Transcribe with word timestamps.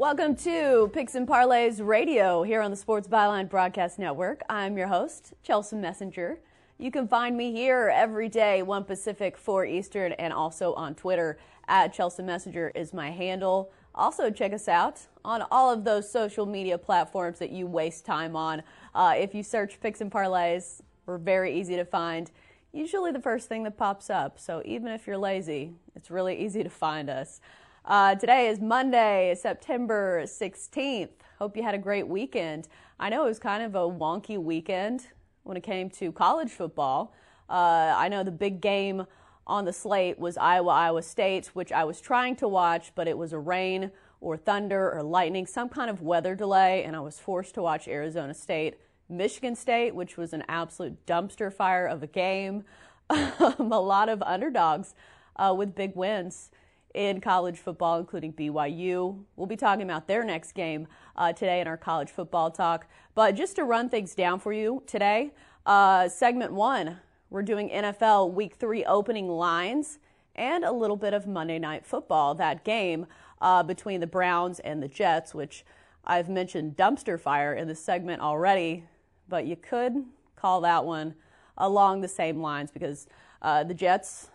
Welcome 0.00 0.34
to 0.36 0.90
Picks 0.94 1.14
and 1.14 1.28
Parlays 1.28 1.86
Radio 1.86 2.42
here 2.42 2.62
on 2.62 2.70
the 2.70 2.76
Sports 2.78 3.06
Byline 3.06 3.50
Broadcast 3.50 3.98
Network. 3.98 4.40
I'm 4.48 4.78
your 4.78 4.86
host, 4.86 5.34
Chelsea 5.42 5.76
Messenger. 5.76 6.38
You 6.78 6.90
can 6.90 7.06
find 7.06 7.36
me 7.36 7.52
here 7.52 7.92
every 7.94 8.30
day, 8.30 8.62
1 8.62 8.84
Pacific, 8.84 9.36
4 9.36 9.66
Eastern, 9.66 10.12
and 10.12 10.32
also 10.32 10.72
on 10.72 10.94
Twitter 10.94 11.38
at 11.68 11.92
Chelsea 11.92 12.22
Messenger 12.22 12.72
is 12.74 12.94
my 12.94 13.10
handle. 13.10 13.72
Also, 13.94 14.30
check 14.30 14.54
us 14.54 14.68
out 14.68 15.00
on 15.22 15.44
all 15.50 15.70
of 15.70 15.84
those 15.84 16.10
social 16.10 16.46
media 16.46 16.78
platforms 16.78 17.38
that 17.38 17.50
you 17.50 17.66
waste 17.66 18.06
time 18.06 18.34
on. 18.34 18.62
Uh, 18.94 19.12
if 19.18 19.34
you 19.34 19.42
search 19.42 19.78
Picks 19.82 20.00
and 20.00 20.10
Parlays, 20.10 20.80
we're 21.04 21.18
very 21.18 21.60
easy 21.60 21.76
to 21.76 21.84
find. 21.84 22.30
Usually 22.72 23.12
the 23.12 23.20
first 23.20 23.50
thing 23.50 23.64
that 23.64 23.76
pops 23.76 24.08
up. 24.08 24.38
So 24.38 24.62
even 24.64 24.92
if 24.92 25.06
you're 25.06 25.18
lazy, 25.18 25.74
it's 25.94 26.10
really 26.10 26.42
easy 26.42 26.62
to 26.62 26.70
find 26.70 27.10
us. 27.10 27.42
Uh, 27.90 28.14
today 28.14 28.46
is 28.46 28.60
Monday, 28.60 29.34
September 29.36 30.22
16th. 30.22 31.08
Hope 31.40 31.56
you 31.56 31.64
had 31.64 31.74
a 31.74 31.78
great 31.78 32.06
weekend. 32.06 32.68
I 33.00 33.08
know 33.08 33.24
it 33.24 33.28
was 33.28 33.40
kind 33.40 33.64
of 33.64 33.74
a 33.74 33.80
wonky 33.80 34.38
weekend 34.38 35.08
when 35.42 35.56
it 35.56 35.64
came 35.64 35.90
to 35.90 36.12
college 36.12 36.52
football. 36.52 37.12
Uh, 37.48 37.92
I 37.96 38.06
know 38.06 38.22
the 38.22 38.30
big 38.30 38.60
game 38.60 39.06
on 39.44 39.64
the 39.64 39.72
slate 39.72 40.20
was 40.20 40.36
Iowa 40.36 40.70
Iowa 40.70 41.02
State, 41.02 41.48
which 41.48 41.72
I 41.72 41.82
was 41.82 42.00
trying 42.00 42.36
to 42.36 42.46
watch, 42.46 42.92
but 42.94 43.08
it 43.08 43.18
was 43.18 43.32
a 43.32 43.40
rain 43.40 43.90
or 44.20 44.36
thunder 44.36 44.92
or 44.92 45.02
lightning, 45.02 45.44
some 45.44 45.68
kind 45.68 45.90
of 45.90 46.00
weather 46.00 46.36
delay, 46.36 46.84
and 46.84 46.94
I 46.94 47.00
was 47.00 47.18
forced 47.18 47.54
to 47.56 47.62
watch 47.62 47.88
Arizona 47.88 48.34
State, 48.34 48.78
Michigan 49.08 49.56
State, 49.56 49.96
which 49.96 50.16
was 50.16 50.32
an 50.32 50.44
absolute 50.46 51.06
dumpster 51.06 51.52
fire 51.52 51.86
of 51.86 52.04
a 52.04 52.06
game. 52.06 52.62
a 53.10 53.56
lot 53.58 54.08
of 54.08 54.22
underdogs 54.22 54.94
uh, 55.34 55.52
with 55.52 55.74
big 55.74 55.96
wins 55.96 56.52
in 56.94 57.20
college 57.20 57.58
football, 57.58 57.98
including 57.98 58.32
BYU. 58.32 59.22
We'll 59.36 59.46
be 59.46 59.56
talking 59.56 59.82
about 59.82 60.06
their 60.06 60.24
next 60.24 60.52
game 60.52 60.88
uh, 61.16 61.32
today 61.32 61.60
in 61.60 61.66
our 61.66 61.76
college 61.76 62.10
football 62.10 62.50
talk. 62.50 62.86
But 63.14 63.34
just 63.34 63.56
to 63.56 63.64
run 63.64 63.88
things 63.88 64.14
down 64.14 64.40
for 64.40 64.52
you 64.52 64.82
today, 64.86 65.32
uh, 65.66 66.08
segment 66.08 66.52
one, 66.52 66.98
we're 67.28 67.42
doing 67.42 67.68
NFL 67.70 68.32
week 68.32 68.56
three 68.56 68.84
opening 68.84 69.28
lines 69.28 69.98
and 70.34 70.64
a 70.64 70.72
little 70.72 70.96
bit 70.96 71.14
of 71.14 71.26
Monday 71.26 71.58
Night 71.58 71.84
Football, 71.84 72.34
that 72.36 72.64
game 72.64 73.06
uh, 73.40 73.62
between 73.62 74.00
the 74.00 74.06
Browns 74.06 74.58
and 74.60 74.82
the 74.82 74.88
Jets, 74.88 75.34
which 75.34 75.64
I've 76.04 76.28
mentioned 76.28 76.76
dumpster 76.76 77.20
fire 77.20 77.54
in 77.54 77.68
the 77.68 77.74
segment 77.74 78.22
already, 78.22 78.84
but 79.28 79.46
you 79.46 79.56
could 79.56 80.04
call 80.34 80.60
that 80.62 80.84
one 80.84 81.14
along 81.58 82.00
the 82.00 82.08
same 82.08 82.40
lines 82.40 82.70
because 82.70 83.06
uh, 83.42 83.62
the 83.64 83.74
Jets 83.74 84.30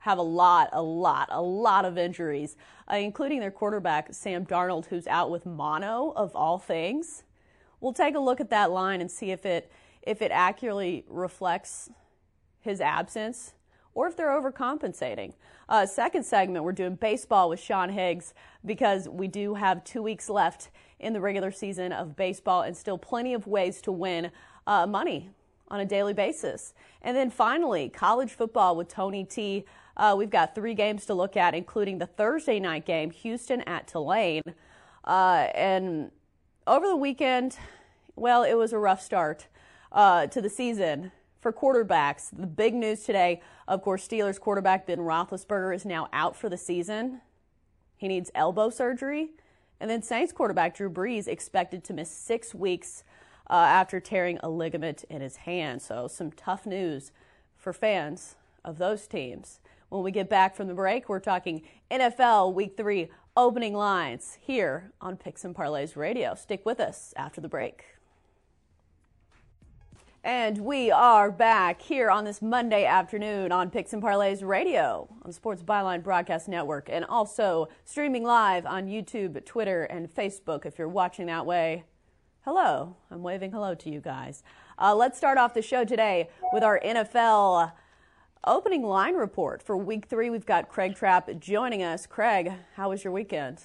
have 0.00 0.18
a 0.18 0.22
lot, 0.22 0.70
a 0.72 0.82
lot, 0.82 1.28
a 1.30 1.42
lot 1.42 1.84
of 1.84 1.98
injuries, 1.98 2.56
uh, 2.90 2.96
including 2.96 3.40
their 3.40 3.50
quarterback, 3.50 4.14
Sam 4.14 4.46
Darnold, 4.46 4.86
who's 4.86 5.06
out 5.06 5.30
with 5.30 5.44
mono, 5.44 6.12
of 6.16 6.34
all 6.34 6.58
things. 6.58 7.24
We'll 7.80 7.92
take 7.92 8.14
a 8.14 8.20
look 8.20 8.40
at 8.40 8.50
that 8.50 8.70
line 8.70 9.00
and 9.00 9.10
see 9.10 9.30
if 9.30 9.44
it, 9.44 9.70
if 10.02 10.22
it 10.22 10.30
accurately 10.30 11.04
reflects 11.08 11.90
his 12.60 12.80
absence 12.80 13.54
or 13.94 14.06
if 14.06 14.16
they're 14.16 14.28
overcompensating. 14.28 15.34
Uh, 15.68 15.84
second 15.84 16.24
segment, 16.24 16.64
we're 16.64 16.72
doing 16.72 16.94
baseball 16.94 17.48
with 17.48 17.60
Sean 17.60 17.88
Higgs 17.88 18.32
because 18.64 19.08
we 19.08 19.26
do 19.26 19.54
have 19.54 19.84
two 19.84 20.02
weeks 20.02 20.28
left 20.28 20.70
in 21.00 21.12
the 21.12 21.20
regular 21.20 21.50
season 21.50 21.92
of 21.92 22.16
baseball 22.16 22.62
and 22.62 22.76
still 22.76 22.98
plenty 22.98 23.34
of 23.34 23.46
ways 23.46 23.80
to 23.82 23.92
win 23.92 24.30
uh, 24.66 24.86
money 24.86 25.30
on 25.68 25.80
a 25.80 25.84
daily 25.84 26.14
basis. 26.14 26.74
And 27.02 27.16
then 27.16 27.30
finally, 27.30 27.88
college 27.88 28.30
football 28.30 28.76
with 28.76 28.88
Tony 28.88 29.24
T. 29.24 29.64
Uh, 29.98 30.14
we've 30.16 30.30
got 30.30 30.54
three 30.54 30.74
games 30.74 31.04
to 31.06 31.14
look 31.14 31.36
at, 31.36 31.54
including 31.54 31.98
the 31.98 32.06
Thursday 32.06 32.60
night 32.60 32.86
game, 32.86 33.10
Houston 33.10 33.62
at 33.62 33.88
Tulane. 33.88 34.42
Uh, 35.04 35.48
and 35.54 36.12
over 36.66 36.86
the 36.86 36.96
weekend, 36.96 37.56
well, 38.14 38.44
it 38.44 38.54
was 38.54 38.72
a 38.72 38.78
rough 38.78 39.02
start 39.02 39.48
uh, 39.90 40.28
to 40.28 40.40
the 40.40 40.50
season 40.50 41.10
for 41.40 41.52
quarterbacks. 41.52 42.30
The 42.30 42.46
big 42.46 42.74
news 42.74 43.04
today, 43.04 43.40
of 43.66 43.82
course, 43.82 44.06
Steelers 44.06 44.38
quarterback 44.38 44.86
Ben 44.86 44.98
Roethlisberger 44.98 45.74
is 45.74 45.84
now 45.84 46.08
out 46.12 46.36
for 46.36 46.48
the 46.48 46.58
season. 46.58 47.20
He 47.96 48.06
needs 48.06 48.30
elbow 48.34 48.70
surgery. 48.70 49.30
And 49.80 49.90
then 49.90 50.02
Saints 50.02 50.32
quarterback 50.32 50.76
Drew 50.76 50.90
Brees 50.90 51.26
expected 51.26 51.82
to 51.84 51.92
miss 51.92 52.10
six 52.10 52.54
weeks 52.54 53.02
uh, 53.50 53.54
after 53.54 53.98
tearing 53.98 54.38
a 54.42 54.48
ligament 54.48 55.04
in 55.08 55.20
his 55.20 55.36
hand. 55.36 55.82
So, 55.82 56.06
some 56.08 56.32
tough 56.32 56.66
news 56.66 57.12
for 57.56 57.72
fans 57.72 58.36
of 58.64 58.78
those 58.78 59.06
teams. 59.06 59.60
When 59.88 60.02
we 60.02 60.10
get 60.10 60.28
back 60.28 60.54
from 60.54 60.68
the 60.68 60.74
break, 60.74 61.08
we're 61.08 61.18
talking 61.18 61.62
NFL 61.90 62.52
Week 62.52 62.76
3 62.76 63.08
opening 63.36 63.72
lines 63.72 64.36
here 64.38 64.92
on 65.00 65.16
Picks 65.16 65.46
and 65.46 65.54
Parlays 65.54 65.96
Radio. 65.96 66.34
Stick 66.34 66.66
with 66.66 66.78
us 66.78 67.14
after 67.16 67.40
the 67.40 67.48
break. 67.48 67.84
And 70.22 70.58
we 70.58 70.90
are 70.90 71.30
back 71.30 71.80
here 71.80 72.10
on 72.10 72.26
this 72.26 72.42
Monday 72.42 72.84
afternoon 72.84 73.50
on 73.50 73.70
Picks 73.70 73.94
and 73.94 74.02
Parlays 74.02 74.46
Radio 74.46 75.08
on 75.22 75.32
Sports 75.32 75.62
Byline 75.62 76.02
Broadcast 76.02 76.48
Network 76.48 76.90
and 76.92 77.06
also 77.06 77.68
streaming 77.86 78.24
live 78.24 78.66
on 78.66 78.88
YouTube, 78.88 79.42
Twitter, 79.46 79.84
and 79.84 80.14
Facebook 80.14 80.66
if 80.66 80.78
you're 80.78 80.86
watching 80.86 81.24
that 81.26 81.46
way. 81.46 81.84
Hello. 82.44 82.96
I'm 83.10 83.22
waving 83.22 83.52
hello 83.52 83.74
to 83.76 83.88
you 83.88 84.00
guys. 84.00 84.42
Uh, 84.78 84.94
let's 84.94 85.16
start 85.16 85.38
off 85.38 85.54
the 85.54 85.62
show 85.62 85.84
today 85.84 86.28
with 86.52 86.62
our 86.62 86.78
NFL 86.84 87.72
Opening 88.44 88.84
line 88.84 89.14
report 89.14 89.62
for 89.62 89.76
week 89.76 90.06
three. 90.06 90.30
We've 90.30 90.46
got 90.46 90.68
Craig 90.68 90.94
Trapp 90.94 91.28
joining 91.40 91.82
us. 91.82 92.06
Craig, 92.06 92.52
how 92.76 92.90
was 92.90 93.02
your 93.02 93.12
weekend? 93.12 93.62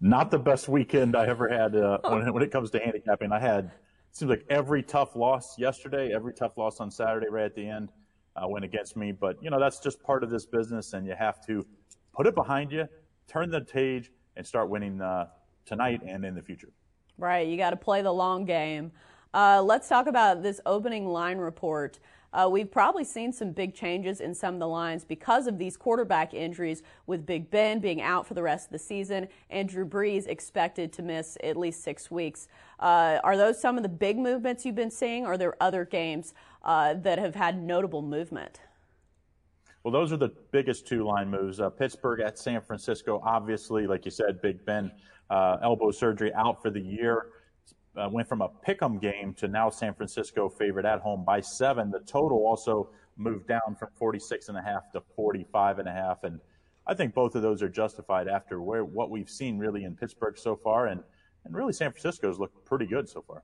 Not 0.00 0.30
the 0.30 0.38
best 0.38 0.68
weekend 0.68 1.14
I 1.14 1.26
ever 1.26 1.48
had 1.48 1.76
uh, 1.76 1.98
when, 2.02 2.34
when 2.34 2.42
it 2.42 2.50
comes 2.50 2.70
to 2.70 2.80
handicapping. 2.80 3.30
I 3.30 3.38
had, 3.38 3.70
seems 4.10 4.28
like 4.28 4.44
every 4.50 4.82
tough 4.82 5.14
loss 5.14 5.56
yesterday, 5.56 6.12
every 6.12 6.34
tough 6.34 6.58
loss 6.58 6.80
on 6.80 6.90
Saturday 6.90 7.28
right 7.30 7.44
at 7.44 7.54
the 7.54 7.66
end 7.66 7.90
uh, 8.34 8.48
went 8.48 8.64
against 8.64 8.96
me. 8.96 9.12
But, 9.12 9.40
you 9.40 9.50
know, 9.50 9.60
that's 9.60 9.78
just 9.78 10.02
part 10.02 10.24
of 10.24 10.30
this 10.30 10.44
business, 10.44 10.92
and 10.92 11.06
you 11.06 11.14
have 11.16 11.40
to 11.46 11.64
put 12.12 12.26
it 12.26 12.34
behind 12.34 12.72
you, 12.72 12.88
turn 13.28 13.50
the 13.50 13.60
page, 13.60 14.10
and 14.36 14.44
start 14.44 14.68
winning 14.68 15.00
uh, 15.00 15.28
tonight 15.64 16.00
and 16.04 16.24
in 16.24 16.34
the 16.34 16.42
future. 16.42 16.68
Right. 17.18 17.46
You 17.46 17.56
got 17.56 17.70
to 17.70 17.76
play 17.76 18.02
the 18.02 18.12
long 18.12 18.44
game. 18.44 18.90
Uh, 19.32 19.62
let's 19.62 19.88
talk 19.88 20.06
about 20.06 20.42
this 20.42 20.60
opening 20.66 21.06
line 21.06 21.38
report. 21.38 21.98
Uh, 22.36 22.46
we've 22.46 22.70
probably 22.70 23.02
seen 23.02 23.32
some 23.32 23.50
big 23.50 23.74
changes 23.74 24.20
in 24.20 24.34
some 24.34 24.52
of 24.52 24.60
the 24.60 24.68
lines 24.68 25.06
because 25.06 25.46
of 25.46 25.56
these 25.56 25.74
quarterback 25.74 26.34
injuries, 26.34 26.82
with 27.06 27.24
Big 27.24 27.50
Ben 27.50 27.78
being 27.78 28.02
out 28.02 28.26
for 28.26 28.34
the 28.34 28.42
rest 28.42 28.66
of 28.66 28.72
the 28.72 28.78
season 28.78 29.26
and 29.48 29.68
Drew 29.68 29.86
Brees 29.86 30.26
expected 30.26 30.92
to 30.92 31.02
miss 31.02 31.38
at 31.42 31.56
least 31.56 31.82
six 31.82 32.10
weeks. 32.10 32.48
Uh, 32.78 33.18
are 33.24 33.38
those 33.38 33.58
some 33.58 33.78
of 33.78 33.82
the 33.82 33.88
big 33.88 34.18
movements 34.18 34.66
you've 34.66 34.74
been 34.74 34.90
seeing, 34.90 35.24
or 35.24 35.32
are 35.32 35.38
there 35.38 35.56
other 35.62 35.86
games 35.86 36.34
uh, 36.62 36.92
that 36.94 37.18
have 37.18 37.34
had 37.34 37.58
notable 37.62 38.02
movement? 38.02 38.60
Well, 39.82 39.92
those 39.92 40.12
are 40.12 40.18
the 40.18 40.32
biggest 40.50 40.86
two 40.86 41.04
line 41.04 41.30
moves. 41.30 41.58
Uh, 41.58 41.70
Pittsburgh 41.70 42.20
at 42.20 42.38
San 42.38 42.60
Francisco, 42.60 43.22
obviously, 43.24 43.86
like 43.86 44.04
you 44.04 44.10
said, 44.10 44.42
Big 44.42 44.62
Ben 44.66 44.92
uh, 45.30 45.56
elbow 45.62 45.90
surgery 45.90 46.34
out 46.34 46.60
for 46.60 46.68
the 46.68 46.80
year 46.80 47.28
uh, 47.96 48.08
went 48.10 48.28
from 48.28 48.42
a 48.42 48.48
pick'em 48.66 49.00
game 49.00 49.34
to 49.34 49.48
now 49.48 49.70
San 49.70 49.94
Francisco 49.94 50.48
favored 50.48 50.86
at 50.86 51.00
home 51.00 51.24
by 51.24 51.40
seven. 51.40 51.90
The 51.90 52.00
total 52.00 52.38
also 52.46 52.90
moved 53.16 53.46
down 53.46 53.76
from 53.78 53.88
46 53.94 54.48
and 54.48 54.58
a 54.58 54.62
half 54.62 54.90
to 54.92 55.02
45 55.14 55.78
and 55.78 55.88
a 55.88 55.92
half. 55.92 56.24
And 56.24 56.40
I 56.86 56.94
think 56.94 57.14
both 57.14 57.34
of 57.34 57.42
those 57.42 57.62
are 57.62 57.68
justified 57.68 58.28
after 58.28 58.60
where 58.60 58.84
what 58.84 59.10
we've 59.10 59.30
seen 59.30 59.58
really 59.58 59.84
in 59.84 59.96
Pittsburgh 59.96 60.36
so 60.38 60.56
far. 60.56 60.88
And, 60.88 61.02
and 61.44 61.54
really 61.54 61.72
San 61.72 61.90
Francisco's 61.90 62.38
looked 62.38 62.64
pretty 62.64 62.86
good 62.86 63.08
so 63.08 63.22
far. 63.22 63.42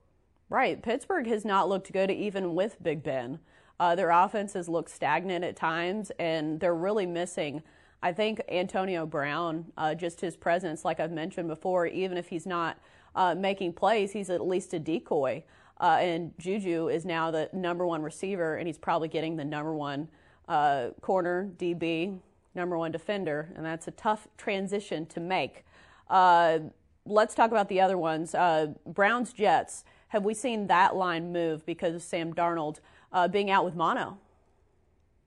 Right. 0.48 0.82
Pittsburgh 0.82 1.26
has 1.28 1.44
not 1.44 1.68
looked 1.68 1.92
good 1.92 2.10
even 2.10 2.54
with 2.54 2.82
Big 2.82 3.02
Ben. 3.02 3.38
Uh, 3.80 3.94
their 3.94 4.10
offense 4.10 4.52
has 4.52 4.68
looked 4.68 4.90
stagnant 4.90 5.44
at 5.44 5.56
times, 5.56 6.12
and 6.18 6.60
they're 6.60 6.74
really 6.74 7.06
missing. 7.06 7.62
I 8.02 8.12
think 8.12 8.40
Antonio 8.48 9.06
Brown, 9.06 9.72
uh, 9.76 9.94
just 9.94 10.20
his 10.20 10.36
presence, 10.36 10.84
like 10.84 11.00
I've 11.00 11.10
mentioned 11.10 11.48
before, 11.48 11.86
even 11.86 12.18
if 12.18 12.28
he's 12.28 12.46
not 12.46 12.78
uh, 13.14 13.34
making 13.34 13.72
plays, 13.74 14.12
he's 14.12 14.30
at 14.30 14.46
least 14.46 14.74
a 14.74 14.78
decoy. 14.78 15.44
Uh, 15.80 15.98
and 16.00 16.32
Juju 16.38 16.88
is 16.88 17.04
now 17.04 17.30
the 17.30 17.48
number 17.52 17.86
one 17.86 18.02
receiver, 18.02 18.56
and 18.56 18.66
he's 18.66 18.78
probably 18.78 19.08
getting 19.08 19.36
the 19.36 19.44
number 19.44 19.74
one 19.74 20.08
uh, 20.48 20.90
corner, 21.00 21.50
DB, 21.56 22.18
number 22.54 22.78
one 22.78 22.92
defender, 22.92 23.52
and 23.56 23.64
that's 23.64 23.88
a 23.88 23.92
tough 23.92 24.28
transition 24.36 25.06
to 25.06 25.20
make. 25.20 25.64
Uh, 26.08 26.60
let's 27.04 27.34
talk 27.34 27.50
about 27.50 27.68
the 27.68 27.80
other 27.80 27.98
ones. 27.98 28.34
Uh, 28.34 28.68
Browns 28.86 29.32
Jets. 29.32 29.84
Have 30.08 30.24
we 30.24 30.34
seen 30.34 30.66
that 30.66 30.94
line 30.94 31.32
move 31.32 31.64
because 31.64 31.94
of 31.94 32.02
Sam 32.02 32.34
Darnold 32.34 32.80
uh, 33.12 33.28
being 33.28 33.50
out 33.50 33.64
with 33.64 33.74
mono? 33.74 34.18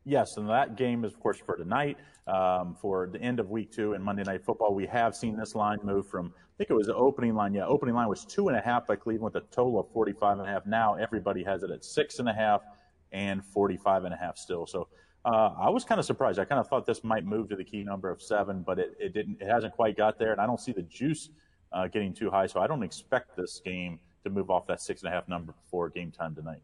Yes, 0.05 0.37
and 0.37 0.47
that 0.49 0.75
game 0.75 1.03
is, 1.03 1.13
of 1.13 1.19
course, 1.19 1.39
for 1.39 1.57
tonight. 1.57 1.97
Um, 2.27 2.75
for 2.79 3.07
the 3.11 3.21
end 3.21 3.39
of 3.39 3.49
week 3.49 3.71
two 3.71 3.93
in 3.93 4.01
Monday 4.01 4.23
Night 4.23 4.43
Football, 4.43 4.73
we 4.73 4.87
have 4.87 5.15
seen 5.15 5.35
this 5.35 5.53
line 5.55 5.79
move 5.83 6.07
from, 6.07 6.33
I 6.37 6.57
think 6.57 6.69
it 6.69 6.73
was 6.73 6.87
the 6.87 6.95
opening 6.95 7.35
line. 7.35 7.53
Yeah, 7.53 7.65
opening 7.65 7.95
line 7.95 8.07
was 8.07 8.25
two 8.25 8.47
and 8.47 8.57
a 8.57 8.61
half 8.61 8.87
by 8.87 8.95
Cleveland 8.95 9.33
with 9.33 9.43
a 9.43 9.47
total 9.47 9.79
of 9.79 9.91
45 9.91 10.39
and 10.39 10.47
a 10.47 10.51
half. 10.51 10.65
Now 10.65 10.95
everybody 10.95 11.43
has 11.43 11.63
it 11.63 11.71
at 11.71 11.83
six 11.83 12.19
and 12.19 12.29
a 12.29 12.33
half 12.33 12.61
and 13.11 13.43
45 13.45 14.05
and 14.05 14.13
a 14.13 14.17
half 14.17 14.37
still. 14.37 14.65
So 14.65 14.87
uh, 15.23 15.53
I 15.59 15.69
was 15.69 15.83
kind 15.83 15.99
of 15.99 16.05
surprised. 16.05 16.39
I 16.39 16.45
kind 16.45 16.59
of 16.59 16.67
thought 16.67 16.85
this 16.85 17.03
might 17.03 17.25
move 17.25 17.49
to 17.49 17.55
the 17.55 17.63
key 17.63 17.83
number 17.83 18.09
of 18.09 18.21
seven, 18.21 18.61
but 18.61 18.77
it, 18.77 18.95
it 18.99 19.13
didn't. 19.13 19.41
It 19.41 19.47
hasn't 19.47 19.73
quite 19.73 19.97
got 19.97 20.19
there, 20.19 20.31
and 20.31 20.39
I 20.39 20.45
don't 20.45 20.59
see 20.59 20.71
the 20.71 20.83
juice 20.83 21.29
uh, 21.73 21.87
getting 21.87 22.13
too 22.13 22.29
high. 22.29 22.45
So 22.45 22.59
I 22.59 22.67
don't 22.67 22.83
expect 22.83 23.35
this 23.35 23.59
game 23.63 23.99
to 24.23 24.29
move 24.29 24.51
off 24.51 24.67
that 24.67 24.81
six 24.81 25.01
and 25.01 25.11
a 25.11 25.15
half 25.15 25.27
number 25.27 25.53
before 25.53 25.89
game 25.89 26.11
time 26.11 26.35
tonight. 26.35 26.61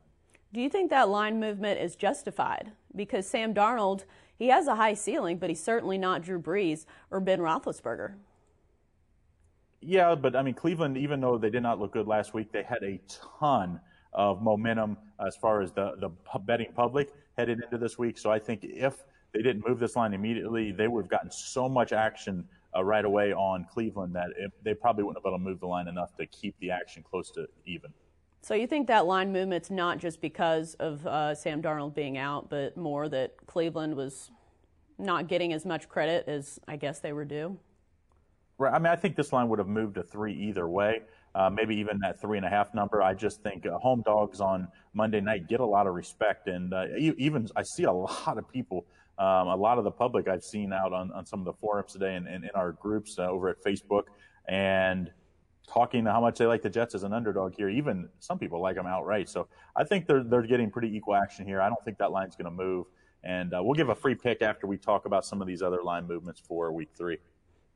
Do 0.53 0.59
you 0.59 0.69
think 0.69 0.89
that 0.89 1.07
line 1.07 1.39
movement 1.39 1.80
is 1.80 1.95
justified? 1.95 2.71
Because 2.94 3.25
Sam 3.25 3.53
Darnold, 3.53 4.03
he 4.38 4.48
has 4.48 4.68
a 4.68 4.75
high 4.75 4.95
ceiling, 4.95 5.38
but 5.38 5.50
he's 5.50 5.63
certainly 5.63 5.98
not 5.98 6.24
Drew 6.24 6.42
Brees 6.42 6.86
or 7.09 7.21
Ben 7.21 7.39
Roethlisberger. 7.39 8.15
Yeah, 9.80 10.13
but 10.13 10.36
I 10.36 10.44
mean, 10.44 10.53
Cleveland, 10.53 10.98
even 10.98 11.21
though 11.21 11.38
they 11.38 11.50
did 11.50 11.63
not 11.63 11.80
look 11.80 11.94
good 11.94 12.07
last 12.07 12.33
week, 12.33 12.51
they 12.51 12.63
had 12.63 12.83
a 12.83 13.00
ton 13.39 13.80
of 14.13 14.42
momentum 14.42 14.98
as 15.25 15.38
far 15.38 15.62
as 15.62 15.71
the, 15.71 15.94
the 16.00 16.09
betting 16.39 16.74
public 16.75 17.13
headed 17.38 17.62
into 17.63 17.77
this 17.77 17.98
week. 17.98 18.18
So 18.18 18.30
I 18.30 18.38
think 18.38 18.63
if 18.63 19.06
they 19.33 19.42
didn't 19.42 19.65
move 19.65 19.80
this 19.80 19.95
line 19.95 20.13
immediately, 20.13 20.74
they 20.74 20.89
would 20.89 21.06
have 21.06 21.09
gotten 21.09 21.31
so 21.31 21.69
much 21.69 21.94
action 21.94 22.45
uh, 22.75 22.83
right 22.83 23.06
away 23.06 23.31
on 23.31 23.65
Cleveland 23.71 24.13
that 24.15 24.27
it, 24.38 24.51
they 24.63 24.74
probably 24.74 25.06
wouldn't 25.06 25.18
have 25.18 25.24
been 25.24 25.31
able 25.31 25.39
to 25.39 25.44
move 25.50 25.59
the 25.62 25.68
line 25.68 25.88
enough 25.88 26.15
to 26.18 26.25
keep 26.25 26.56
the 26.59 26.71
action 26.71 27.03
close 27.09 27.31
to 27.31 27.48
even. 27.65 27.94
So 28.41 28.55
you 28.55 28.67
think 28.67 28.88
that 28.88 29.05
line 29.05 29.31
movement's 29.31 29.69
not 29.69 29.99
just 29.99 30.19
because 30.19 30.73
of 30.75 31.05
uh, 31.05 31.35
Sam 31.35 31.61
Darnold 31.61 31.93
being 31.93 32.17
out, 32.17 32.49
but 32.49 32.75
more 32.75 33.07
that 33.09 33.35
Cleveland 33.45 33.95
was 33.95 34.31
not 34.97 35.27
getting 35.27 35.53
as 35.53 35.65
much 35.65 35.88
credit 35.88 36.27
as 36.27 36.59
I 36.67 36.75
guess 36.75 36.99
they 36.99 37.13
were 37.13 37.25
due? 37.25 37.57
Right. 38.57 38.73
I 38.73 38.79
mean, 38.79 38.88
I 38.88 38.95
think 38.95 39.15
this 39.15 39.31
line 39.31 39.47
would 39.49 39.59
have 39.59 39.67
moved 39.67 39.95
to 39.95 40.03
three 40.03 40.33
either 40.33 40.67
way 40.67 41.01
uh, 41.35 41.49
maybe 41.49 41.75
even 41.75 41.99
that 41.99 42.19
three 42.19 42.38
and 42.38 42.45
a 42.45 42.49
half 42.49 42.73
number. 42.73 43.01
I 43.01 43.13
just 43.13 43.41
think 43.41 43.65
uh, 43.65 43.77
home 43.77 44.01
dogs 44.01 44.41
on 44.41 44.67
Monday 44.93 45.21
night 45.21 45.47
get 45.47 45.59
a 45.59 45.65
lot 45.65 45.88
of 45.88 45.93
respect, 45.93 46.47
and 46.47 46.73
uh, 46.73 46.85
even 46.97 47.47
I 47.55 47.63
see 47.63 47.83
a 47.83 47.91
lot 47.91 48.38
of 48.38 48.47
people, 48.49 48.85
um, 49.17 49.47
a 49.47 49.55
lot 49.55 49.77
of 49.77 49.83
the 49.83 49.91
public 49.91 50.27
I've 50.27 50.43
seen 50.43 50.73
out 50.73 50.93
on, 50.93 51.11
on 51.11 51.25
some 51.25 51.39
of 51.39 51.45
the 51.45 51.53
forums 51.53 51.93
today 51.93 52.15
and, 52.15 52.27
and 52.27 52.43
in 52.43 52.51
our 52.55 52.73
groups 52.73 53.17
uh, 53.17 53.29
over 53.29 53.49
at 53.49 53.63
Facebook, 53.63 54.03
and 54.47 55.11
talking 55.71 56.06
how 56.06 56.21
much 56.21 56.38
they 56.38 56.45
like 56.45 56.62
the 56.62 56.69
Jets 56.69 56.95
as 56.95 57.03
an 57.03 57.13
underdog 57.13 57.56
here. 57.56 57.69
Even 57.69 58.09
some 58.19 58.38
people 58.38 58.62
like 58.62 58.75
them 58.75 58.88
outright. 58.88 59.29
So 59.29 59.47
I 59.75 59.83
think 59.83 60.07
they're 60.07 60.23
they're 60.23 60.45
getting 60.45 60.69
pretty 60.69 60.95
equal 60.95 61.15
action 61.15 61.45
here. 61.45 61.62
I 61.62 61.69
don't 61.69 61.83
think 61.85 61.97
that 62.00 62.12
line's 62.12 62.35
going 62.35 62.45
to 62.45 62.51
move. 62.51 62.88
And 63.23 63.53
uh, 63.53 63.62
we'll 63.63 63.75
give 63.75 63.89
a 63.89 63.95
free 63.95 64.15
pick 64.15 64.41
after 64.41 64.65
we 64.65 64.77
talk 64.77 65.06
about 65.06 65.25
some 65.25 65.41
of 65.41 65.47
these 65.47 65.62
other 65.62 65.83
line 65.83 66.07
movements 66.07 66.41
for 66.45 66.71
week 66.71 66.89
three. 66.95 67.18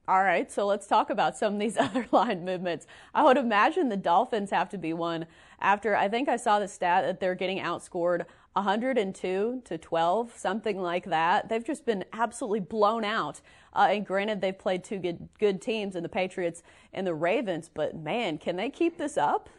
All 0.07 0.23
right, 0.23 0.51
so 0.51 0.67
let's 0.67 0.85
talk 0.85 1.09
about 1.09 1.35
some 1.35 1.55
of 1.55 1.59
these 1.59 1.77
other 1.79 2.07
line 2.11 2.45
movements. 2.45 2.85
I 3.13 3.23
would 3.23 3.37
imagine 3.37 3.89
the 3.89 3.97
Dolphins 3.97 4.51
have 4.51 4.69
to 4.69 4.77
be 4.77 4.93
one 4.93 5.25
after 5.59 5.95
I 5.95 6.09
think 6.09 6.29
I 6.29 6.37
saw 6.37 6.59
the 6.59 6.67
stat 6.67 7.05
that 7.05 7.19
they're 7.19 7.35
getting 7.35 7.59
outscored 7.59 8.25
102 8.53 9.61
to 9.65 9.77
12, 9.77 10.37
something 10.37 10.81
like 10.81 11.05
that. 11.05 11.49
They've 11.49 11.65
just 11.65 11.85
been 11.85 12.05
absolutely 12.13 12.61
blown 12.61 13.03
out. 13.03 13.41
Uh, 13.75 13.89
and 13.91 14.05
granted, 14.05 14.39
they've 14.39 14.57
played 14.57 14.83
two 14.83 14.97
good 14.97 15.27
good 15.37 15.61
teams 15.61 15.95
in 15.95 16.03
the 16.03 16.09
Patriots 16.09 16.63
and 16.93 17.05
the 17.05 17.13
Ravens, 17.13 17.69
but 17.71 17.95
man, 17.95 18.37
can 18.37 18.55
they 18.55 18.69
keep 18.69 18.97
this 18.97 19.17
up? 19.17 19.49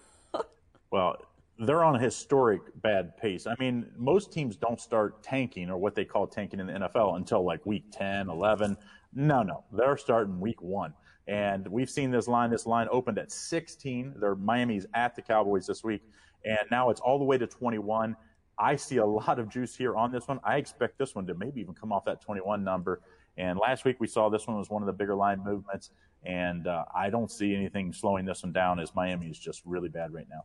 well, 0.90 1.16
they're 1.58 1.84
on 1.84 1.94
a 1.94 1.98
historic 1.98 2.60
bad 2.82 3.16
pace. 3.16 3.46
I 3.46 3.54
mean, 3.58 3.86
most 3.96 4.32
teams 4.32 4.56
don't 4.56 4.80
start 4.80 5.22
tanking 5.22 5.70
or 5.70 5.78
what 5.78 5.94
they 5.94 6.04
call 6.04 6.26
tanking 6.26 6.60
in 6.60 6.66
the 6.66 6.72
NFL 6.72 7.16
until 7.16 7.44
like 7.44 7.64
week 7.64 7.84
10, 7.92 8.28
11. 8.28 8.76
No, 9.14 9.42
no, 9.42 9.64
they're 9.72 9.96
starting 9.96 10.40
week 10.40 10.60
one. 10.60 10.92
And 11.28 11.66
we've 11.68 11.90
seen 11.90 12.10
this 12.10 12.28
line. 12.28 12.50
This 12.50 12.66
line 12.66 12.88
opened 12.90 13.18
at 13.18 13.32
16. 13.32 14.14
They're 14.18 14.34
Miami's 14.34 14.86
at 14.94 15.16
the 15.16 15.22
Cowboys 15.22 15.66
this 15.66 15.82
week, 15.82 16.02
and 16.44 16.58
now 16.70 16.90
it's 16.90 17.00
all 17.00 17.18
the 17.18 17.24
way 17.24 17.38
to 17.38 17.46
21. 17.46 18.16
I 18.58 18.76
see 18.76 18.98
a 18.98 19.04
lot 19.04 19.38
of 19.38 19.48
juice 19.48 19.76
here 19.76 19.96
on 19.96 20.12
this 20.12 20.28
one. 20.28 20.40
I 20.44 20.56
expect 20.56 20.98
this 20.98 21.14
one 21.14 21.26
to 21.26 21.34
maybe 21.34 21.60
even 21.60 21.74
come 21.74 21.92
off 21.92 22.04
that 22.04 22.20
21 22.20 22.62
number. 22.64 23.00
And 23.38 23.58
last 23.58 23.84
week 23.84 23.96
we 24.00 24.06
saw 24.06 24.28
this 24.28 24.46
one 24.46 24.56
was 24.56 24.70
one 24.70 24.82
of 24.82 24.86
the 24.86 24.92
bigger 24.92 25.14
line 25.14 25.42
movements, 25.44 25.90
and 26.24 26.66
uh, 26.66 26.84
I 26.94 27.10
don't 27.10 27.30
see 27.30 27.54
anything 27.54 27.92
slowing 27.92 28.24
this 28.24 28.42
one 28.42 28.52
down 28.52 28.80
as 28.80 28.94
Miami 28.94 29.26
is 29.26 29.38
just 29.38 29.62
really 29.64 29.88
bad 29.88 30.12
right 30.12 30.26
now. 30.30 30.44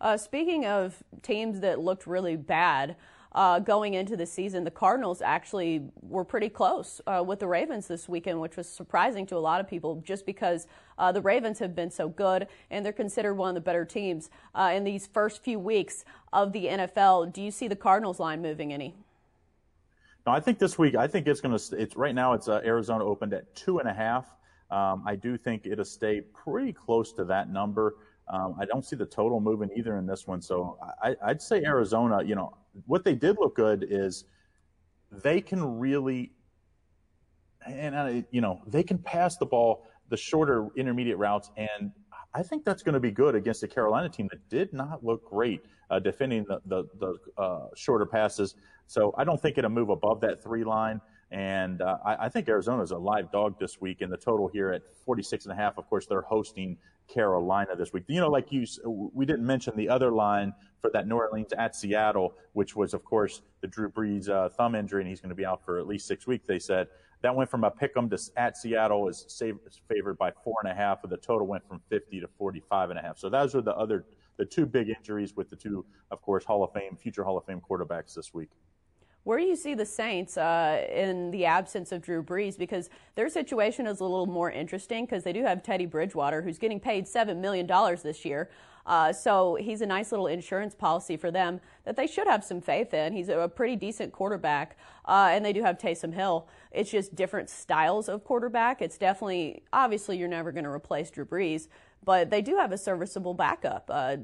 Uh, 0.00 0.16
speaking 0.16 0.64
of 0.64 1.02
teams 1.22 1.60
that 1.60 1.80
looked 1.80 2.06
really 2.06 2.36
bad, 2.36 2.96
uh, 3.32 3.58
going 3.58 3.94
into 3.94 4.16
the 4.16 4.26
season, 4.26 4.64
the 4.64 4.70
Cardinals 4.70 5.20
actually 5.20 5.82
were 6.00 6.24
pretty 6.24 6.48
close 6.48 7.00
uh, 7.06 7.22
with 7.24 7.40
the 7.40 7.46
Ravens 7.46 7.86
this 7.86 8.08
weekend, 8.08 8.40
which 8.40 8.56
was 8.56 8.68
surprising 8.68 9.26
to 9.26 9.36
a 9.36 9.38
lot 9.38 9.60
of 9.60 9.68
people 9.68 10.02
just 10.04 10.24
because 10.24 10.66
uh, 10.96 11.12
the 11.12 11.20
Ravens 11.20 11.58
have 11.58 11.74
been 11.74 11.90
so 11.90 12.08
good 12.08 12.48
and 12.70 12.84
they're 12.84 12.92
considered 12.92 13.34
one 13.34 13.50
of 13.50 13.54
the 13.54 13.60
better 13.60 13.84
teams 13.84 14.30
uh, 14.54 14.72
in 14.74 14.84
these 14.84 15.06
first 15.06 15.42
few 15.42 15.58
weeks 15.58 16.04
of 16.32 16.52
the 16.52 16.66
NFL. 16.66 17.32
Do 17.32 17.42
you 17.42 17.50
see 17.50 17.68
the 17.68 17.76
Cardinals 17.76 18.18
line 18.18 18.40
moving 18.40 18.72
any? 18.72 18.94
I 20.30 20.40
think 20.40 20.58
this 20.58 20.78
week, 20.78 20.94
I 20.94 21.06
think 21.06 21.26
it's 21.26 21.40
going 21.40 21.56
to, 21.56 21.76
it's 21.76 21.96
right 21.96 22.14
now, 22.14 22.32
it's 22.32 22.48
uh, 22.48 22.60
Arizona 22.64 23.04
opened 23.04 23.32
at 23.34 23.54
two 23.54 23.78
and 23.78 23.88
a 23.88 23.92
half. 23.92 24.26
Um, 24.70 25.02
I 25.06 25.16
do 25.16 25.36
think 25.38 25.66
it'll 25.66 25.84
stay 25.84 26.20
pretty 26.20 26.72
close 26.72 27.12
to 27.14 27.24
that 27.24 27.50
number. 27.50 27.96
Um, 28.28 28.56
I 28.60 28.66
don't 28.66 28.84
see 28.84 28.96
the 28.96 29.06
total 29.06 29.40
moving 29.40 29.70
either 29.74 29.96
in 29.96 30.06
this 30.06 30.26
one. 30.26 30.42
So 30.42 30.78
I, 31.02 31.16
would 31.26 31.40
say 31.40 31.62
Arizona, 31.64 32.22
you 32.22 32.34
know, 32.34 32.56
what 32.86 33.04
they 33.04 33.14
did 33.14 33.36
look 33.38 33.56
good 33.56 33.86
is 33.88 34.24
they 35.10 35.40
can 35.40 35.78
really, 35.78 36.32
and 37.66 38.24
you 38.30 38.40
know, 38.40 38.60
they 38.66 38.82
can 38.82 38.98
pass 38.98 39.36
the 39.36 39.46
ball 39.46 39.86
the 40.10 40.16
shorter 40.16 40.68
intermediate 40.76 41.18
routes, 41.18 41.50
and 41.56 41.92
I 42.34 42.42
think 42.42 42.64
that's 42.64 42.82
going 42.82 42.94
to 42.94 43.00
be 43.00 43.10
good 43.10 43.34
against 43.34 43.60
the 43.60 43.68
Carolina 43.68 44.08
team 44.08 44.28
that 44.30 44.48
did 44.48 44.72
not 44.72 45.04
look 45.04 45.28
great 45.28 45.64
uh, 45.90 45.98
defending 45.98 46.44
the 46.44 46.60
the, 46.66 46.84
the 46.98 47.42
uh, 47.42 47.68
shorter 47.74 48.06
passes. 48.06 48.54
So 48.86 49.14
I 49.16 49.24
don't 49.24 49.40
think 49.40 49.58
it'll 49.58 49.70
move 49.70 49.90
above 49.90 50.20
that 50.22 50.42
three 50.42 50.64
line. 50.64 51.00
And 51.30 51.82
uh, 51.82 51.98
I, 52.04 52.26
I, 52.26 52.28
think 52.30 52.48
is 52.48 52.66
a 52.68 52.96
live 52.96 53.30
dog 53.30 53.58
this 53.60 53.82
week, 53.82 54.00
and 54.00 54.10
the 54.10 54.16
total 54.16 54.48
here 54.48 54.70
at 54.70 54.80
46 55.04 55.44
and 55.44 55.52
a 55.52 55.56
half. 55.56 55.76
Of 55.76 55.86
course, 55.86 56.06
they're 56.06 56.22
hosting 56.22 56.78
Carolina 57.06 57.76
this 57.76 57.92
week. 57.92 58.04
You 58.06 58.20
know, 58.20 58.30
like 58.30 58.50
you, 58.50 58.64
we 58.86 59.26
didn't 59.26 59.44
mention 59.44 59.76
the 59.76 59.90
other 59.90 60.10
line 60.10 60.54
for 60.80 60.90
that 60.94 61.06
New 61.06 61.16
Orleans 61.16 61.52
at 61.52 61.76
Seattle, 61.76 62.34
which 62.54 62.74
was, 62.74 62.94
of 62.94 63.04
course, 63.04 63.42
the 63.60 63.66
Drew 63.66 63.90
Brees 63.90 64.30
uh, 64.30 64.48
thumb 64.48 64.74
injury, 64.74 65.02
and 65.02 65.08
he's 65.08 65.20
going 65.20 65.28
to 65.28 65.36
be 65.36 65.44
out 65.44 65.62
for 65.62 65.78
at 65.78 65.86
least 65.86 66.06
six 66.06 66.26
weeks. 66.26 66.46
They 66.46 66.58
said 66.58 66.88
that 67.22 67.34
went 67.34 67.50
from 67.50 67.64
a 67.64 67.70
pick 67.70 67.96
'em 67.96 68.08
to 68.10 68.18
at 68.36 68.56
Seattle 68.56 69.08
is 69.08 69.42
favored 69.88 70.18
by 70.18 70.30
four 70.30 70.54
and 70.62 70.70
a 70.70 70.74
half, 70.74 71.02
and 71.02 71.12
the 71.12 71.16
total 71.16 71.46
went 71.46 71.66
from 71.66 71.80
50 71.88 72.20
to 72.20 72.28
45 72.28 72.90
and 72.90 72.98
a 72.98 73.02
half. 73.02 73.18
So 73.18 73.28
those 73.28 73.54
are 73.54 73.62
the 73.62 73.76
other, 73.76 74.06
the 74.36 74.44
two 74.44 74.66
big 74.66 74.88
injuries 74.88 75.36
with 75.36 75.50
the 75.50 75.56
two, 75.56 75.84
of 76.10 76.22
course, 76.22 76.44
Hall 76.44 76.62
of 76.62 76.72
Fame, 76.72 76.96
future 76.96 77.24
Hall 77.24 77.36
of 77.36 77.44
Fame 77.44 77.60
quarterbacks 77.60 78.14
this 78.14 78.32
week. 78.32 78.50
Where 79.24 79.38
do 79.38 79.44
you 79.44 79.56
see 79.56 79.74
the 79.74 79.84
Saints 79.84 80.38
uh, 80.38 80.86
in 80.90 81.30
the 81.32 81.44
absence 81.44 81.92
of 81.92 82.00
Drew 82.00 82.22
Brees? 82.22 82.56
Because 82.56 82.88
their 83.14 83.28
situation 83.28 83.86
is 83.86 84.00
a 84.00 84.04
little 84.04 84.26
more 84.26 84.50
interesting 84.50 85.04
because 85.04 85.22
they 85.22 85.34
do 85.34 85.42
have 85.42 85.62
Teddy 85.62 85.84
Bridgewater, 85.84 86.40
who's 86.40 86.56
getting 86.56 86.80
paid 86.80 87.04
$7 87.04 87.36
million 87.36 87.66
this 88.02 88.24
year. 88.24 88.48
Uh, 88.88 89.12
so 89.12 89.56
he's 89.60 89.80
a 89.82 89.86
nice 89.86 90.10
little 90.10 90.26
insurance 90.26 90.74
policy 90.74 91.16
for 91.16 91.30
them 91.30 91.60
that 91.84 91.94
they 91.94 92.08
should 92.08 92.26
have 92.26 92.42
some 92.42 92.60
faith 92.60 92.92
in. 92.92 93.12
He's 93.12 93.28
a 93.28 93.48
pretty 93.54 93.76
decent 93.76 94.12
quarterback, 94.12 94.76
uh, 95.04 95.28
and 95.30 95.44
they 95.44 95.52
do 95.52 95.62
have 95.62 95.78
Taysom 95.78 96.12
Hill. 96.12 96.48
It's 96.72 96.90
just 96.90 97.14
different 97.14 97.48
styles 97.48 98.08
of 98.08 98.24
quarterback. 98.24 98.82
It's 98.82 98.98
definitely, 98.98 99.62
obviously, 99.72 100.18
you're 100.18 100.26
never 100.26 100.50
going 100.50 100.64
to 100.64 100.70
replace 100.70 101.10
Drew 101.10 101.24
Brees, 101.24 101.68
but 102.04 102.30
they 102.30 102.42
do 102.42 102.56
have 102.56 102.72
a 102.72 102.78
serviceable 102.78 103.34
backup. 103.34 103.88
Uh, 103.92 104.16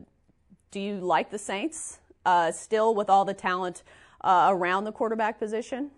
do 0.72 0.80
you 0.80 0.96
like 0.96 1.30
the 1.30 1.38
Saints 1.38 2.00
uh, 2.26 2.50
still 2.50 2.94
with 2.94 3.08
all 3.08 3.24
the 3.24 3.34
talent? 3.34 3.84
uh, 4.24 4.48
around 4.50 4.84
the 4.84 4.92
quarterback 4.92 5.38
position? 5.38 5.90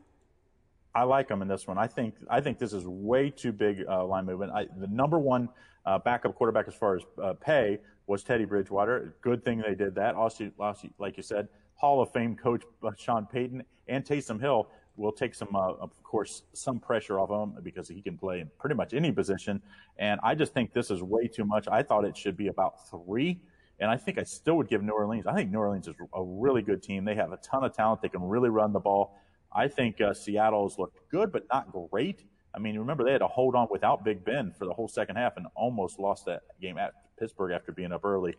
I 0.95 1.05
like 1.05 1.29
them 1.29 1.43
in 1.43 1.49
this 1.49 1.67
one. 1.67 1.79
I 1.79 1.87
think 1.87 2.15
I 2.29 2.41
think 2.41 2.59
this 2.59 2.73
is 2.73 2.87
way 2.87 3.31
too 3.31 3.53
big 3.53 3.85
uh, 3.89 4.05
line 4.05 4.27
movement. 4.27 4.53
I, 4.53 4.67
the 4.79 4.89
number 4.89 5.19
one 5.19 5.49
uh, 5.85 5.99
backup 5.99 6.35
quarterback 6.35 6.67
as 6.69 6.75
far 6.75 6.97
as 6.97 7.03
uh, 7.23 7.35
pay 7.35 7.79
was 8.07 8.23
Teddy 8.23 8.45
Bridgewater. 8.45 9.17
Good 9.21 9.45
thing 9.45 9.63
they 9.67 9.75
did 9.75 9.95
that. 9.97 10.15
Also, 10.15 10.51
like 10.99 11.17
you 11.17 11.23
said, 11.23 11.49
Hall 11.75 12.01
of 12.01 12.13
Fame 12.13 12.37
coach 12.37 12.63
uh, 12.83 12.91
Sean 12.97 13.27
Payton 13.27 13.63
and 13.89 14.05
Taysom 14.05 14.41
Hill 14.41 14.69
will 14.97 15.13
take 15.13 15.35
some, 15.35 15.55
uh, 15.55 15.73
of 15.75 16.03
course, 16.03 16.45
some 16.55 16.81
pressure 16.81 17.19
off 17.21 17.31
him 17.31 17.63
because 17.63 17.89
he 17.89 18.01
can 18.01 18.17
play 18.17 18.41
in 18.41 18.51
pretty 18.59 18.75
much 18.75 18.95
any 18.95 19.13
position. 19.13 19.61
And 19.99 20.19
I 20.23 20.35
just 20.35 20.55
think 20.55 20.73
this 20.73 20.91
is 20.91 21.03
way 21.03 21.29
too 21.29 21.45
much. 21.45 21.69
I 21.69 21.83
thought 21.83 22.05
it 22.05 22.17
should 22.17 22.37
be 22.37 22.49
about 22.49 22.89
three 22.89 23.41
And 23.79 23.91
I 23.91 23.97
think 23.97 24.19
I 24.19 24.23
still 24.23 24.57
would 24.57 24.69
give 24.69 24.83
New 24.83 24.93
Orleans. 24.93 25.27
I 25.27 25.35
think 25.35 25.51
New 25.51 25.59
Orleans 25.59 25.87
is 25.87 25.95
a 26.15 26.23
really 26.23 26.63
good 26.63 26.83
team. 26.83 27.05
They 27.05 27.15
have 27.15 27.33
a 27.33 27.37
ton 27.39 27.63
of 27.65 27.75
talent. 27.75 28.01
They 28.01 28.09
can 28.09 28.23
really 28.23 28.49
run 28.49 28.73
the 28.73 28.81
ball. 28.81 29.19
I 29.53 29.69
think 29.69 30.01
uh, 30.01 30.15
Seattle's 30.15 30.79
looked 30.79 30.99
good, 31.11 31.31
but 31.31 31.45
not 31.53 31.71
great. 31.73 32.25
I 32.55 32.59
mean, 32.59 32.79
remember 32.79 33.05
they 33.05 33.13
had 33.13 33.19
to 33.19 33.27
hold 33.27 33.55
on 33.55 33.69
without 33.71 34.03
Big 34.03 34.25
Ben 34.25 34.53
for 34.59 34.65
the 34.65 34.73
whole 34.73 34.89
second 34.89 35.17
half 35.17 35.37
and 35.37 35.47
almost 35.55 35.99
lost 35.99 36.25
that 36.25 36.43
game 36.61 36.79
at 36.79 36.95
Pittsburgh 37.19 37.53
after 37.53 37.73
being 37.73 37.93
up 37.93 38.05
early. 38.05 38.37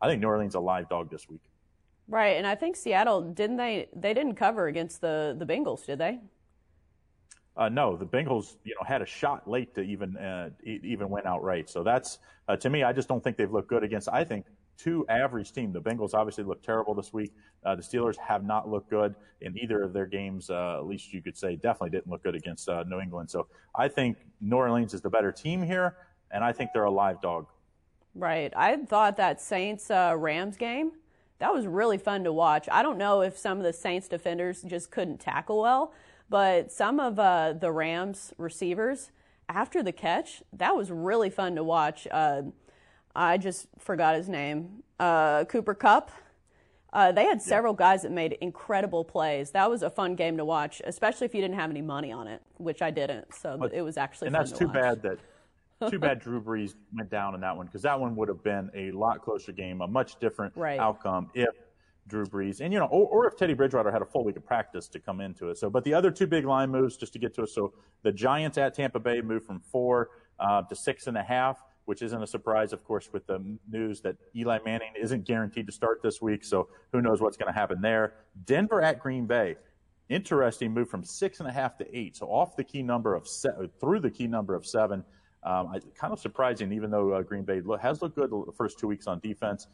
I 0.00 0.08
think 0.08 0.20
New 0.20 0.28
Orleans 0.28 0.54
a 0.54 0.60
live 0.60 0.88
dog 0.88 1.10
this 1.10 1.28
week. 1.28 1.42
Right, 2.08 2.36
and 2.36 2.46
I 2.46 2.54
think 2.54 2.76
Seattle 2.76 3.20
didn't 3.20 3.56
they 3.56 3.88
they 3.94 4.14
didn't 4.14 4.34
cover 4.34 4.66
against 4.66 5.00
the 5.00 5.36
the 5.38 5.46
Bengals, 5.46 5.86
did 5.86 5.98
they? 5.98 6.18
Uh, 7.56 7.68
no, 7.68 7.96
the 7.96 8.06
Bengals, 8.06 8.56
you 8.64 8.74
know, 8.74 8.84
had 8.86 9.02
a 9.02 9.06
shot 9.06 9.48
late 9.48 9.74
to 9.74 9.82
even 9.82 10.16
uh, 10.16 10.50
even 10.64 11.08
win 11.10 11.26
outright. 11.26 11.68
So 11.68 11.82
that's 11.82 12.18
uh, 12.48 12.56
to 12.56 12.70
me, 12.70 12.82
I 12.82 12.92
just 12.92 13.08
don't 13.08 13.22
think 13.22 13.36
they've 13.36 13.50
looked 13.50 13.68
good 13.68 13.84
against. 13.84 14.08
I 14.08 14.24
think 14.24 14.46
two 14.76 15.04
average 15.08 15.52
team. 15.52 15.72
The 15.72 15.80
Bengals 15.80 16.14
obviously 16.14 16.44
looked 16.44 16.64
terrible 16.64 16.94
this 16.94 17.12
week. 17.12 17.32
Uh, 17.64 17.76
the 17.76 17.82
Steelers 17.82 18.16
have 18.16 18.44
not 18.44 18.68
looked 18.68 18.88
good 18.88 19.14
in 19.42 19.56
either 19.58 19.82
of 19.82 19.92
their 19.92 20.06
games. 20.06 20.48
Uh, 20.48 20.78
at 20.78 20.86
least 20.86 21.12
you 21.12 21.20
could 21.20 21.36
say 21.36 21.54
definitely 21.56 21.90
didn't 21.90 22.08
look 22.08 22.22
good 22.22 22.34
against 22.34 22.68
uh, 22.68 22.82
New 22.84 23.00
England. 23.00 23.30
So 23.30 23.46
I 23.74 23.88
think 23.88 24.16
New 24.40 24.56
Orleans 24.56 24.94
is 24.94 25.02
the 25.02 25.10
better 25.10 25.32
team 25.32 25.62
here, 25.62 25.96
and 26.30 26.42
I 26.42 26.52
think 26.52 26.70
they're 26.72 26.84
a 26.84 26.90
live 26.90 27.20
dog. 27.20 27.46
Right. 28.14 28.52
I 28.56 28.76
thought 28.76 29.16
that 29.18 29.40
Saints 29.40 29.90
Rams 29.90 30.56
game 30.56 30.92
that 31.40 31.54
was 31.54 31.66
really 31.66 31.98
fun 31.98 32.22
to 32.24 32.32
watch. 32.32 32.68
I 32.70 32.82
don't 32.82 32.98
know 32.98 33.22
if 33.22 33.36
some 33.36 33.58
of 33.58 33.64
the 33.64 33.72
Saints 33.72 34.08
defenders 34.08 34.62
just 34.62 34.90
couldn't 34.90 35.18
tackle 35.18 35.60
well, 35.60 35.92
but 36.28 36.70
some 36.70 37.00
of 37.00 37.18
uh, 37.18 37.54
the 37.54 37.72
Rams 37.72 38.32
receivers 38.36 39.10
after 39.48 39.82
the 39.82 39.90
catch, 39.90 40.42
that 40.52 40.76
was 40.76 40.90
really 40.90 41.30
fun 41.30 41.56
to 41.56 41.64
watch. 41.64 42.06
Uh, 42.10 42.42
I 43.16 43.38
just 43.38 43.68
forgot 43.78 44.14
his 44.14 44.28
name. 44.28 44.84
Uh, 45.00 45.44
Cooper 45.46 45.74
Kupp. 45.74 46.12
Uh, 46.92 47.10
they 47.10 47.24
had 47.24 47.40
several 47.40 47.72
guys 47.72 48.02
that 48.02 48.12
made 48.12 48.32
incredible 48.40 49.04
plays. 49.04 49.52
That 49.52 49.70
was 49.70 49.82
a 49.82 49.90
fun 49.90 50.16
game 50.16 50.36
to 50.36 50.44
watch, 50.44 50.82
especially 50.84 51.24
if 51.24 51.34
you 51.34 51.40
didn't 51.40 51.54
have 51.54 51.70
any 51.70 51.82
money 51.82 52.12
on 52.12 52.26
it, 52.26 52.42
which 52.58 52.82
I 52.82 52.90
didn't. 52.90 53.32
So 53.34 53.56
but, 53.58 53.72
it 53.72 53.82
was 53.82 53.96
actually 53.96 54.26
and 54.26 54.34
that's 54.34 54.52
to 54.52 54.58
too 54.58 54.66
watch. 54.66 54.74
bad 54.74 55.02
that 55.02 55.18
too 55.88 55.98
bad 55.98 56.20
Drew 56.20 56.42
Brees 56.42 56.74
went 56.94 57.10
down 57.10 57.34
in 57.34 57.40
that 57.40 57.56
one 57.56 57.66
because 57.66 57.82
that 57.82 57.98
one 57.98 58.16
would 58.16 58.28
have 58.28 58.42
been 58.42 58.70
a 58.74 58.90
lot 58.92 59.22
closer 59.22 59.52
game, 59.52 59.80
a 59.80 59.86
much 59.86 60.18
different 60.18 60.52
right. 60.56 60.78
outcome 60.78 61.30
if 61.34 61.54
Drew 62.10 62.26
Brees 62.26 62.60
and 62.60 62.72
you 62.72 62.78
know, 62.78 62.86
or, 62.86 63.06
or, 63.06 63.26
if 63.26 63.36
Teddy 63.36 63.54
Bridgewater 63.54 63.90
had 63.90 64.02
a 64.02 64.04
full 64.04 64.24
week 64.24 64.36
of 64.36 64.44
practice 64.44 64.88
to 64.88 64.98
come 64.98 65.20
into 65.20 65.48
it. 65.48 65.58
So, 65.58 65.70
but 65.70 65.84
the 65.84 65.94
other 65.94 66.10
two 66.10 66.26
big 66.26 66.44
line 66.44 66.70
moves, 66.70 66.96
just 66.96 67.12
to 67.14 67.18
get 67.18 67.34
to 67.34 67.44
it. 67.44 67.50
So 67.50 67.72
the 68.02 68.12
Giants 68.12 68.58
at 68.58 68.74
Tampa 68.74 68.98
Bay 68.98 69.20
moved 69.20 69.46
from 69.46 69.60
four 69.60 70.10
uh, 70.38 70.62
to 70.62 70.74
six 70.74 71.06
and 71.06 71.16
a 71.16 71.22
half, 71.22 71.62
which 71.84 72.02
isn't 72.02 72.22
a 72.22 72.26
surprise, 72.26 72.72
of 72.72 72.84
course, 72.84 73.10
with 73.12 73.26
the 73.26 73.58
news 73.70 74.00
that 74.02 74.16
Eli 74.36 74.58
Manning 74.64 74.92
isn't 75.00 75.24
guaranteed 75.24 75.66
to 75.66 75.72
start 75.72 76.02
this 76.02 76.20
week. 76.20 76.44
So 76.44 76.68
who 76.92 77.00
knows 77.00 77.20
what's 77.20 77.36
going 77.36 77.52
to 77.52 77.58
happen 77.58 77.80
there? 77.80 78.14
Denver 78.44 78.82
at 78.82 78.98
Green 79.00 79.26
Bay. 79.26 79.56
Interesting 80.08 80.72
move 80.72 80.88
from 80.88 81.04
six 81.04 81.38
and 81.38 81.48
a 81.48 81.52
half 81.52 81.78
to 81.78 81.96
eight. 81.96 82.16
So 82.16 82.26
off 82.26 82.56
the 82.56 82.64
key 82.64 82.82
number 82.82 83.14
of 83.14 83.28
se- 83.28 83.70
through 83.80 84.00
the 84.00 84.10
key 84.10 84.26
number 84.26 84.56
of 84.56 84.66
seven. 84.66 85.04
Um, 85.42 85.68
I, 85.68 85.80
kind 85.96 86.12
of 86.12 86.20
surprising, 86.20 86.72
even 86.72 86.90
though 86.90 87.12
uh, 87.12 87.22
Green 87.22 87.44
Bay 87.44 87.62
has 87.80 88.02
looked 88.02 88.16
good 88.16 88.30
the 88.30 88.52
first 88.52 88.78
two 88.78 88.86
weeks 88.86 89.06
on 89.06 89.20
defense. 89.20 89.68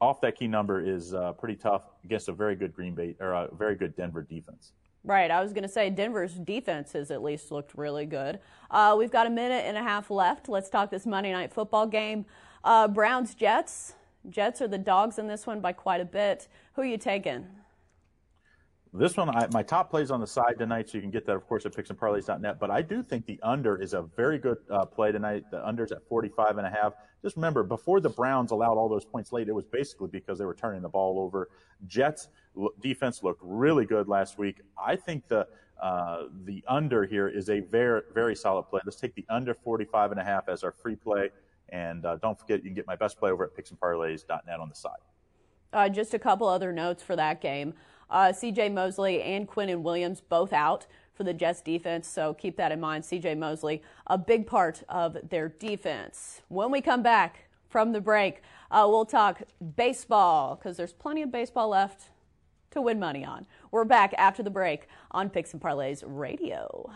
Off 0.00 0.20
that 0.22 0.36
key 0.36 0.46
number 0.46 0.80
is 0.80 1.14
uh, 1.14 1.32
pretty 1.32 1.54
tough 1.54 1.90
against 2.04 2.28
a 2.28 2.32
very 2.32 2.56
good 2.56 2.72
Green 2.72 2.94
Bay 2.94 3.14
or 3.20 3.32
a 3.32 3.48
very 3.54 3.74
good 3.74 3.94
Denver 3.96 4.22
defense. 4.22 4.72
Right. 5.04 5.30
I 5.30 5.40
was 5.40 5.52
going 5.52 5.62
to 5.62 5.68
say 5.68 5.88
Denver's 5.90 6.34
defense 6.34 6.92
has 6.92 7.12
at 7.12 7.22
least 7.22 7.52
looked 7.52 7.74
really 7.76 8.06
good. 8.06 8.40
Uh, 8.70 8.96
we've 8.98 9.10
got 9.10 9.28
a 9.28 9.30
minute 9.30 9.64
and 9.64 9.76
a 9.76 9.82
half 9.82 10.10
left. 10.10 10.48
Let's 10.48 10.68
talk 10.68 10.90
this 10.90 11.06
Monday 11.06 11.30
night 11.30 11.52
football 11.52 11.86
game. 11.86 12.26
Uh, 12.64 12.88
Browns 12.88 13.34
Jets. 13.34 13.94
Jets 14.28 14.60
are 14.60 14.66
the 14.66 14.78
dogs 14.78 15.18
in 15.20 15.28
this 15.28 15.46
one 15.46 15.60
by 15.60 15.72
quite 15.72 16.00
a 16.00 16.04
bit. 16.04 16.48
Who 16.72 16.82
are 16.82 16.86
you 16.86 16.98
taking? 16.98 17.46
This 18.92 19.16
one, 19.16 19.28
I, 19.28 19.46
my 19.52 19.62
top 19.62 19.90
plays 19.90 20.10
on 20.10 20.20
the 20.20 20.26
side 20.26 20.54
tonight, 20.58 20.88
so 20.88 20.96
you 20.96 21.02
can 21.02 21.10
get 21.10 21.26
that, 21.26 21.36
of 21.36 21.46
course, 21.46 21.66
at 21.66 21.72
picksandparlays.net. 21.72 22.58
But 22.58 22.70
I 22.70 22.82
do 22.82 23.02
think 23.02 23.26
the 23.26 23.38
under 23.42 23.80
is 23.80 23.92
a 23.92 24.02
very 24.02 24.38
good 24.38 24.58
uh, 24.70 24.86
play 24.86 25.12
tonight. 25.12 25.44
The 25.50 25.64
under's 25.66 25.92
at 25.92 26.06
45 26.08 26.58
and 26.58 26.66
a 26.66 26.70
half. 26.70 26.94
Just 27.22 27.36
remember, 27.36 27.62
before 27.62 28.00
the 28.00 28.08
Browns 28.08 28.52
allowed 28.52 28.78
all 28.78 28.88
those 28.88 29.04
points 29.04 29.32
late, 29.32 29.48
it 29.48 29.54
was 29.54 29.66
basically 29.66 30.08
because 30.08 30.38
they 30.38 30.44
were 30.44 30.54
turning 30.54 30.80
the 30.80 30.88
ball 30.88 31.18
over. 31.18 31.50
Jets 31.86 32.28
defense 32.80 33.22
looked 33.22 33.40
really 33.42 33.84
good 33.84 34.08
last 34.08 34.38
week. 34.38 34.60
I 34.82 34.96
think 34.96 35.28
the 35.28 35.46
uh, 35.82 36.24
the 36.44 36.64
under 36.66 37.04
here 37.04 37.28
is 37.28 37.50
a 37.50 37.60
very 37.60 38.00
very 38.14 38.34
solid 38.34 38.62
play. 38.64 38.80
Let's 38.84 38.98
take 38.98 39.14
the 39.14 39.26
under 39.28 39.52
45 39.52 40.12
and 40.12 40.20
a 40.20 40.24
half 40.24 40.48
as 40.48 40.64
our 40.64 40.72
free 40.72 40.96
play. 40.96 41.30
And 41.68 42.06
uh, 42.06 42.16
don't 42.16 42.38
forget, 42.38 42.58
you 42.58 42.70
can 42.70 42.74
get 42.74 42.86
my 42.86 42.96
best 42.96 43.18
play 43.18 43.30
over 43.30 43.44
at 43.44 43.54
picksandparlays.net 43.54 44.60
on 44.60 44.68
the 44.68 44.74
side. 44.74 44.92
Uh, 45.72 45.88
just 45.88 46.14
a 46.14 46.18
couple 46.18 46.46
other 46.46 46.72
notes 46.72 47.02
for 47.02 47.16
that 47.16 47.40
game. 47.40 47.74
Uh, 48.10 48.32
CJ 48.32 48.72
Mosley 48.72 49.22
and 49.22 49.48
Quinnen 49.48 49.82
Williams 49.82 50.20
both 50.20 50.52
out 50.52 50.86
for 51.14 51.24
the 51.24 51.34
Jets 51.34 51.62
defense, 51.62 52.06
so 52.06 52.34
keep 52.34 52.56
that 52.56 52.72
in 52.72 52.78
mind. 52.78 53.04
CJ 53.04 53.38
Mosley, 53.38 53.82
a 54.06 54.18
big 54.18 54.46
part 54.46 54.82
of 54.88 55.16
their 55.30 55.48
defense. 55.48 56.42
When 56.48 56.70
we 56.70 56.80
come 56.80 57.02
back 57.02 57.48
from 57.68 57.92
the 57.92 58.00
break, 58.00 58.42
uh, 58.70 58.86
we'll 58.88 59.06
talk 59.06 59.42
baseball 59.76 60.56
because 60.56 60.76
there's 60.76 60.92
plenty 60.92 61.22
of 61.22 61.32
baseball 61.32 61.68
left 61.68 62.10
to 62.70 62.82
win 62.82 62.98
money 62.98 63.24
on. 63.24 63.46
We're 63.70 63.84
back 63.84 64.14
after 64.18 64.42
the 64.42 64.50
break 64.50 64.88
on 65.10 65.30
Picks 65.30 65.52
and 65.52 65.62
Parlays 65.62 66.02
Radio. 66.06 66.90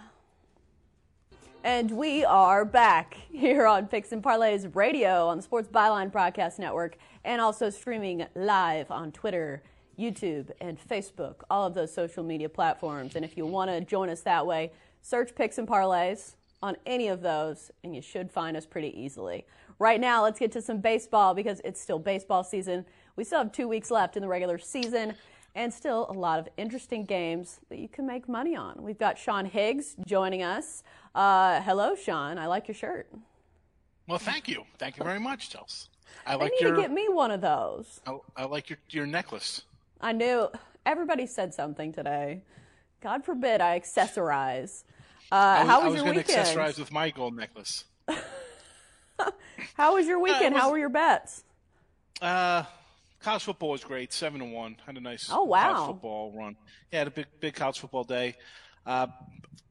And 1.62 1.90
we 1.90 2.24
are 2.24 2.64
back 2.64 3.16
here 3.30 3.66
on 3.66 3.86
Picks 3.86 4.12
and 4.12 4.22
Parlays 4.22 4.74
Radio 4.74 5.28
on 5.28 5.38
the 5.38 5.42
Sports 5.42 5.68
Byline 5.68 6.10
Broadcast 6.10 6.58
Network 6.58 6.96
and 7.24 7.40
also 7.40 7.68
streaming 7.70 8.26
live 8.34 8.90
on 8.90 9.12
Twitter 9.12 9.62
YouTube, 10.00 10.50
and 10.60 10.78
Facebook, 10.80 11.42
all 11.50 11.66
of 11.66 11.74
those 11.74 11.92
social 11.92 12.24
media 12.24 12.48
platforms. 12.48 13.16
And 13.16 13.24
if 13.24 13.36
you 13.36 13.44
want 13.44 13.70
to 13.70 13.80
join 13.80 14.08
us 14.08 14.22
that 14.22 14.46
way, 14.46 14.72
search 15.02 15.34
Picks 15.34 15.58
and 15.58 15.68
Parlays 15.68 16.34
on 16.62 16.76
any 16.86 17.08
of 17.08 17.22
those, 17.22 17.70
and 17.84 17.94
you 17.94 18.02
should 18.02 18.30
find 18.30 18.56
us 18.56 18.66
pretty 18.66 18.98
easily. 18.98 19.46
Right 19.78 20.00
now, 20.00 20.22
let's 20.22 20.38
get 20.38 20.52
to 20.52 20.62
some 20.62 20.80
baseball 20.80 21.34
because 21.34 21.60
it's 21.64 21.80
still 21.80 21.98
baseball 21.98 22.44
season. 22.44 22.84
We 23.16 23.24
still 23.24 23.38
have 23.38 23.52
two 23.52 23.68
weeks 23.68 23.90
left 23.90 24.16
in 24.16 24.22
the 24.22 24.28
regular 24.28 24.58
season 24.58 25.14
and 25.54 25.72
still 25.72 26.06
a 26.08 26.12
lot 26.12 26.38
of 26.38 26.48
interesting 26.56 27.04
games 27.04 27.60
that 27.68 27.78
you 27.78 27.88
can 27.88 28.06
make 28.06 28.28
money 28.28 28.54
on. 28.54 28.82
We've 28.82 28.98
got 28.98 29.18
Sean 29.18 29.46
Higgs 29.46 29.96
joining 30.06 30.42
us. 30.42 30.82
Uh, 31.14 31.60
hello, 31.62 31.94
Sean. 31.94 32.38
I 32.38 32.46
like 32.46 32.68
your 32.68 32.74
shirt. 32.74 33.10
Well, 34.06 34.18
thank 34.18 34.48
you. 34.48 34.64
Thank 34.78 34.98
you 34.98 35.04
very 35.04 35.20
much, 35.20 35.50
Chelsea. 35.50 35.88
I 36.26 36.34
like 36.34 36.52
I 36.52 36.54
need 36.54 36.60
your, 36.60 36.76
to 36.76 36.82
get 36.82 36.92
me 36.92 37.08
one 37.08 37.30
of 37.30 37.40
those. 37.40 38.00
I, 38.06 38.18
I 38.36 38.44
like 38.44 38.68
your, 38.68 38.78
your 38.90 39.06
necklace. 39.06 39.62
I 40.00 40.12
knew 40.12 40.48
everybody 40.86 41.26
said 41.26 41.54
something 41.54 41.92
today. 41.92 42.42
God 43.00 43.24
forbid 43.24 43.60
I 43.60 43.78
accessorize. 43.78 44.84
Uh, 45.32 45.58
was, 45.60 45.68
how 45.68 45.84
was, 45.84 45.92
was 45.92 46.02
your 46.02 46.14
weekend? 46.14 46.36
I 46.36 46.40
was 46.40 46.54
going 46.54 46.56
to 46.56 46.72
accessorize 46.72 46.78
with 46.78 46.92
my 46.92 47.10
gold 47.10 47.36
necklace. 47.36 47.84
how 49.74 49.94
was 49.94 50.06
your 50.06 50.18
weekend? 50.18 50.54
Uh, 50.54 50.56
was, 50.56 50.62
how 50.62 50.70
were 50.70 50.78
your 50.78 50.88
bets? 50.88 51.44
Uh, 52.20 52.64
college 53.20 53.44
football 53.44 53.70
was 53.70 53.84
great. 53.84 54.12
Seven 54.12 54.40
to 54.40 54.46
one. 54.46 54.76
Had 54.86 54.96
a 54.96 55.00
nice 55.00 55.28
oh, 55.32 55.44
wow. 55.44 55.72
college 55.72 55.86
football 55.92 56.32
run. 56.36 56.56
Yeah, 56.92 56.98
had 57.00 57.08
a 57.08 57.12
big 57.12 57.26
big 57.40 57.54
college 57.54 57.78
football 57.78 58.04
day. 58.04 58.36
Uh, 58.84 59.06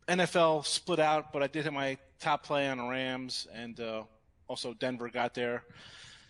NFL 0.07 0.65
split 0.65 0.99
out, 0.99 1.31
but 1.31 1.43
I 1.43 1.47
did 1.47 1.65
hit 1.65 1.73
my 1.73 1.97
top 2.19 2.43
play 2.43 2.67
on 2.67 2.77
the 2.77 2.83
Rams, 2.83 3.47
and 3.53 3.79
uh, 3.79 4.03
also 4.47 4.73
Denver 4.73 5.09
got 5.09 5.33
there. 5.33 5.63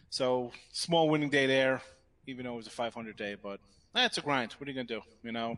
So 0.09 0.51
small 0.71 1.07
winning 1.07 1.29
day 1.29 1.45
there, 1.45 1.81
even 2.27 2.45
though 2.45 2.53
it 2.53 2.57
was 2.57 2.67
a 2.67 2.71
500 2.71 3.15
day. 3.15 3.35
But 3.41 3.59
that's 3.93 4.17
a 4.17 4.21
grind. 4.21 4.53
What 4.53 4.67
are 4.67 4.71
you 4.71 4.75
gonna 4.75 4.87
do? 4.87 5.01
You 5.23 5.31
know. 5.31 5.57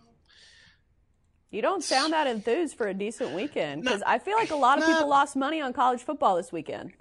You 1.52 1.62
don't 1.62 1.84
sound 1.84 2.14
that 2.14 2.28
enthused 2.28 2.78
for 2.78 2.88
a 2.88 2.94
decent 2.94 3.34
weekend 3.34 3.84
because 3.84 4.02
I 4.04 4.20
feel 4.20 4.38
like 4.38 4.52
a 4.52 4.56
lot 4.56 4.78
of 4.78 4.86
people 4.86 5.08
lost 5.10 5.36
money 5.36 5.60
on 5.60 5.74
college 5.74 6.02
football 6.02 6.38
this 6.38 6.52
weekend. 6.52 6.94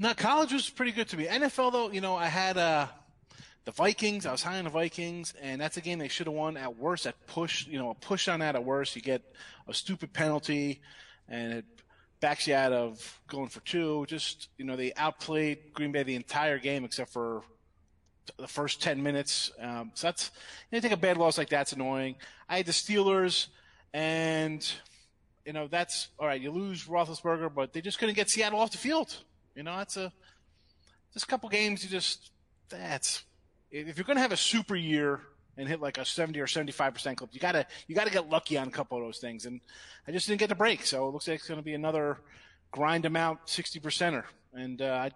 No, 0.00 0.12
college 0.12 0.52
was 0.52 0.68
pretty 0.68 0.90
good 0.90 1.08
to 1.10 1.16
me. 1.16 1.26
NFL 1.26 1.72
though, 1.72 1.90
you 1.90 2.00
know, 2.00 2.16
I 2.16 2.26
had 2.26 2.56
uh, 2.56 2.86
the 3.64 3.70
Vikings. 3.70 4.26
I 4.26 4.32
was 4.32 4.42
high 4.42 4.58
on 4.58 4.64
the 4.64 4.70
Vikings, 4.70 5.34
and 5.40 5.60
that's 5.60 5.76
a 5.76 5.80
game 5.80 5.98
they 5.98 6.08
should 6.08 6.26
have 6.26 6.34
won. 6.34 6.56
At 6.56 6.76
worst, 6.76 7.06
at 7.06 7.26
push, 7.26 7.66
you 7.68 7.78
know, 7.78 7.90
a 7.90 7.94
push 7.94 8.26
on 8.26 8.40
that. 8.40 8.56
At 8.56 8.64
worst, 8.64 8.96
you 8.96 9.02
get 9.02 9.22
a 9.68 9.74
stupid 9.74 10.12
penalty, 10.12 10.80
and 11.28 11.52
it 11.52 11.64
backs 12.20 12.48
you 12.48 12.54
out 12.54 12.72
of 12.72 13.20
going 13.28 13.48
for 13.48 13.60
two. 13.60 14.04
Just 14.08 14.48
you 14.58 14.64
know, 14.64 14.74
they 14.74 14.92
outplayed 14.96 15.72
Green 15.72 15.92
Bay 15.92 16.02
the 16.02 16.16
entire 16.16 16.58
game 16.58 16.84
except 16.84 17.12
for 17.12 17.42
the 18.38 18.46
first 18.46 18.82
10 18.82 19.02
minutes. 19.02 19.50
Um, 19.60 19.92
so 19.94 20.08
that's, 20.08 20.30
you 20.70 20.80
take 20.80 20.92
a 20.92 20.96
bad 20.96 21.16
loss 21.16 21.38
like 21.38 21.48
that's 21.48 21.72
annoying. 21.72 22.16
I 22.48 22.58
had 22.58 22.66
the 22.66 22.72
Steelers, 22.72 23.48
and, 23.92 24.70
you 25.44 25.52
know, 25.52 25.68
that's, 25.68 26.08
all 26.18 26.26
right, 26.26 26.40
you 26.40 26.50
lose 26.50 26.86
Roethlisberger, 26.86 27.52
but 27.54 27.72
they 27.72 27.80
just 27.80 27.98
couldn't 27.98 28.14
get 28.14 28.28
Seattle 28.28 28.60
off 28.60 28.70
the 28.70 28.78
field. 28.78 29.16
You 29.54 29.62
know, 29.62 29.76
that's 29.76 29.96
a, 29.96 30.12
just 31.12 31.24
a 31.24 31.28
couple 31.28 31.48
games, 31.48 31.82
you 31.82 31.90
just, 31.90 32.30
that's, 32.68 33.24
if 33.70 33.96
you're 33.96 34.04
going 34.04 34.16
to 34.16 34.22
have 34.22 34.32
a 34.32 34.36
super 34.36 34.76
year 34.76 35.20
and 35.56 35.68
hit 35.68 35.80
like 35.80 35.98
a 35.98 36.04
70 36.04 36.38
or 36.40 36.46
75% 36.46 37.16
clip, 37.16 37.30
you 37.32 37.40
gotta, 37.40 37.66
you 37.86 37.94
gotta 37.94 38.10
get 38.10 38.28
lucky 38.28 38.56
on 38.56 38.68
a 38.68 38.70
couple 38.70 38.98
of 38.98 39.04
those 39.04 39.18
things. 39.18 39.46
And 39.46 39.60
I 40.06 40.12
just 40.12 40.26
didn't 40.26 40.40
get 40.40 40.48
the 40.48 40.54
break. 40.54 40.86
So 40.86 41.08
it 41.08 41.12
looks 41.12 41.28
like 41.28 41.36
it's 41.36 41.48
going 41.48 41.60
to 41.60 41.64
be 41.64 41.74
another 41.74 42.18
grind 42.70 43.04
them 43.04 43.16
out 43.16 43.50
60 43.50 43.80
percenter. 43.80 44.24
And, 44.54 44.80
uh, 44.80 45.08
I, 45.08 45.10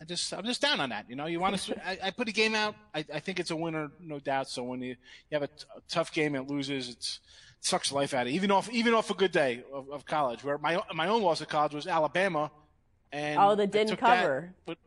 I 0.00 0.04
just 0.04 0.32
I'm 0.32 0.44
just 0.44 0.62
down 0.62 0.80
on 0.80 0.90
that. 0.90 1.08
You 1.08 1.16
know, 1.16 1.26
you 1.26 1.40
want 1.40 1.58
to. 1.58 1.86
I, 1.86 1.98
I, 2.04 2.10
put 2.10 2.28
a 2.28 2.32
game 2.32 2.54
out. 2.54 2.74
I, 2.94 3.04
I, 3.12 3.20
think 3.20 3.38
it's 3.38 3.50
a 3.50 3.56
winner, 3.56 3.90
no 4.00 4.18
doubt. 4.18 4.48
So 4.48 4.62
when 4.62 4.80
you, 4.80 4.96
you 5.30 5.34
have 5.34 5.42
a, 5.42 5.48
t- 5.48 5.64
a 5.76 5.80
tough 5.88 6.10
game 6.12 6.34
and 6.34 6.46
it 6.46 6.50
loses, 6.50 6.88
it's 6.88 7.20
it 7.58 7.64
sucks 7.66 7.92
life 7.92 8.14
out 8.14 8.26
of 8.26 8.32
you. 8.32 8.36
Even 8.36 8.50
off 8.50 8.70
even 8.70 8.94
off 8.94 9.10
a 9.10 9.14
good 9.14 9.32
day 9.32 9.62
of, 9.72 9.90
of, 9.90 10.06
college, 10.06 10.42
where 10.42 10.56
my 10.56 10.80
my 10.94 11.08
own 11.08 11.22
loss 11.22 11.42
at 11.42 11.50
college 11.50 11.74
was 11.74 11.86
Alabama, 11.86 12.50
and 13.12 13.38
oh, 13.38 13.54
that 13.54 13.72
didn't 13.72 13.98
cover. 13.98 14.54
That, 14.66 14.76
but 14.76 14.78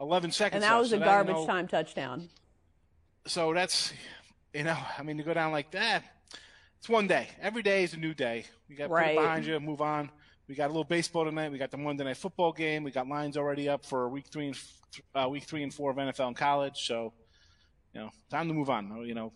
11 0.00 0.32
seconds. 0.32 0.56
And 0.56 0.64
that 0.64 0.72
left, 0.72 0.80
was 0.80 0.90
so 0.90 0.96
a 0.96 1.00
garbage 1.00 1.34
you 1.34 1.40
know, 1.42 1.46
time 1.46 1.68
touchdown. 1.68 2.28
So 3.26 3.54
that's 3.54 3.92
you 4.52 4.64
know, 4.64 4.76
I 4.98 5.02
mean, 5.04 5.18
to 5.18 5.22
go 5.22 5.34
down 5.34 5.52
like 5.52 5.70
that, 5.70 6.02
it's 6.78 6.88
one 6.88 7.06
day. 7.06 7.28
Every 7.40 7.62
day 7.62 7.84
is 7.84 7.94
a 7.94 7.96
new 7.96 8.14
day. 8.14 8.44
You 8.68 8.76
got 8.76 8.88
to 8.88 8.92
right. 8.92 9.14
put 9.14 9.22
it 9.22 9.24
behind 9.24 9.46
you, 9.46 9.60
move 9.60 9.80
on. 9.80 10.10
We 10.48 10.54
got 10.54 10.66
a 10.66 10.68
little 10.68 10.84
baseball 10.84 11.26
tonight. 11.26 11.52
We 11.52 11.58
got 11.58 11.70
the 11.70 11.76
Monday 11.76 12.04
night 12.04 12.16
football 12.16 12.52
game. 12.52 12.82
We 12.82 12.90
got 12.90 13.06
lines 13.06 13.36
already 13.36 13.68
up 13.68 13.84
for 13.84 14.08
week 14.08 14.26
three 14.28 14.46
and 14.46 14.56
uh, 15.14 15.28
week 15.28 15.44
three 15.44 15.62
and 15.62 15.72
four 15.72 15.90
of 15.90 15.98
NFL 15.98 16.28
and 16.28 16.36
college. 16.36 16.86
So, 16.86 17.12
you 17.92 18.00
know, 18.00 18.10
time 18.30 18.48
to 18.48 18.54
move 18.54 18.70
on. 18.70 19.04
You 19.06 19.14
know, 19.14 19.32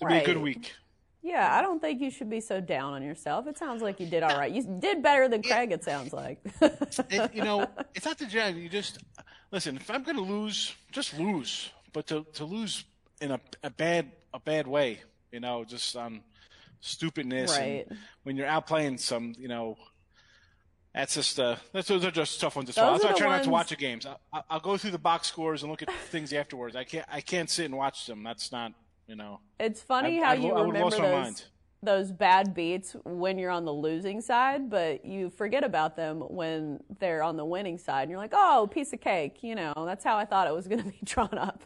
to 0.00 0.06
right. 0.06 0.24
be 0.24 0.30
a 0.30 0.34
good 0.34 0.42
week. 0.42 0.74
Yeah, 1.22 1.54
I 1.54 1.62
don't 1.62 1.80
think 1.80 2.00
you 2.00 2.10
should 2.10 2.28
be 2.28 2.40
so 2.40 2.60
down 2.60 2.92
on 2.92 3.02
yourself. 3.02 3.46
It 3.46 3.56
sounds 3.56 3.80
like 3.80 4.00
you 4.00 4.06
did 4.06 4.22
all 4.22 4.38
right. 4.38 4.52
You 4.52 4.62
did 4.62 5.02
better 5.02 5.28
than 5.28 5.42
Craig. 5.42 5.72
It 5.72 5.82
sounds 5.82 6.12
like. 6.12 6.38
it, 6.60 7.34
you 7.34 7.42
know, 7.42 7.66
it's 7.94 8.04
not 8.04 8.18
the 8.18 8.26
job. 8.26 8.54
You 8.56 8.68
just 8.68 8.98
listen. 9.50 9.76
If 9.76 9.90
I'm 9.90 10.02
going 10.02 10.16
to 10.16 10.22
lose, 10.22 10.74
just 10.92 11.18
lose. 11.18 11.70
But 11.94 12.06
to 12.08 12.26
to 12.34 12.44
lose 12.44 12.84
in 13.22 13.30
a, 13.30 13.40
a 13.62 13.70
bad 13.70 14.12
a 14.34 14.40
bad 14.40 14.66
way, 14.66 15.00
you 15.32 15.40
know, 15.40 15.64
just 15.64 15.96
on 15.96 16.20
stupidness. 16.80 17.56
Right. 17.56 17.86
when 18.24 18.36
you're 18.36 18.46
out 18.46 18.66
playing 18.66 18.98
some, 18.98 19.34
you 19.38 19.48
know, 19.48 19.76
that's 20.94 21.14
just 21.14 21.38
uh, 21.38 21.56
that's, 21.72 21.88
those 21.88 22.04
are 22.04 22.10
just 22.10 22.40
tough 22.40 22.56
ones 22.56 22.68
to 22.68 22.72
swallow. 22.72 22.92
That's 22.92 23.04
why 23.04 23.10
I 23.10 23.14
try 23.14 23.26
ones... 23.28 23.38
not 23.38 23.44
to 23.44 23.50
watch 23.50 23.68
the 23.68 23.76
games. 23.76 24.06
I, 24.06 24.42
will 24.50 24.60
go 24.60 24.76
through 24.76 24.90
the 24.90 24.98
box 24.98 25.28
scores 25.28 25.62
and 25.62 25.70
look 25.70 25.82
at 25.82 25.92
things 26.10 26.32
afterwards. 26.32 26.76
I 26.76 26.84
can't 26.84 27.06
I 27.10 27.20
can't 27.20 27.48
sit 27.48 27.66
and 27.66 27.76
watch 27.76 28.06
them. 28.06 28.22
That's 28.22 28.50
not 28.50 28.72
you 29.06 29.16
know. 29.16 29.40
It's 29.58 29.80
funny 29.80 30.20
I, 30.20 30.24
how 30.24 30.30
I, 30.32 30.34
you 30.34 30.52
I 30.52 30.62
remember 30.62 30.96
those 30.96 31.44
those 31.82 32.12
bad 32.12 32.54
beats 32.54 32.94
when 33.04 33.38
you're 33.38 33.50
on 33.50 33.64
the 33.64 33.72
losing 33.72 34.20
side, 34.20 34.68
but 34.68 35.04
you 35.04 35.30
forget 35.30 35.64
about 35.64 35.96
them 35.96 36.20
when 36.20 36.80
they're 36.98 37.22
on 37.22 37.36
the 37.36 37.44
winning 37.44 37.78
side, 37.78 38.02
and 38.02 38.10
you're 38.10 38.18
like, 38.18 38.34
oh, 38.34 38.68
piece 38.70 38.92
of 38.92 39.00
cake. 39.00 39.38
You 39.42 39.54
know, 39.54 39.72
that's 39.86 40.04
how 40.04 40.18
I 40.18 40.24
thought 40.24 40.46
it 40.46 40.54
was 40.54 40.68
going 40.68 40.82
to 40.82 40.88
be 40.88 40.98
drawn 41.04 41.38
up. 41.38 41.62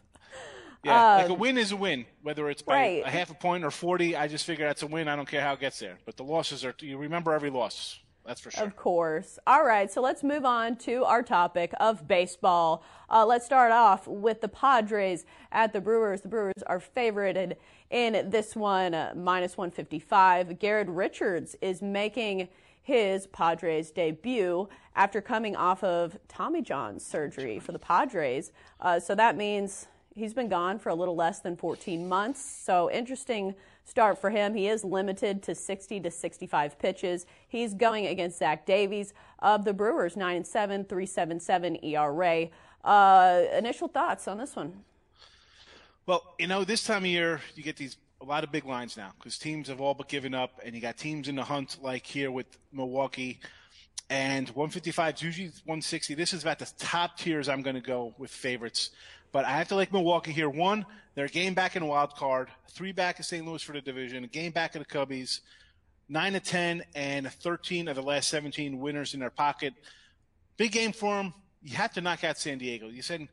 Yeah, 0.83 1.13
um, 1.13 1.21
like 1.21 1.29
a 1.29 1.33
um, 1.33 1.39
win 1.39 1.57
is 1.57 1.71
a 1.71 1.75
win, 1.75 2.05
whether 2.21 2.49
it's 2.49 2.61
by 2.61 2.73
right. 2.75 3.03
a 3.05 3.09
half 3.09 3.31
a 3.31 3.33
point 3.33 3.65
or 3.65 3.71
40. 3.71 4.15
I 4.15 4.27
just 4.27 4.45
figure 4.45 4.65
that's 4.67 4.83
a 4.83 4.87
win. 4.87 5.07
I 5.07 5.15
don't 5.15 5.27
care 5.27 5.41
how 5.41 5.53
it 5.53 5.59
gets 5.59 5.79
there. 5.79 5.97
But 6.05 6.15
the 6.15 6.23
losses 6.23 6.63
are, 6.63 6.75
you 6.79 6.97
remember 6.97 7.33
every 7.33 7.49
loss. 7.49 7.99
That's 8.25 8.41
for 8.41 8.51
sure. 8.51 8.63
Of 8.63 8.75
course. 8.75 9.37
All 9.45 9.63
right, 9.63 9.91
so 9.91 10.01
let's 10.01 10.23
move 10.23 10.45
on 10.45 10.77
to 10.77 11.03
our 11.03 11.21
topic 11.21 11.73
of 11.79 12.07
baseball. 12.07 12.83
Uh, 13.09 13.25
let's 13.25 13.45
start 13.45 13.71
off 13.71 14.07
with 14.07 14.41
the 14.41 14.47
Padres 14.47 15.25
at 15.51 15.73
the 15.73 15.81
Brewers. 15.81 16.21
The 16.21 16.27
Brewers 16.27 16.63
are 16.65 16.79
favorited 16.79 17.55
in 17.91 18.29
this 18.29 18.55
one, 18.55 18.93
uh, 18.93 19.13
minus 19.15 19.57
155. 19.57 20.57
Garrett 20.57 20.87
Richards 20.87 21.55
is 21.61 21.81
making 21.81 22.49
his 22.81 23.27
Padres 23.27 23.91
debut 23.91 24.67
after 24.95 25.21
coming 25.21 25.55
off 25.55 25.83
of 25.83 26.17
Tommy 26.27 26.61
John 26.61 26.99
surgery 26.99 27.59
for 27.59 27.71
the 27.71 27.79
Padres. 27.79 28.51
Uh, 28.79 28.99
so 28.99 29.13
that 29.15 29.37
means 29.37 29.87
He's 30.15 30.33
been 30.33 30.47
gone 30.47 30.79
for 30.79 30.87
a 30.87 30.95
little 30.95 31.15
less 31.15 31.39
than 31.39 31.57
14 31.57 32.07
months, 32.07 32.39
so 32.39 32.89
interesting 32.89 33.53
start 33.85 34.19
for 34.19 34.29
him. 34.29 34.53
He 34.53 34.67
is 34.67 34.83
limited 34.83 35.41
to 35.43 35.55
60 35.55 36.01
to 36.01 36.11
65 36.11 36.77
pitches. 36.77 37.25
He's 37.47 37.73
going 37.73 38.07
against 38.07 38.39
Zach 38.39 38.65
Davies 38.65 39.13
of 39.39 39.63
the 39.63 39.73
Brewers, 39.73 40.17
9 40.17 40.35
and 40.35 40.47
7, 40.47 40.83
377 40.85 41.85
ERA. 41.85 42.49
Uh, 42.83 43.43
initial 43.57 43.87
thoughts 43.87 44.27
on 44.27 44.37
this 44.37 44.55
one? 44.55 44.83
Well, 46.05 46.35
you 46.37 46.47
know, 46.47 46.63
this 46.63 46.83
time 46.83 47.03
of 47.03 47.09
year, 47.09 47.41
you 47.55 47.63
get 47.63 47.77
these 47.77 47.97
a 48.21 48.25
lot 48.25 48.43
of 48.43 48.51
big 48.51 48.65
lines 48.65 48.97
now 48.97 49.11
because 49.17 49.37
teams 49.37 49.67
have 49.67 49.81
all 49.81 49.93
but 49.93 50.07
given 50.07 50.33
up, 50.33 50.59
and 50.63 50.75
you 50.75 50.81
got 50.81 50.97
teams 50.97 51.27
in 51.27 51.35
the 51.35 51.43
hunt 51.43 51.77
like 51.81 52.05
here 52.05 52.31
with 52.31 52.45
Milwaukee. 52.71 53.39
And 54.09 54.47
155 54.49 55.15
is 55.15 55.21
usually 55.21 55.47
160. 55.65 56.13
This 56.13 56.33
is 56.33 56.43
about 56.43 56.59
the 56.59 56.71
top 56.77 57.17
tiers 57.17 57.49
I'm 57.49 57.63
going 57.63 57.75
to 57.75 57.81
go 57.81 58.13
with 58.17 58.29
favorites. 58.29 58.91
But 59.35 59.43
I 59.43 59.57
have 59.57 59.67
to 59.67 59.75
like 59.75 59.91
Milwaukee 59.91 60.31
here. 60.31 60.49
One, 60.49 60.85
they're 61.13 61.25
a 61.25 61.27
game 61.27 61.55
back 61.55 61.75
in 61.75 61.85
wild 61.85 62.15
card, 62.15 62.47
three 62.69 62.93
back 62.93 63.17
in 63.17 63.23
St. 63.23 63.45
Louis 63.45 63.61
for 63.61 63.73
the 63.73 63.81
division, 63.81 64.23
a 64.23 64.27
game 64.27 64.53
back 64.53 64.77
in 64.77 64.79
the 64.79 64.85
Cubbies, 64.85 65.41
nine 66.07 66.31
to 66.31 66.39
ten, 66.39 66.83
and 66.95 67.29
13 67.29 67.89
of 67.89 67.97
the 67.97 68.01
last 68.01 68.29
17 68.29 68.79
winners 68.79 69.13
in 69.13 69.19
their 69.19 69.29
pocket. 69.29 69.73
Big 70.55 70.71
game 70.71 70.93
for 70.93 71.17
them. 71.17 71.33
You 71.63 71.75
have 71.75 71.91
to 71.95 71.99
knock 71.99 72.23
out 72.23 72.37
San 72.37 72.59
Diego. 72.59 72.87
You 72.87 73.01
said 73.01 73.27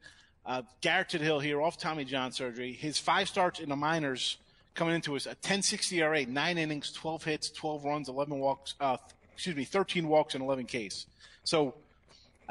uh, 0.44 0.62
Garrett 0.80 1.10
to 1.10 1.18
the 1.18 1.24
Hill 1.24 1.38
here 1.38 1.62
off 1.62 1.78
Tommy 1.78 2.04
John 2.04 2.32
surgery. 2.32 2.72
His 2.72 2.98
five 2.98 3.28
starts 3.28 3.60
in 3.60 3.68
the 3.68 3.76
minors 3.76 4.38
coming 4.74 4.96
into 4.96 5.14
his 5.14 5.28
a 5.28 5.36
10-60 5.36 5.98
ERA, 5.98 6.26
nine 6.26 6.58
innings, 6.58 6.90
12 6.90 7.22
hits, 7.22 7.50
12 7.50 7.84
runs, 7.84 8.08
11 8.08 8.40
walks. 8.40 8.74
Uh, 8.80 8.96
excuse 9.32 9.54
me, 9.54 9.62
13 9.62 10.08
walks 10.08 10.34
and 10.34 10.42
11 10.42 10.66
Ks. 10.66 11.06
So 11.44 11.76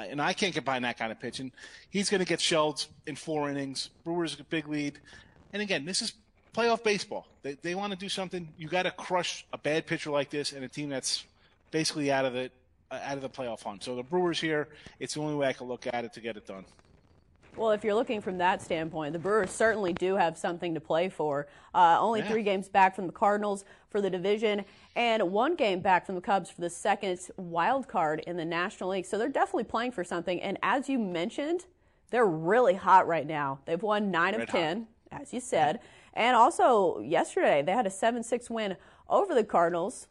and 0.09 0.21
I 0.21 0.33
can't 0.33 0.53
get 0.53 0.65
behind 0.65 0.85
that 0.85 0.97
kind 0.97 1.11
of 1.11 1.19
pitching. 1.19 1.51
He's 1.89 2.09
going 2.09 2.19
to 2.19 2.27
get 2.27 2.41
shelled 2.41 2.85
in 3.05 3.15
four 3.15 3.49
innings. 3.49 3.89
Brewers 4.03 4.39
a 4.39 4.43
big 4.43 4.67
lead, 4.67 4.99
and 5.53 5.61
again, 5.61 5.85
this 5.85 6.01
is 6.01 6.13
playoff 6.53 6.83
baseball. 6.83 7.27
They 7.43 7.53
they 7.61 7.75
want 7.75 7.93
to 7.93 7.99
do 7.99 8.09
something. 8.09 8.47
You 8.57 8.67
got 8.67 8.83
to 8.83 8.91
crush 8.91 9.45
a 9.53 9.57
bad 9.57 9.85
pitcher 9.87 10.11
like 10.11 10.29
this 10.29 10.53
and 10.53 10.63
a 10.63 10.69
team 10.69 10.89
that's 10.89 11.25
basically 11.71 12.11
out 12.11 12.25
of 12.25 12.35
uh, 12.35 12.49
out 12.91 13.15
of 13.15 13.21
the 13.21 13.29
playoff 13.29 13.63
hunt. 13.63 13.83
So 13.83 13.95
the 13.95 14.03
Brewers 14.03 14.39
here, 14.39 14.67
it's 14.99 15.13
the 15.13 15.21
only 15.21 15.35
way 15.35 15.47
I 15.47 15.53
can 15.53 15.67
look 15.67 15.87
at 15.87 16.05
it 16.05 16.13
to 16.13 16.21
get 16.21 16.37
it 16.37 16.45
done. 16.45 16.65
Well, 17.57 17.71
if 17.71 17.83
you're 17.83 17.95
looking 17.95 18.21
from 18.21 18.37
that 18.37 18.61
standpoint, 18.61 19.13
the 19.13 19.19
Brewers 19.19 19.51
certainly 19.51 19.91
do 19.93 20.15
have 20.15 20.37
something 20.37 20.73
to 20.73 20.79
play 20.79 21.09
for. 21.09 21.47
Uh, 21.75 21.97
only 21.99 22.21
yeah. 22.21 22.29
three 22.29 22.43
games 22.43 22.69
back 22.69 22.95
from 22.95 23.07
the 23.07 23.13
Cardinals 23.13 23.65
for 23.89 23.99
the 23.99 24.09
division, 24.09 24.63
and 24.95 25.21
one 25.31 25.55
game 25.55 25.81
back 25.81 26.05
from 26.05 26.15
the 26.15 26.21
Cubs 26.21 26.49
for 26.49 26.61
the 26.61 26.69
second 26.69 27.19
wild 27.37 27.87
card 27.87 28.21
in 28.21 28.37
the 28.37 28.45
National 28.45 28.91
League. 28.91 29.05
So 29.05 29.17
they're 29.17 29.27
definitely 29.27 29.65
playing 29.65 29.91
for 29.91 30.03
something. 30.03 30.41
And 30.41 30.57
as 30.63 30.87
you 30.87 30.97
mentioned, 30.97 31.65
they're 32.09 32.25
really 32.25 32.75
hot 32.75 33.05
right 33.07 33.27
now. 33.27 33.59
They've 33.65 33.81
won 33.81 34.11
nine 34.11 34.33
Red 34.33 34.43
of 34.43 34.49
ten, 34.49 34.87
hot. 35.11 35.21
as 35.21 35.33
you 35.33 35.41
said, 35.41 35.79
and 36.13 36.35
also 36.35 36.99
yesterday 36.99 37.61
they 37.61 37.73
had 37.73 37.85
a 37.85 37.91
seven-six 37.91 38.49
win 38.49 38.77
over 39.09 39.35
the 39.35 39.43
Cardinals 39.43 40.07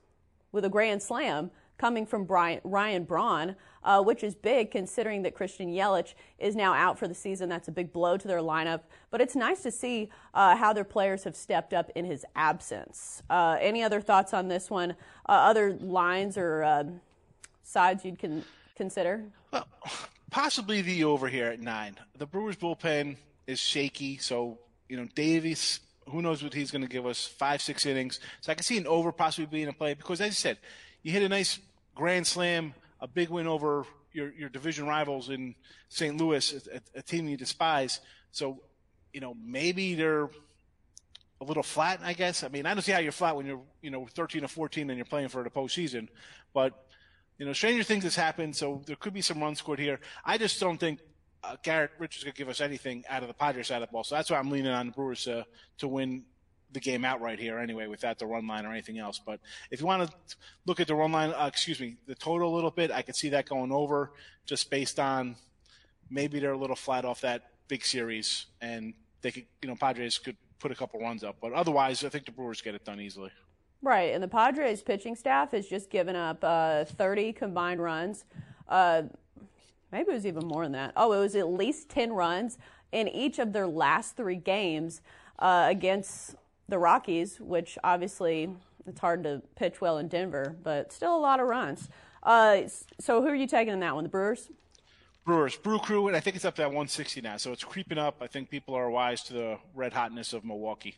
with 0.53 0.65
a 0.65 0.71
grand 0.71 1.03
slam 1.03 1.51
coming 1.81 2.05
from 2.05 2.25
Brian, 2.25 2.61
Ryan 2.63 3.05
Braun, 3.05 3.57
uh, 3.83 4.03
which 4.03 4.23
is 4.23 4.35
big 4.35 4.71
considering 4.71 5.23
that 5.23 5.35
Christian 5.35 5.69
Yelich 5.69 6.13
is 6.39 6.55
now 6.55 6.75
out 6.75 6.99
for 6.99 7.09
the 7.09 7.15
season. 7.15 7.49
That's 7.49 7.69
a 7.69 7.73
big 7.73 7.91
blow 7.91 8.19
to 8.19 8.29
their 8.29 8.41
lineup. 8.41 8.83
But 9.11 9.23
it's 9.23 9.35
nice 9.35 9.63
to 9.63 9.71
see 9.71 10.11
uh, 10.35 10.57
how 10.57 10.75
their 10.75 10.85
players 10.85 11.25
have 11.25 11.35
stepped 11.35 11.73
up 11.73 11.91
in 11.95 12.05
his 12.05 12.27
absence. 12.37 13.23
Uh, 13.31 13.57
any 13.59 13.83
other 13.83 14.03
thoughts 14.03 14.35
on 14.35 14.49
this 14.49 14.69
one? 14.69 14.91
Uh, 15.27 15.33
other 15.33 15.73
lines 15.73 16.37
or 16.37 16.63
uh, 16.63 16.85
sides 17.63 18.05
you'd 18.05 18.19
con- 18.19 18.45
consider? 18.77 19.25
Well, 19.51 19.67
possibly 20.31 20.83
the 20.83 21.05
over 21.05 21.29
here 21.29 21.47
at 21.47 21.61
nine. 21.61 21.97
The 22.19 22.27
Brewers 22.27 22.57
bullpen 22.57 23.17
is 23.47 23.59
shaky, 23.59 24.19
so 24.19 24.59
you 24.91 24.99
know 24.99 25.09
Davies 25.15 25.81
who 26.11 26.21
knows 26.21 26.43
what 26.43 26.53
he's 26.53 26.71
going 26.71 26.83
to 26.83 26.89
give 26.89 27.07
us 27.07 27.25
five 27.25 27.63
six 27.63 27.87
innings 27.87 28.19
so 28.41 28.51
i 28.51 28.55
can 28.55 28.65
see 28.65 28.77
an 28.77 28.87
over 28.87 29.13
possibly 29.13 29.47
being 29.47 29.69
a 29.69 29.73
play 29.73 29.95
because 29.95 30.21
as 30.21 30.31
I 30.31 30.31
said 30.31 30.59
you 31.03 31.13
hit 31.13 31.23
a 31.23 31.29
nice 31.29 31.59
grand 31.95 32.27
slam, 32.27 32.75
a 33.01 33.09
big 33.09 33.29
win 33.29 33.47
over 33.47 33.85
your, 34.13 34.33
your 34.33 34.49
division 34.49 34.87
rivals 34.87 35.31
in 35.31 35.55
St. 35.89 36.17
Louis, 36.17 36.69
a, 36.73 36.99
a 36.99 37.03
team 37.03 37.29
you 37.29 37.37
despise. 37.37 38.01
So, 38.33 38.61
you 39.13 39.21
know, 39.21 39.35
maybe 39.43 39.95
they're 39.95 40.31
a 41.41 41.45
little 41.45 41.63
flat, 41.63 42.01
I 42.03 42.13
guess. 42.13 42.45
I 42.45 42.49
mean, 42.49 42.67
I 42.67 42.75
don't 42.75 42.83
see 42.83 42.93
how 42.93 42.99
you're 42.99 43.13
flat 43.13 43.37
when 43.37 43.47
you're, 43.47 43.63
you 43.81 43.91
know, 43.91 44.07
13 44.07 44.45
or 44.45 44.49
14 44.49 44.91
and 44.91 44.97
you're 44.97 45.05
playing 45.05 45.29
for 45.29 45.43
the 45.43 45.51
postseason. 45.51 46.09
But, 46.53 46.87
you 47.39 47.47
know, 47.47 47.53
stranger 47.53 47.83
things 47.83 48.05
has 48.05 48.17
happened, 48.17 48.55
so 48.57 48.83
there 48.87 48.97
could 48.97 49.15
be 49.15 49.23
some 49.23 49.41
runs 49.41 49.59
scored 49.59 49.79
here. 49.79 50.01
I 50.25 50.37
just 50.37 50.61
don't 50.61 50.79
think 50.79 51.01
uh, 51.43 51.57
Garrett 51.63 51.93
Richards 51.99 52.25
could 52.25 52.35
give 52.35 52.49
us 52.49 52.61
anything 52.61 53.05
out 53.09 53.23
of 53.23 53.29
the 53.29 53.35
Padres 53.35 53.69
side 53.69 53.83
of 53.83 53.89
the 53.89 53.93
ball. 53.93 54.05
So 54.05 54.15
that's 54.15 54.31
why 54.31 54.39
I'm 54.39 54.51
leaning 54.51 54.73
on 54.73 54.87
the 54.87 54.93
Brewers 54.93 55.27
uh, 55.27 55.45
to 55.79 55.89
win 55.89 56.25
the 56.73 56.81
game 56.81 57.05
outright 57.05 57.39
here 57.39 57.59
anyway 57.59 57.87
without 57.87 58.19
the 58.19 58.27
run 58.27 58.47
line 58.47 58.65
or 58.65 58.73
anything 58.73 58.99
else. 58.99 59.21
But 59.25 59.41
if 59.71 59.81
you 59.81 59.87
want 59.87 60.09
to 60.09 60.37
look 60.67 60.81
at 60.81 60.87
the 60.87 60.95
run 60.95 61.13
line, 61.13 61.31
uh, 61.31 61.47
excuse 61.47 61.81
me, 61.81 61.97
the 62.07 62.15
total 62.15 62.53
a 62.53 62.55
little 62.55 62.71
bit, 62.71 62.91
I 62.91 63.03
could 63.03 63.17
see 63.17 63.31
that 63.31 63.49
going 63.49 63.73
over 63.73 64.13
just 64.47 64.71
based 64.71 65.01
on 65.01 65.37
maybe 66.11 66.41
they're 66.41 66.53
a 66.53 66.59
little 66.59 66.77
flat 66.77 67.05
off 67.05 67.21
that 67.23 67.51
big 67.69 67.85
series 67.85 68.47
and 68.61 68.95
they 69.23 69.31
could, 69.31 69.47
you 69.63 69.69
know, 69.69 69.77
Padres 69.77 70.19
could 70.19 70.37
put 70.59 70.71
a 70.71 70.75
couple 70.75 71.01
runs 71.01 71.25
up. 71.25 71.37
But 71.41 71.53
otherwise, 71.53 72.05
I 72.05 72.09
think 72.09 72.27
the 72.27 72.33
Brewers 72.33 72.61
get 72.61 72.75
it 72.75 72.85
done 72.85 73.01
easily. 73.01 73.31
Right, 73.83 74.13
and 74.13 74.23
the 74.23 74.29
Padres 74.29 74.83
pitching 74.83 75.17
staff 75.17 75.53
has 75.53 75.67
just 75.67 75.89
given 75.89 76.15
up 76.15 76.39
uh, 76.43 76.85
30 76.85 77.33
combined 77.33 77.83
runs. 77.83 78.25
Uh, 78.69 79.03
maybe 79.91 80.11
it 80.11 80.15
was 80.15 80.27
even 80.27 80.47
more 80.47 80.65
than 80.65 80.73
that. 80.73 80.93
Oh, 80.97 81.13
it 81.13 81.19
was 81.19 81.35
at 81.35 81.49
least 81.49 81.89
10 81.89 82.13
runs 82.13 82.59
in 82.93 83.09
each 83.09 83.39
of 83.39 83.53
their 83.53 83.67
last 83.67 84.17
three 84.17 84.37
games 84.37 85.01
uh, 85.39 85.67
against 85.71 86.37
the 86.71 86.79
Rockies, 86.79 87.41
which 87.41 87.77
obviously 87.85 88.49
it's 88.87 89.01
hard 89.01 89.25
to 89.25 89.43
pitch 89.57 89.81
well 89.81 89.99
in 89.99 90.09
Denver, 90.09 90.57
but 90.63 90.93
still 90.93 91.15
a 91.17 91.21
lot 91.21 91.41
of 91.41 91.47
runs. 91.47 91.89
Uh, 92.23 92.63
so 92.99 93.23
who 93.23 93.29
are 93.29 93.35
you 93.35 93.47
taking 93.47 93.73
in 93.75 93.81
that 93.81 93.95
one? 93.95 94.05
The 94.05 94.11
Brewers? 94.11 94.49
Brewers, 95.25 95.57
Brew 95.57 95.79
Crew, 95.79 96.09
and 96.09 96.17
I 96.17 96.21
think 96.21 96.37
it's 96.37 96.45
up 96.45 96.55
to 96.57 96.63
that 96.63 96.69
160 96.69 97.21
now, 97.21 97.37
so 97.37 97.53
it's 97.53 97.63
creeping 97.63 97.99
up. 97.99 98.17
I 98.21 98.27
think 98.27 98.51
people 98.51 98.75
are 98.75 98.91
wise 98.91 99.23
to 99.25 99.35
the 99.35 99.59
red 99.75 99.93
hotness 99.93 100.33
of 100.33 100.45
Milwaukee. 100.45 100.97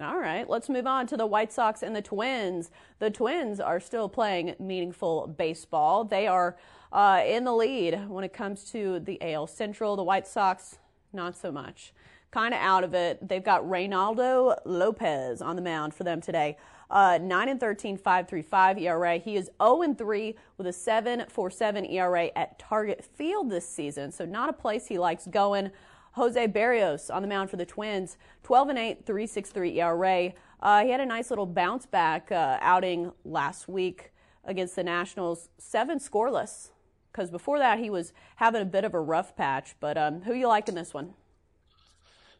All 0.00 0.18
right, 0.18 0.48
let's 0.48 0.68
move 0.68 0.86
on 0.86 1.06
to 1.06 1.16
the 1.16 1.26
White 1.26 1.52
Sox 1.52 1.82
and 1.82 1.96
the 1.96 2.02
Twins. 2.02 2.70
The 2.98 3.10
Twins 3.10 3.60
are 3.60 3.80
still 3.80 4.08
playing 4.08 4.54
meaningful 4.58 5.26
baseball. 5.26 6.04
They 6.04 6.26
are 6.26 6.56
uh, 6.92 7.22
in 7.26 7.44
the 7.44 7.54
lead 7.54 8.08
when 8.08 8.22
it 8.24 8.32
comes 8.32 8.70
to 8.72 9.00
the 9.00 9.18
AL 9.22 9.46
Central. 9.46 9.96
The 9.96 10.02
White 10.04 10.26
Sox, 10.26 10.78
not 11.12 11.34
so 11.34 11.50
much. 11.50 11.94
Kind 12.36 12.52
of 12.52 12.60
out 12.60 12.84
of 12.84 12.92
it. 12.92 13.26
They've 13.26 13.42
got 13.42 13.62
Reynaldo 13.62 14.58
Lopez 14.66 15.40
on 15.40 15.56
the 15.56 15.62
mound 15.62 15.94
for 15.94 16.04
them 16.04 16.20
today. 16.20 16.58
Uh, 16.90 17.18
9 17.18 17.48
and 17.48 17.58
13, 17.58 17.96
5.35 17.96 18.78
ERA. 18.78 19.16
He 19.16 19.36
is 19.36 19.50
0 19.56 19.80
and 19.80 19.96
3 19.96 20.36
with 20.58 20.66
a 20.66 20.70
7.47 20.70 21.90
ERA 21.90 22.30
at 22.36 22.58
Target 22.58 23.02
Field 23.02 23.48
this 23.48 23.66
season, 23.66 24.12
so 24.12 24.26
not 24.26 24.50
a 24.50 24.52
place 24.52 24.86
he 24.86 24.98
likes 24.98 25.26
going. 25.26 25.70
Jose 26.12 26.46
Berrios 26.48 27.10
on 27.10 27.22
the 27.22 27.28
mound 27.28 27.48
for 27.48 27.56
the 27.56 27.64
Twins, 27.64 28.18
12 28.42 28.68
and 28.68 28.78
8, 28.78 29.06
3.63 29.06 29.76
ERA. 29.76 30.32
Uh, 30.60 30.84
he 30.84 30.90
had 30.90 31.00
a 31.00 31.06
nice 31.06 31.30
little 31.30 31.46
bounce 31.46 31.86
back 31.86 32.30
uh, 32.30 32.58
outing 32.60 33.12
last 33.24 33.66
week 33.66 34.12
against 34.44 34.76
the 34.76 34.84
Nationals, 34.84 35.48
seven 35.56 35.98
scoreless. 35.98 36.68
Because 37.10 37.30
before 37.30 37.58
that, 37.60 37.78
he 37.78 37.88
was 37.88 38.12
having 38.36 38.60
a 38.60 38.66
bit 38.66 38.84
of 38.84 38.92
a 38.92 39.00
rough 39.00 39.34
patch. 39.36 39.74
But 39.80 39.96
um, 39.96 40.20
who 40.20 40.34
you 40.34 40.48
like 40.48 40.68
in 40.68 40.74
this 40.74 40.92
one? 40.92 41.14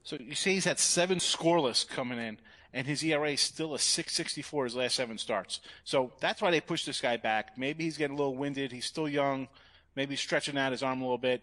So 0.07 0.17
you 0.21 0.37
say 0.37 0.53
he's 0.53 0.67
had 0.67 0.79
seven 0.79 1.19
scoreless 1.19 1.87
coming 1.87 2.21
in, 2.21 2.39
and 2.73 2.87
his 2.87 3.03
ERA 3.03 3.33
is 3.33 3.41
still 3.41 3.75
a 3.75 3.79
6.64 3.79 4.63
his 4.63 4.77
last 4.77 4.95
seven 4.95 5.19
starts. 5.19 5.59
So 5.83 6.13
that's 6.21 6.41
why 6.41 6.53
they 6.53 6.61
pushed 6.61 6.87
this 6.87 7.01
guy 7.01 7.17
back. 7.17 7.59
Maybe 7.59 7.83
he's 7.83 7.97
getting 7.97 8.15
a 8.15 8.17
little 8.17 8.37
winded. 8.37 8.71
He's 8.71 8.85
still 8.85 9.09
young. 9.09 9.49
Maybe 9.97 10.15
stretching 10.15 10.57
out 10.57 10.71
his 10.71 10.85
arm 10.85 11.01
a 11.01 11.03
little 11.03 11.19
bit. 11.19 11.43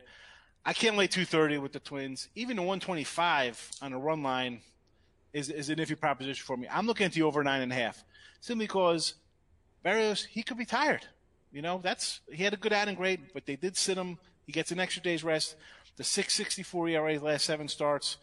I 0.65 0.71
can't 0.71 0.95
lay 0.95 1.07
230 1.07 1.57
with 1.57 1.73
the 1.73 1.81
Twins. 1.81 2.29
Even 2.35 2.55
the 2.55 2.61
125 2.61 3.71
on 3.81 3.91
a 3.91 3.99
run 3.99 4.23
line 4.23 4.61
is, 5.33 5.49
is 5.49 5.69
an 5.69 5.79
iffy 5.79 5.99
proposition 5.99 6.45
for 6.45 6.55
me. 6.55 6.65
I'm 6.71 6.87
looking 6.87 7.05
at 7.05 7.11
the 7.11 7.23
over 7.23 7.43
nine 7.43 7.63
and 7.63 7.71
a 7.73 7.75
half 7.75 8.01
simply 8.39 8.67
because 8.67 9.15
Berrios, 9.83 10.25
he 10.25 10.41
could 10.41 10.57
be 10.57 10.65
tired. 10.65 11.05
You 11.51 11.61
know, 11.61 11.81
that's 11.83 12.21
he 12.31 12.45
had 12.45 12.53
a 12.53 12.57
good 12.57 12.71
outing 12.71 12.95
grade, 12.95 13.19
but 13.33 13.45
they 13.45 13.57
did 13.57 13.75
sit 13.75 13.97
him. 13.97 14.19
He 14.45 14.53
gets 14.53 14.71
an 14.71 14.79
extra 14.79 15.03
day's 15.03 15.21
rest. 15.21 15.57
The 15.97 16.05
664 16.05 16.87
ERA 16.87 17.19
last 17.19 17.43
seven 17.43 17.67
starts. 17.67 18.15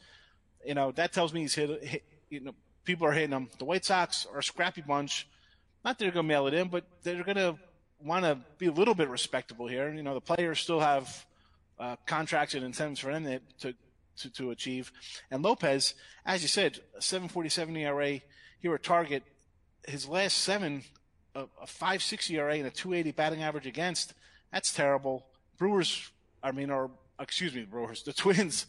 You 0.64 0.74
know, 0.74 0.92
that 0.92 1.12
tells 1.12 1.32
me 1.32 1.40
he's 1.40 1.54
hit, 1.54 1.82
hit 1.82 2.04
you 2.28 2.40
know, 2.40 2.54
people 2.84 3.06
are 3.06 3.12
hitting 3.12 3.32
him. 3.32 3.48
The 3.58 3.64
White 3.64 3.84
Sox 3.84 4.26
are 4.32 4.38
a 4.38 4.42
scrappy 4.42 4.82
bunch. 4.82 5.28
Not 5.84 5.98
that 5.98 6.04
they're 6.04 6.12
going 6.12 6.26
to 6.26 6.28
mail 6.28 6.46
it 6.46 6.54
in, 6.54 6.68
but 6.68 6.84
they're 7.02 7.24
going 7.24 7.36
to 7.36 7.56
want 8.02 8.24
to 8.24 8.38
be 8.58 8.66
a 8.66 8.72
little 8.72 8.94
bit 8.94 9.08
respectable 9.08 9.66
here. 9.66 9.92
You 9.92 10.02
know, 10.02 10.14
the 10.14 10.20
players 10.20 10.60
still 10.60 10.80
have 10.80 11.26
uh, 11.78 11.96
contracts 12.06 12.54
and 12.54 12.64
incentives 12.64 13.00
for 13.00 13.12
them 13.12 13.40
to, 13.60 13.74
to, 14.18 14.30
to 14.30 14.50
achieve. 14.50 14.92
And 15.30 15.42
Lopez, 15.42 15.94
as 16.24 16.42
you 16.42 16.48
said, 16.48 16.80
747 16.98 17.76
ERA 17.76 18.20
here 18.60 18.74
at 18.74 18.82
Target, 18.82 19.22
his 19.86 20.06
last 20.06 20.38
seven, 20.38 20.84
a, 21.34 21.44
a 21.60 21.66
5.6 21.66 22.30
ERA 22.30 22.54
and 22.54 22.66
a 22.66 22.70
280 22.70 23.12
batting 23.12 23.42
average 23.42 23.66
against. 23.66 24.14
That's 24.52 24.72
terrible. 24.72 25.26
Brewers, 25.58 26.10
I 26.42 26.52
mean, 26.52 26.70
or 26.70 26.90
excuse 27.18 27.54
me, 27.54 27.64
Brewers, 27.64 28.02
the 28.02 28.12
Twins 28.14 28.66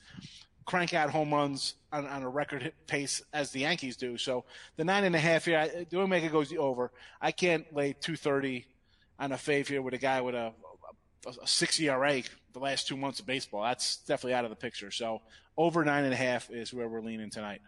crank 0.66 0.94
out 0.94 1.10
home 1.10 1.34
runs 1.34 1.76
on, 1.92 2.08
on 2.08 2.24
a 2.24 2.30
record 2.30 2.72
pace 2.88 3.22
as 3.34 3.52
the 3.52 3.62
Yankees 3.62 3.98
do. 3.98 4.18
So 4.18 4.46
the 4.78 4.84
nine 4.84 5.04
and 5.04 5.16
a 5.16 5.20
half 5.20 5.46
here, 5.46 5.86
only 5.94 6.08
make 6.08 6.24
it 6.24 6.32
goes 6.32 6.54
over. 6.54 6.92
I 7.22 7.32
can't 7.32 7.66
lay 7.74 7.94
230 7.94 8.66
on 9.20 9.32
a 9.32 9.36
fave 9.36 9.68
here 9.68 9.82
with 9.82 9.94
a 9.94 9.98
guy 9.98 10.22
with 10.22 10.36
a, 10.36 10.54
a, 11.28 11.30
a 11.30 11.48
six 11.48 11.80
ERA 11.80 12.22
the 12.54 12.60
last 12.60 12.88
two 12.88 12.98
months 12.98 13.20
of 13.20 13.26
baseball. 13.26 13.64
That's 13.64 13.98
definitely 13.98 14.34
out 14.34 14.46
of 14.46 14.50
the 14.50 14.56
picture. 14.56 14.92
So 14.92 15.22
over 15.58 15.84
nine 15.84 16.04
and 16.04 16.14
a 16.14 16.18
half 16.18 16.50
is 16.50 16.74
where 16.74 16.88
we're 16.88 17.02
leaning 17.02 17.30
tonight. 17.30 17.62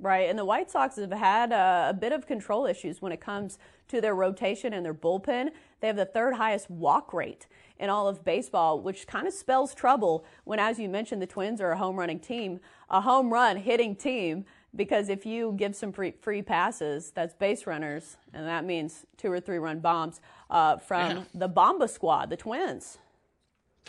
Right, 0.00 0.28
and 0.28 0.38
the 0.38 0.44
White 0.44 0.70
Sox 0.70 0.94
have 0.94 1.10
had 1.10 1.50
a, 1.50 1.96
bit 1.98 2.12
of 2.12 2.24
control 2.24 2.66
issues 2.66 3.02
when 3.02 3.10
it 3.10 3.20
comes 3.20 3.58
to 3.88 4.00
their 4.00 4.14
rotation 4.14 4.72
and 4.72 4.84
their 4.84 4.94
bullpen. 4.94 5.50
They 5.80 5.88
have 5.88 5.96
the 5.96 6.04
third 6.04 6.34
highest 6.34 6.70
walk 6.70 7.12
rate 7.12 7.48
in 7.78 7.90
all 7.90 8.08
of 8.08 8.24
baseball, 8.24 8.80
which 8.80 9.06
kind 9.06 9.26
of 9.26 9.32
spells 9.32 9.74
trouble 9.74 10.24
when, 10.44 10.58
as 10.58 10.78
you 10.78 10.88
mentioned, 10.88 11.22
the 11.22 11.26
Twins 11.26 11.60
are 11.60 11.70
a 11.70 11.78
home 11.78 11.96
running 11.96 12.20
team, 12.20 12.60
a 12.90 13.00
home 13.00 13.32
run 13.32 13.56
hitting 13.56 13.94
team. 13.94 14.44
Because 14.76 15.08
if 15.08 15.24
you 15.24 15.54
give 15.56 15.74
some 15.74 15.92
free, 15.92 16.12
free 16.20 16.42
passes, 16.42 17.10
that's 17.10 17.32
base 17.34 17.66
runners, 17.66 18.18
and 18.34 18.46
that 18.46 18.66
means 18.66 19.06
two 19.16 19.32
or 19.32 19.40
three 19.40 19.58
run 19.58 19.80
bombs 19.80 20.20
uh, 20.50 20.76
from 20.76 21.10
yeah. 21.10 21.22
the 21.34 21.48
Bomba 21.48 21.88
squad, 21.88 22.28
the 22.28 22.36
Twins. 22.36 22.98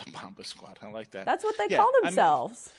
The 0.04 0.10
Bomba 0.10 0.44
Squad. 0.44 0.78
I 0.82 0.90
like 0.90 1.10
that. 1.10 1.26
That's 1.26 1.44
what 1.44 1.56
they 1.58 1.66
yeah, 1.68 1.78
call 1.78 1.92
themselves. 2.02 2.70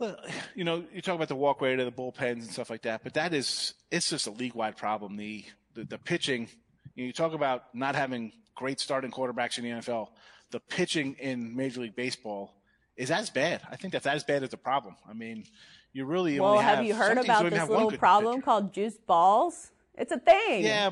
I 0.00 0.04
mean, 0.04 0.14
well, 0.16 0.30
you 0.54 0.64
know, 0.64 0.84
you 0.92 1.02
talk 1.02 1.14
about 1.14 1.28
the 1.28 1.36
walk 1.36 1.60
rate 1.60 1.78
of 1.78 1.86
the 1.86 1.92
bullpens 1.92 2.32
and 2.32 2.50
stuff 2.50 2.70
like 2.70 2.82
that, 2.82 3.04
but 3.04 3.14
that 3.14 3.34
is 3.34 3.74
it's 3.90 4.10
just 4.10 4.26
a 4.26 4.30
league 4.30 4.54
wide 4.54 4.76
problem. 4.76 5.16
The, 5.16 5.44
the 5.74 5.84
the, 5.84 5.98
pitching. 5.98 6.48
You, 6.94 7.04
know, 7.04 7.06
you 7.06 7.12
talk 7.12 7.34
about 7.34 7.74
not 7.74 7.94
having 7.94 8.32
great 8.54 8.80
starting 8.80 9.10
quarterbacks 9.10 9.58
in 9.58 9.64
the 9.64 9.70
NFL. 9.70 10.08
The 10.50 10.60
pitching 10.60 11.16
in 11.18 11.56
Major 11.56 11.80
League 11.80 11.96
Baseball 11.96 12.54
is 12.96 13.10
as 13.10 13.30
bad. 13.30 13.62
I 13.70 13.76
think 13.76 13.92
that's 13.92 14.06
as 14.06 14.24
bad 14.24 14.42
as 14.42 14.50
the 14.50 14.56
problem. 14.56 14.96
I 15.08 15.14
mean, 15.14 15.44
you 15.92 16.04
really 16.04 16.38
well. 16.38 16.58
have, 16.58 16.76
have, 16.76 16.84
you 16.84 16.94
heard 16.94 17.18
about 17.18 17.48
this 17.48 17.68
little 17.68 17.90
problem 17.92 18.36
pitcher. 18.36 18.44
called 18.44 18.72
juice 18.72 18.98
balls? 19.06 19.70
It's 19.94 20.12
a 20.12 20.18
thing. 20.18 20.64
Yeah, 20.64 20.90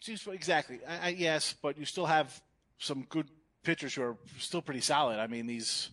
juice 0.00 0.26
exactly. 0.26 0.80
I, 0.88 1.06
I, 1.06 1.08
yes, 1.10 1.54
but 1.60 1.78
you 1.78 1.84
still 1.84 2.06
have 2.06 2.40
some 2.78 3.06
good 3.08 3.28
pitchers 3.62 3.94
who 3.94 4.02
are 4.02 4.16
still 4.38 4.62
pretty 4.62 4.80
solid. 4.80 5.18
I 5.18 5.26
mean, 5.26 5.46
these 5.46 5.90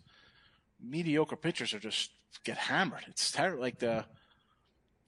mediocre 0.81 1.35
pitchers 1.35 1.73
are 1.73 1.79
just 1.79 2.11
get 2.43 2.57
hammered. 2.57 3.03
It's 3.07 3.31
terrible. 3.31 3.61
Like 3.61 3.79
the, 3.79 4.05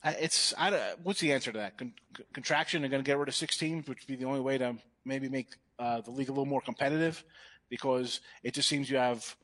it's 0.04 0.54
I 0.58 0.94
what's 1.04 1.20
the 1.20 1.34
answer 1.34 1.52
to 1.52 1.58
that? 1.60 1.78
Con- 1.78 1.94
contraction. 2.34 2.82
They're 2.82 2.90
going 2.90 3.04
to 3.04 3.08
get 3.08 3.18
rid 3.18 3.28
of 3.28 3.36
six 3.36 3.58
teams, 3.58 3.88
which 3.88 4.00
would 4.02 4.08
be 4.08 4.16
the 4.16 4.30
only 4.30 4.42
way 4.42 4.58
to 4.58 4.76
maybe 5.06 5.30
make 5.30 5.56
uh, 5.80 6.02
the 6.02 6.12
league 6.12 6.30
a 6.30 6.32
little 6.32 6.46
more 6.46 6.62
competitive, 6.62 7.24
because 7.70 8.22
it 8.44 8.54
just 8.54 8.68
seems 8.68 8.90
you 8.90 8.98
have 8.98 9.36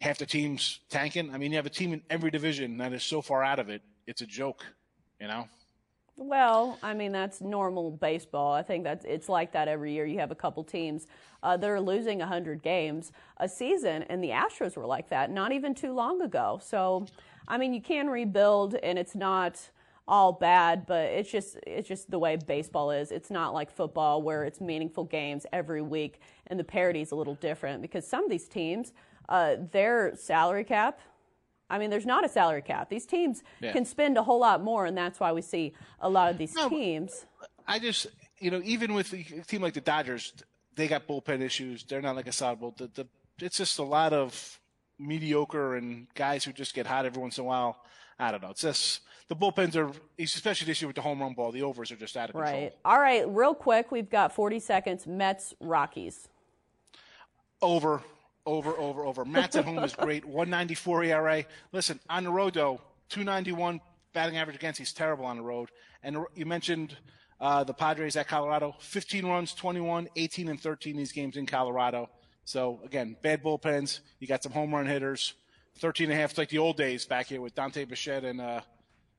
half 0.00 0.18
the 0.18 0.26
teams 0.26 0.80
tanking. 0.90 1.32
I 1.32 1.38
mean, 1.38 1.50
you 1.50 1.56
have 1.56 1.66
a 1.66 1.70
team 1.70 1.92
in 1.92 2.02
every 2.10 2.30
division 2.30 2.76
that 2.78 2.92
is 2.92 3.02
so 3.02 3.22
far 3.22 3.42
out 3.42 3.58
of 3.58 3.68
it. 3.68 3.82
It's 4.06 4.20
a 4.20 4.26
joke, 4.26 4.64
you 5.20 5.28
know. 5.28 5.48
Well, 6.16 6.78
I 6.80 6.94
mean 6.94 7.10
that's 7.10 7.40
normal 7.40 7.90
baseball. 7.90 8.52
I 8.52 8.62
think 8.62 8.84
that's 8.84 9.04
it's 9.04 9.28
like 9.28 9.52
that 9.52 9.66
every 9.66 9.92
year. 9.92 10.06
You 10.06 10.20
have 10.20 10.30
a 10.30 10.36
couple 10.36 10.62
teams 10.62 11.08
uh, 11.42 11.56
that 11.56 11.68
are 11.68 11.80
losing 11.80 12.20
100 12.20 12.62
games 12.62 13.10
a 13.38 13.48
season, 13.48 14.04
and 14.04 14.22
the 14.22 14.28
Astros 14.28 14.76
were 14.76 14.86
like 14.86 15.08
that 15.08 15.32
not 15.32 15.50
even 15.50 15.74
too 15.74 15.92
long 15.92 16.22
ago. 16.22 16.60
So, 16.62 17.06
I 17.48 17.58
mean, 17.58 17.74
you 17.74 17.82
can 17.82 18.08
rebuild, 18.08 18.76
and 18.76 18.96
it's 18.96 19.16
not 19.16 19.68
all 20.06 20.32
bad, 20.32 20.86
but 20.86 21.06
it's 21.06 21.30
just 21.30 21.56
it's 21.66 21.88
just 21.88 22.10
the 22.10 22.18
way 22.18 22.36
baseball 22.36 22.90
is. 22.90 23.10
It's 23.10 23.30
not 23.30 23.54
like 23.54 23.70
football 23.70 24.22
where 24.22 24.44
it's 24.44 24.60
meaningful 24.60 25.04
games 25.04 25.46
every 25.52 25.82
week, 25.82 26.20
and 26.46 26.58
the 26.58 26.64
parity 26.64 27.00
is 27.00 27.10
a 27.10 27.16
little 27.16 27.36
different 27.36 27.82
because 27.82 28.06
some 28.06 28.24
of 28.24 28.30
these 28.30 28.48
teams, 28.48 28.92
uh, 29.28 29.56
their 29.70 30.14
salary 30.16 30.64
cap 30.64 31.00
I 31.70 31.78
mean, 31.78 31.90
there's 31.90 32.06
not 32.06 32.24
a 32.24 32.28
salary 32.28 32.62
cap. 32.62 32.90
These 32.90 33.06
teams 33.06 33.42
yeah. 33.60 33.72
can 33.72 33.84
spend 33.84 34.18
a 34.18 34.22
whole 34.22 34.40
lot 34.40 34.62
more, 34.62 34.86
and 34.86 34.96
that's 34.96 35.18
why 35.18 35.32
we 35.32 35.42
see 35.42 35.72
a 36.00 36.08
lot 36.08 36.30
of 36.30 36.38
these 36.38 36.54
no, 36.54 36.68
teams. 36.68 37.26
I 37.66 37.78
just, 37.78 38.06
you 38.38 38.50
know, 38.50 38.60
even 38.64 38.94
with 38.94 39.12
a 39.12 39.22
team 39.46 39.62
like 39.62 39.74
the 39.74 39.80
Dodgers, 39.80 40.32
they 40.76 40.88
got 40.88 41.06
bullpen 41.08 41.40
issues. 41.40 41.84
They're 41.84 42.02
not 42.02 42.16
like 42.16 42.26
a 42.26 42.32
solid 42.32 42.60
bull. 42.60 42.74
The, 42.76 42.88
the, 42.94 43.08
it's 43.40 43.56
just 43.56 43.78
a 43.78 43.82
lot 43.82 44.12
of 44.12 44.60
mediocre 44.98 45.76
and 45.76 46.06
guys 46.14 46.44
who 46.44 46.52
just 46.52 46.74
get 46.74 46.86
hot 46.86 47.06
every 47.06 47.20
once 47.20 47.38
in 47.38 47.44
a 47.44 47.46
while. 47.46 47.82
I 48.18 48.30
don't 48.30 48.42
know. 48.42 48.50
It's 48.50 48.62
just 48.62 49.00
the 49.28 49.36
bullpens 49.36 49.76
are, 49.76 49.90
especially 50.18 50.66
this 50.66 50.80
year 50.80 50.88
with 50.88 50.96
the 50.96 51.02
home 51.02 51.20
run 51.20 51.34
ball, 51.34 51.52
the 51.52 51.62
overs 51.62 51.90
are 51.90 51.96
just 51.96 52.16
out 52.16 52.30
of 52.30 52.34
control. 52.34 52.52
Right. 52.52 52.74
All 52.84 52.98
right. 52.98 53.28
Real 53.28 53.54
quick, 53.54 53.90
we've 53.90 54.10
got 54.10 54.34
40 54.34 54.60
seconds. 54.60 55.06
Mets, 55.06 55.54
Rockies. 55.60 56.28
Over 57.62 58.02
over, 58.46 58.76
over, 58.78 59.04
over. 59.04 59.24
Mets 59.24 59.56
at 59.56 59.64
home 59.64 59.78
is 59.78 59.94
great. 59.94 60.24
194 60.24 61.04
ERA. 61.04 61.44
Listen, 61.72 61.98
on 62.08 62.24
the 62.24 62.30
road, 62.30 62.54
though, 62.54 62.80
291 63.08 63.80
batting 64.12 64.36
average 64.36 64.56
against. 64.56 64.78
He's 64.78 64.92
terrible 64.92 65.24
on 65.24 65.36
the 65.36 65.42
road. 65.42 65.70
And 66.02 66.18
you 66.34 66.46
mentioned 66.46 66.96
uh, 67.40 67.64
the 67.64 67.74
Padres 67.74 68.16
at 68.16 68.28
Colorado. 68.28 68.74
15 68.80 69.26
runs, 69.26 69.54
21, 69.54 70.08
18, 70.16 70.48
and 70.48 70.60
13 70.60 70.96
these 70.96 71.12
games 71.12 71.36
in 71.36 71.46
Colorado. 71.46 72.10
So, 72.44 72.80
again, 72.84 73.16
bad 73.22 73.42
bullpens. 73.42 74.00
You 74.20 74.26
got 74.26 74.42
some 74.42 74.52
home 74.52 74.74
run 74.74 74.86
hitters. 74.86 75.34
13 75.78 76.10
and 76.10 76.18
a 76.18 76.20
half, 76.20 76.30
it's 76.30 76.38
like 76.38 76.48
the 76.48 76.58
old 76.58 76.76
days 76.76 77.04
back 77.04 77.26
here 77.26 77.40
with 77.40 77.54
Dante 77.54 77.84
Bichette 77.84 78.24
and 78.24 78.40
uh, 78.40 78.60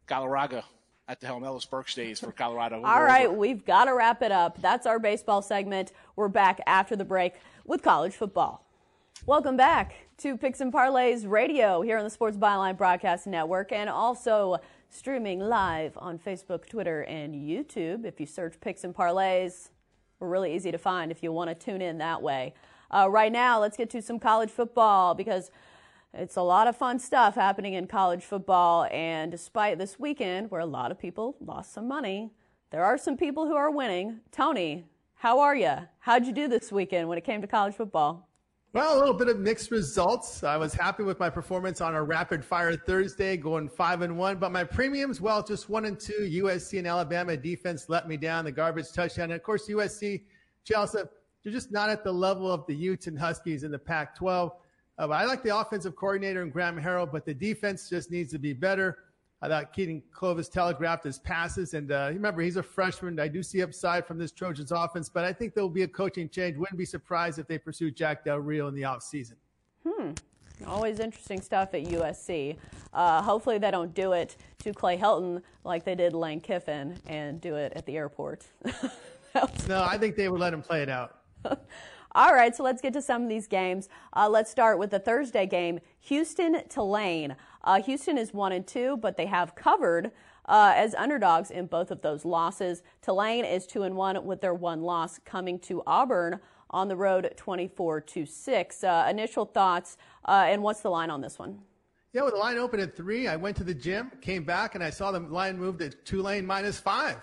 Galarraga 0.08 0.64
at 1.08 1.20
the 1.20 1.28
helm. 1.28 1.44
Ellis 1.44 1.66
Burks 1.66 1.94
days 1.94 2.20
for 2.20 2.32
Colorado. 2.32 2.82
All 2.84 3.04
right, 3.04 3.28
over. 3.28 3.38
we've 3.38 3.66
got 3.66 3.86
to 3.86 3.94
wrap 3.94 4.22
it 4.22 4.32
up. 4.32 4.62
That's 4.62 4.86
our 4.86 4.98
baseball 4.98 5.42
segment. 5.42 5.92
We're 6.16 6.30
back 6.30 6.62
after 6.66 6.96
the 6.96 7.06
break 7.06 7.34
with 7.66 7.82
college 7.82 8.14
football. 8.14 8.66
Welcome 9.26 9.58
back 9.58 9.96
to 10.20 10.38
Picks 10.38 10.62
and 10.62 10.72
Parlays 10.72 11.30
Radio 11.30 11.82
here 11.82 11.98
on 11.98 12.04
the 12.04 12.10
Sports 12.10 12.38
Byline 12.38 12.78
Broadcast 12.78 13.28
Network 13.28 13.72
and 13.72 13.90
also 13.90 14.58
streaming 14.90 15.40
live 15.40 15.98
on 15.98 16.18
Facebook, 16.18 16.68
Twitter, 16.68 17.02
and 17.02 17.34
YouTube. 17.34 18.06
If 18.06 18.20
you 18.20 18.26
search 18.26 18.60
Picks 18.62 18.84
and 18.84 18.96
Parlays, 18.96 19.70
we're 20.20 20.30
really 20.30 20.56
easy 20.56 20.72
to 20.72 20.78
find 20.78 21.12
if 21.12 21.22
you 21.22 21.32
want 21.32 21.50
to 21.50 21.56
tune 21.56 21.82
in 21.82 21.98
that 21.98 22.22
way. 22.22 22.54
Uh, 22.92 23.10
right 23.10 23.32
now, 23.32 23.60
let's 23.60 23.76
get 23.76 23.90
to 23.90 24.02
some 24.02 24.20
college 24.20 24.50
football 24.50 25.16
because 25.16 25.52
it's 26.18 26.38
a 26.38 26.42
lot 26.42 26.68
of 26.68 26.76
fun 26.76 27.00
stuff 27.00 27.36
happening 27.36 27.74
in 27.74 27.88
college 27.88 28.24
football. 28.24 28.88
And 28.92 29.32
despite 29.32 29.78
this 29.78 30.00
weekend 30.00 30.50
where 30.50 30.62
a 30.62 30.66
lot 30.66 30.92
of 30.92 31.00
people 31.00 31.36
lost 31.40 31.74
some 31.74 31.88
money, 31.88 32.32
there 32.72 32.84
are 32.84 32.98
some 32.98 33.18
people 33.18 33.48
who 33.48 33.56
are 33.56 33.70
winning. 33.70 34.22
Tony, 34.32 34.86
how 35.16 35.40
are 35.40 35.56
you? 35.56 35.76
How'd 36.00 36.26
you 36.26 36.32
do 36.32 36.48
this 36.48 36.72
weekend 36.72 37.10
when 37.10 37.18
it 37.18 37.24
came 37.24 37.42
to 37.42 37.48
college 37.48 37.76
football? 37.76 38.30
Well, 38.74 38.98
a 38.98 39.00
little 39.00 39.14
bit 39.14 39.30
of 39.30 39.40
mixed 39.40 39.72
results. 39.72 40.44
I 40.44 40.58
was 40.58 40.74
happy 40.74 41.04
with 41.04 41.18
my 41.18 41.30
performance 41.30 41.80
on 41.80 41.96
a 41.96 42.04
rapid 42.04 42.44
fire 42.44 42.76
Thursday, 42.76 43.38
going 43.38 43.70
five 43.70 44.02
and 44.02 44.18
one. 44.18 44.38
But 44.38 44.52
my 44.52 44.66
premiums, 44.66 45.22
well, 45.22 45.42
just 45.42 45.70
one 45.70 45.86
and 45.86 45.98
two. 45.98 46.30
USC 46.44 46.80
and 46.80 46.88
Alabama 46.88 47.38
defense 47.38 47.88
let 47.88 48.06
me 48.06 48.18
down. 48.18 48.44
The 48.44 48.52
garbage 48.52 48.92
touchdown, 48.92 49.32
and 49.32 49.34
of 49.34 49.44
course 49.44 49.70
USC, 49.70 50.24
Chelsea. 50.66 51.00
They're 51.44 51.54
just 51.54 51.72
not 51.72 51.90
at 51.90 52.04
the 52.04 52.12
level 52.12 52.52
of 52.52 52.66
the 52.66 52.76
Utes 52.76 53.08
and 53.08 53.18
Huskies 53.18 53.64
in 53.64 53.72
the 53.72 53.80
Pac-12. 53.80 54.52
Uh, 54.98 55.10
I 55.10 55.26
like 55.26 55.44
the 55.44 55.58
offensive 55.58 55.96
coordinator 55.96 56.42
and 56.42 56.52
Graham 56.52 56.80
Harrell, 56.82 57.12
but 57.12 57.26
the 57.26 57.34
defense 57.34 57.90
just 57.90 58.12
needs 58.12 58.32
to 58.32 58.40
be 58.40 58.54
better. 58.54 59.00
I 59.42 59.48
thought 59.48 59.74
Kedon 59.74 60.02
Slovis 60.18 60.50
telegraphed 60.50 61.04
his 61.04 61.20
passes, 61.20 61.74
and 61.74 61.92
uh, 61.92 62.10
remember 62.12 62.42
he's 62.42 62.56
a 62.56 62.64
freshman. 62.64 63.20
I 63.20 63.28
do 63.28 63.44
see 63.44 63.62
upside 63.62 64.08
from 64.08 64.18
this 64.18 64.32
Trojans 64.32 64.72
offense, 64.72 65.10
but 65.10 65.26
I 65.26 65.34
think 65.34 65.54
there 65.54 65.64
will 65.64 65.70
be 65.70 65.84
a 65.84 65.88
coaching 65.88 66.30
change. 66.30 66.58
Wouldn't 66.58 66.78
be 66.78 66.86
surprised 66.86 67.38
if 67.38 67.48
they 67.48 67.58
pursue 67.58 67.92
Jack 67.92 68.24
Del 68.24 68.40
Rio 68.40 68.68
in 68.68 68.76
the 68.76 68.84
offseason. 68.84 69.36
Hmm. 69.86 70.12
Always 70.66 71.00
interesting 71.00 71.42
stuff 71.42 71.74
at 71.74 71.84
USC. 71.84 72.56
Uh, 72.94 73.22
hopefully 73.22 73.58
they 73.58 73.72
don't 73.72 73.94
do 73.94 74.14
it 74.14 74.38
to 74.60 74.74
Clay 74.74 74.98
Helton 74.98 75.42
like 75.66 75.84
they 75.84 75.96
did 75.96 76.14
Lane 76.14 76.40
Kiffin 76.40 76.98
and 77.06 77.42
do 77.42 77.56
it 77.56 77.74
at 77.76 77.86
the 77.86 77.98
airport. 77.98 78.46
no, 79.68 79.84
I 79.84 79.98
think 79.98 80.16
they 80.16 80.30
would 80.30 80.40
let 80.40 80.54
him 80.54 80.62
play 80.62 80.82
it 80.82 80.90
out. 80.90 81.20
All 82.16 82.34
right, 82.34 82.56
so 82.56 82.64
let's 82.64 82.82
get 82.82 82.94
to 82.94 83.02
some 83.02 83.24
of 83.24 83.30
these 83.30 83.46
games. 83.46 83.90
Uh, 84.14 84.30
let's 84.30 84.50
start 84.50 84.80
with 84.80 84.90
the 84.90 85.00
Thursday 85.00 85.46
game, 85.46 85.82
Houston 86.00 86.66
Tulane. 86.70 87.36
Uh, 87.62 87.82
Houston 87.82 88.18
is 88.18 88.34
one 88.34 88.54
and 88.54 88.66
two, 88.66 88.96
but 88.96 89.18
they 89.18 89.26
have 89.26 89.54
covered 89.54 90.12
uh, 90.46 90.72
as 90.78 90.96
underdogs 90.96 91.52
in 91.52 91.66
both 91.66 91.92
of 91.92 92.02
those 92.02 92.24
losses. 92.24 92.84
Tulane 93.02 93.44
is 93.44 93.68
two 93.68 93.84
and 93.84 93.98
one 93.98 94.26
with 94.26 94.40
their 94.40 94.54
one 94.54 94.82
loss 94.82 95.20
coming 95.26 95.60
to 95.60 95.84
Auburn 95.86 96.40
on 96.70 96.88
the 96.88 96.96
road, 96.96 97.34
24 97.36 98.00
to 98.00 98.26
six. 98.26 98.86
Uh, 98.86 99.08
initial 99.10 99.44
thoughts, 99.44 99.98
uh, 100.26 100.46
and 100.48 100.64
what's 100.64 100.80
the 100.80 100.90
line 100.90 101.10
on 101.10 101.20
this 101.20 101.38
one? 101.38 101.60
Yeah, 102.14 102.22
with 102.22 102.36
the 102.36 102.40
line 102.40 102.58
open 102.58 102.80
at 102.80 102.96
three, 102.96 103.28
I 103.28 103.36
went 103.36 103.58
to 103.58 103.66
the 103.66 103.74
gym, 103.74 104.10
came 104.22 104.46
back, 104.46 104.76
and 104.76 104.82
I 104.82 104.90
saw 104.90 105.12
the 105.12 105.20
line 105.20 105.60
moved 105.60 105.80
to 105.80 105.90
Tulane 105.90 106.46
minus 106.46 106.80
five. 106.80 107.18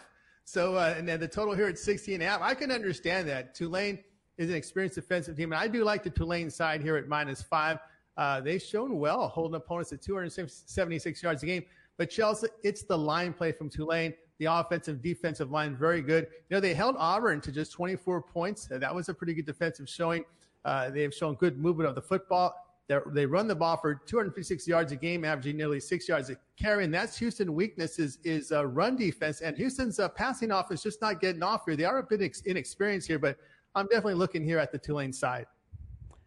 So, 0.45 0.75
uh, 0.75 0.95
and 0.99 1.09
then 1.09 1.19
the 1.19 1.29
total 1.29 1.55
here 1.55 1.69
at 1.69 1.79
60 1.79 2.13
and 2.13 2.23
a 2.23 2.27
half. 2.27 2.43
I 2.43 2.53
can 2.53 2.71
understand 2.71 3.27
that. 3.29 3.55
Tulane 3.55 4.01
is 4.38 4.51
an 4.51 4.57
experienced 4.57 4.97
defensive 4.97 5.37
team. 5.37 5.53
And 5.53 5.61
I 5.61 5.68
do 5.68 5.85
like 5.85 6.03
the 6.03 6.11
Tulane 6.11 6.51
side 6.51 6.83
here 6.83 6.97
at 6.97 7.09
minus 7.09 7.42
five. 7.42 7.79
Uh, 8.16 8.40
they've 8.40 8.62
shown 8.62 8.99
well 8.99 9.29
holding 9.29 9.57
opponents 9.57 9.92
at 9.92 10.03
276 10.03 11.23
yards 11.23 11.42
a 11.42 11.47
game. 11.47 11.64
But 11.97 12.11
Chelsea, 12.11 12.49
it's 12.62 12.83
the 12.83 12.97
line 12.97 13.33
play 13.33 13.53
from 13.53 13.68
Tulane. 13.68 14.14
The 14.38 14.47
offensive 14.47 15.03
defensive 15.03 15.51
line 15.51 15.77
very 15.77 16.03
good. 16.03 16.27
You 16.51 16.57
know, 16.57 16.61
they 16.61 16.75
held 16.75 16.97
Auburn 16.99 17.40
to 17.42 17.53
just 17.53 17.73
24 17.73 18.23
points. 18.23 18.66
That 18.66 18.95
was 18.95 19.09
a 19.09 19.14
pretty 19.14 19.35
good 19.35 19.47
defensive 19.47 19.88
showing. 19.88 20.25
Uh, 20.64 20.90
they 20.90 21.03
have 21.03 21.14
shown 21.14 21.35
good 21.35 21.59
movement 21.59 21.88
of 21.88 21.95
the 21.95 22.03
football. 22.03 22.55
They're, 22.88 23.05
they 23.07 23.25
run 23.25 23.47
the 23.47 23.55
ball 23.55 23.77
for 23.77 23.95
256 23.95 24.66
yards 24.66 24.92
a 24.92 24.97
game, 24.97 25.25
averaging 25.25 25.57
nearly 25.57 25.81
six 25.81 26.09
yards 26.09 26.31
a 26.31 26.37
carry. 26.57 26.85
And 26.85 26.92
that's 26.92 27.16
Houston's 27.18 27.51
weakness 27.51 27.99
is, 27.99 28.18
is 28.25 28.53
uh, 28.53 28.66
run 28.66 28.97
defense. 28.97 29.40
And 29.40 29.57
Houston's 29.57 30.01
uh, 30.01 30.09
passing 30.09 30.51
offense 30.51 30.83
just 30.83 31.01
not 31.01 31.21
getting 31.21 31.42
off 31.42 31.62
here. 31.64 31.77
They 31.77 31.85
are 31.85 31.99
a 31.99 32.03
bit 32.03 32.21
ex- 32.23 32.42
inexperienced 32.42 33.07
here, 33.07 33.18
but 33.18 33.38
I'm 33.75 33.87
definitely 33.87 34.15
looking 34.15 34.45
here 34.45 34.59
at 34.59 34.73
the 34.73 34.79
Tulane 34.79 35.13
side. 35.13 35.47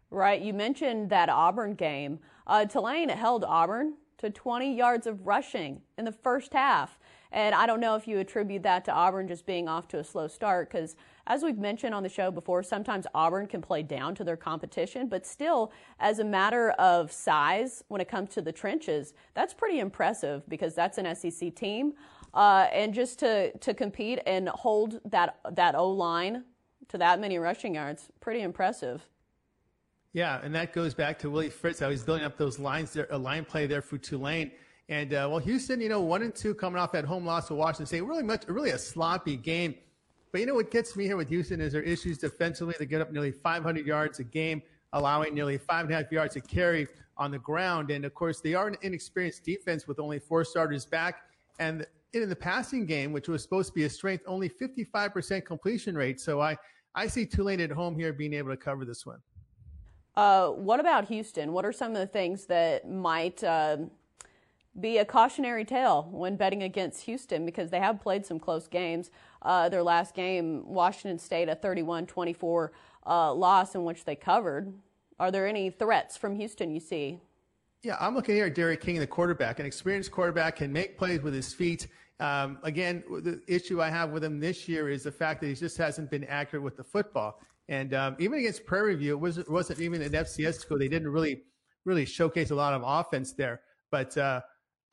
Right. 0.09 0.41
You 0.41 0.53
mentioned 0.53 1.09
that 1.09 1.29
Auburn 1.29 1.73
game. 1.75 2.19
Uh, 2.47 2.65
Tulane 2.65 3.09
held 3.09 3.43
Auburn 3.43 3.95
to 4.17 4.29
20 4.29 4.73
yards 4.75 5.07
of 5.07 5.27
rushing 5.27 5.81
in 5.97 6.05
the 6.05 6.11
first 6.11 6.53
half. 6.53 6.97
And 7.31 7.53
I 7.53 7.65
don't 7.65 7.81
know 7.81 7.95
if 7.95 8.07
you 8.07 8.19
attribute 8.19 8.63
that 8.63 8.85
to 8.85 8.93
Auburn 8.93 9.27
just 9.27 9.45
being 9.45 9.67
off 9.67 9.89
to 9.89 9.99
a 9.99 10.03
slow 10.03 10.27
start, 10.27 10.71
because 10.71 10.95
as 11.27 11.43
we've 11.43 11.57
mentioned 11.57 11.93
on 11.93 12.01
the 12.01 12.07
show 12.07 12.31
before, 12.31 12.63
sometimes 12.63 13.05
Auburn 13.13 13.45
can 13.45 13.61
play 13.61 13.83
down 13.83 14.15
to 14.15 14.23
their 14.23 14.37
competition, 14.37 15.09
but 15.09 15.25
still, 15.25 15.73
as 15.99 16.19
a 16.19 16.23
matter 16.23 16.71
of 16.71 17.11
size, 17.11 17.83
when 17.89 17.99
it 17.99 18.07
comes 18.07 18.29
to 18.35 18.41
the 18.41 18.53
trenches, 18.53 19.13
that's 19.33 19.53
pretty 19.53 19.79
impressive 19.79 20.47
because 20.47 20.75
that's 20.75 20.97
an 20.97 21.13
SEC 21.13 21.53
team. 21.55 21.93
Uh, 22.33 22.67
and 22.71 22.93
just 22.93 23.19
to, 23.19 23.51
to 23.57 23.73
compete 23.73 24.19
and 24.25 24.47
hold 24.47 25.01
that, 25.03 25.39
that 25.51 25.75
O 25.75 25.89
line 25.89 26.45
to 26.89 26.97
that 26.97 27.19
many 27.19 27.37
rushing 27.37 27.75
yards. 27.75 28.09
Pretty 28.19 28.41
impressive. 28.41 29.05
Yeah, 30.13 30.39
and 30.43 30.55
that 30.55 30.71
goes 30.71 30.93
back 30.93 31.19
to 31.19 31.29
Willie 31.29 31.49
Fritz. 31.49 31.79
How 31.79 31.89
he's 31.89 32.03
building 32.03 32.23
up 32.23 32.37
those 32.37 32.57
lines 32.57 32.93
there, 32.93 33.07
a 33.11 33.17
line 33.17 33.43
play 33.43 33.67
there 33.67 33.81
for 33.81 33.97
Tulane. 33.97 34.51
And 34.87 35.13
uh, 35.13 35.27
well, 35.29 35.39
Houston, 35.39 35.81
you 35.81 35.89
know, 35.89 35.99
one 35.99 36.21
and 36.21 36.33
two 36.33 36.53
coming 36.53 36.79
off 36.79 36.91
that 36.93 37.05
home 37.05 37.25
loss 37.25 37.47
to 37.47 37.55
Washington 37.55 37.85
State, 37.87 38.01
really 38.01 38.23
much, 38.23 38.43
really 38.47 38.69
a 38.69 38.77
sloppy 38.77 39.35
game. 39.35 39.75
But 40.31 40.41
you 40.41 40.47
know 40.47 40.53
what 40.53 40.69
gets 40.69 40.95
me 40.95 41.05
here 41.05 41.17
with 41.17 41.29
Houston 41.29 41.59
is 41.59 41.73
their 41.73 41.81
issues 41.81 42.17
defensively. 42.17 42.75
They 42.77 42.85
get 42.85 43.01
up 43.01 43.11
nearly 43.11 43.31
500 43.31 43.85
yards 43.85 44.19
a 44.19 44.23
game, 44.23 44.61
allowing 44.93 45.33
nearly 45.33 45.57
five 45.57 45.85
and 45.85 45.93
a 45.93 45.97
half 45.97 46.11
yards 46.11 46.33
to 46.35 46.41
carry 46.41 46.87
on 47.17 47.31
the 47.31 47.39
ground. 47.39 47.89
And 47.89 48.05
of 48.05 48.13
course, 48.13 48.41
they 48.41 48.53
are 48.53 48.67
an 48.67 48.77
inexperienced 48.81 49.43
defense 49.43 49.87
with 49.87 49.99
only 49.99 50.19
four 50.19 50.43
starters 50.43 50.85
back. 50.85 51.23
And 51.59 51.85
in 52.13 52.29
the 52.29 52.35
passing 52.35 52.85
game, 52.85 53.11
which 53.11 53.27
was 53.27 53.41
supposed 53.41 53.69
to 53.69 53.73
be 53.73 53.83
a 53.83 53.89
strength, 53.89 54.23
only 54.27 54.49
55% 54.49 55.45
completion 55.45 55.95
rate. 55.95 56.19
So 56.19 56.41
I, 56.41 56.57
I 56.95 57.07
see 57.07 57.25
Tulane 57.25 57.59
at 57.59 57.71
home 57.71 57.95
here 57.95 58.13
being 58.13 58.33
able 58.33 58.49
to 58.51 58.57
cover 58.57 58.85
this 58.85 59.05
one. 59.05 59.19
Uh, 60.15 60.47
what 60.49 60.79
about 60.79 61.09
Houston? 61.09 61.51
What 61.51 61.65
are 61.65 61.73
some 61.73 61.91
of 61.91 61.97
the 61.97 62.07
things 62.07 62.45
that 62.45 62.89
might 62.89 63.43
uh, 63.43 63.77
be 64.79 64.97
a 64.97 65.05
cautionary 65.05 65.65
tale 65.65 66.07
when 66.09 66.37
betting 66.37 66.63
against 66.63 67.01
Houston? 67.01 67.45
Because 67.45 67.69
they 67.69 67.79
have 67.79 67.99
played 67.99 68.25
some 68.25 68.39
close 68.39 68.67
games. 68.67 69.11
Uh, 69.41 69.67
their 69.67 69.83
last 69.83 70.15
game, 70.15 70.63
Washington 70.65 71.19
State, 71.19 71.49
a 71.49 71.55
31 71.55 72.07
24 72.07 72.71
uh, 73.05 73.33
loss 73.33 73.75
in 73.75 73.83
which 73.83 74.05
they 74.05 74.15
covered. 74.15 74.73
Are 75.19 75.31
there 75.31 75.45
any 75.45 75.69
threats 75.69 76.15
from 76.15 76.35
Houston 76.35 76.71
you 76.71 76.79
see? 76.79 77.19
Yeah, 77.83 77.97
I'm 77.99 78.15
looking 78.15 78.35
here 78.35 78.47
at 78.47 78.55
D'Eriq 78.55 78.79
King, 78.79 78.99
the 78.99 79.05
quarterback. 79.05 79.59
An 79.59 79.65
experienced 79.65 80.11
quarterback 80.11 80.55
can 80.55 80.73
make 80.73 80.97
plays 80.97 81.21
with 81.21 81.33
his 81.33 81.53
feet. 81.53 81.87
Um, 82.19 82.59
again, 82.63 83.03
the 83.09 83.41
issue 83.47 83.81
I 83.81 83.89
have 83.89 84.11
with 84.11 84.23
him 84.23 84.39
this 84.39 84.67
year 84.67 84.89
is 84.89 85.03
the 85.03 85.11
fact 85.11 85.41
that 85.41 85.47
he 85.47 85.55
just 85.55 85.77
hasn't 85.77 86.09
been 86.09 86.23
accurate 86.25 86.63
with 86.63 86.77
the 86.77 86.83
football. 86.83 87.41
And 87.67 87.93
um, 87.93 88.15
even 88.19 88.39
against 88.39 88.65
Prairie 88.65 88.95
View, 88.95 89.13
it 89.13 89.19
wasn't, 89.19 89.49
wasn't 89.49 89.79
even 89.81 90.01
an 90.01 90.11
FCS 90.11 90.55
school. 90.55 90.77
They 90.77 90.87
didn't 90.87 91.09
really, 91.09 91.43
really 91.83 92.05
showcase 92.05 92.51
a 92.51 92.55
lot 92.55 92.73
of 92.73 92.83
offense 92.85 93.33
there. 93.33 93.61
But 93.91 94.17
uh, 94.17 94.41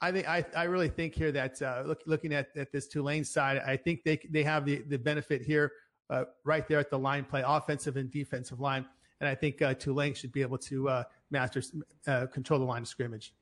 I 0.01 0.11
think 0.11 0.29
I, 0.29 0.45
I 0.57 0.65
really 0.65 0.89
think 0.89 1.15
here 1.15 1.31
that 1.33 1.63
uh, 1.63 1.85
look, 1.87 2.01
looking 2.07 2.33
at, 2.33 2.49
at 2.57 2.73
this 2.73 2.89
Tulane 2.89 3.25
side, 3.25 3.63
I 3.65 3.77
think 3.77 4.03
they 4.05 4.19
they 4.31 4.43
have 4.43 4.65
the, 4.65 4.83
the 4.89 4.99
benefit 4.99 5.43
here 5.43 5.73
uh, 6.11 6.25
right 6.45 6.67
there 6.67 6.81
at 6.81 6.91
the 6.91 6.99
line 6.99 7.25
play, 7.25 7.43
offensive 7.47 7.97
and 7.97 8.11
defensive 8.11 8.59
line. 8.59 8.85
And 9.21 9.29
I 9.29 9.35
think 9.37 9.63
uh, 9.63 9.75
Tulane 9.75 10.15
should 10.15 10.33
be 10.33 10.43
able 10.43 10.59
to 10.59 10.89
uh, 10.89 11.05
master 11.31 11.63
uh, 12.09 12.27
control 12.27 12.59
the 12.59 12.67
line 12.67 12.83
of 12.83 12.89
scrimmage. 12.89 13.33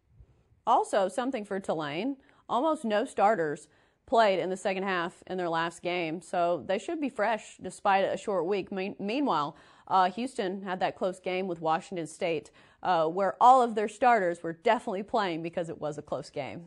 Also, 0.66 1.09
something 1.09 1.45
for 1.45 1.59
Tulane 1.59 2.16
almost 2.50 2.84
no 2.84 3.04
starters 3.04 3.68
played 4.06 4.40
in 4.40 4.50
the 4.50 4.56
second 4.56 4.82
half 4.82 5.22
in 5.28 5.38
their 5.38 5.48
last 5.48 5.82
game, 5.82 6.20
so 6.20 6.64
they 6.66 6.78
should 6.78 7.00
be 7.00 7.08
fresh 7.08 7.56
despite 7.62 8.04
a 8.04 8.16
short 8.16 8.44
week. 8.44 8.72
Me- 8.72 8.96
meanwhile, 8.98 9.56
uh, 9.86 10.10
Houston 10.10 10.62
had 10.62 10.80
that 10.80 10.96
close 10.96 11.20
game 11.20 11.46
with 11.46 11.60
Washington 11.60 12.08
State, 12.08 12.50
uh, 12.82 13.06
where 13.06 13.36
all 13.40 13.62
of 13.62 13.76
their 13.76 13.88
starters 13.88 14.42
were 14.42 14.52
definitely 14.52 15.04
playing 15.04 15.42
because 15.42 15.68
it 15.68 15.80
was 15.80 15.96
a 15.96 16.02
close 16.02 16.28
game. 16.28 16.66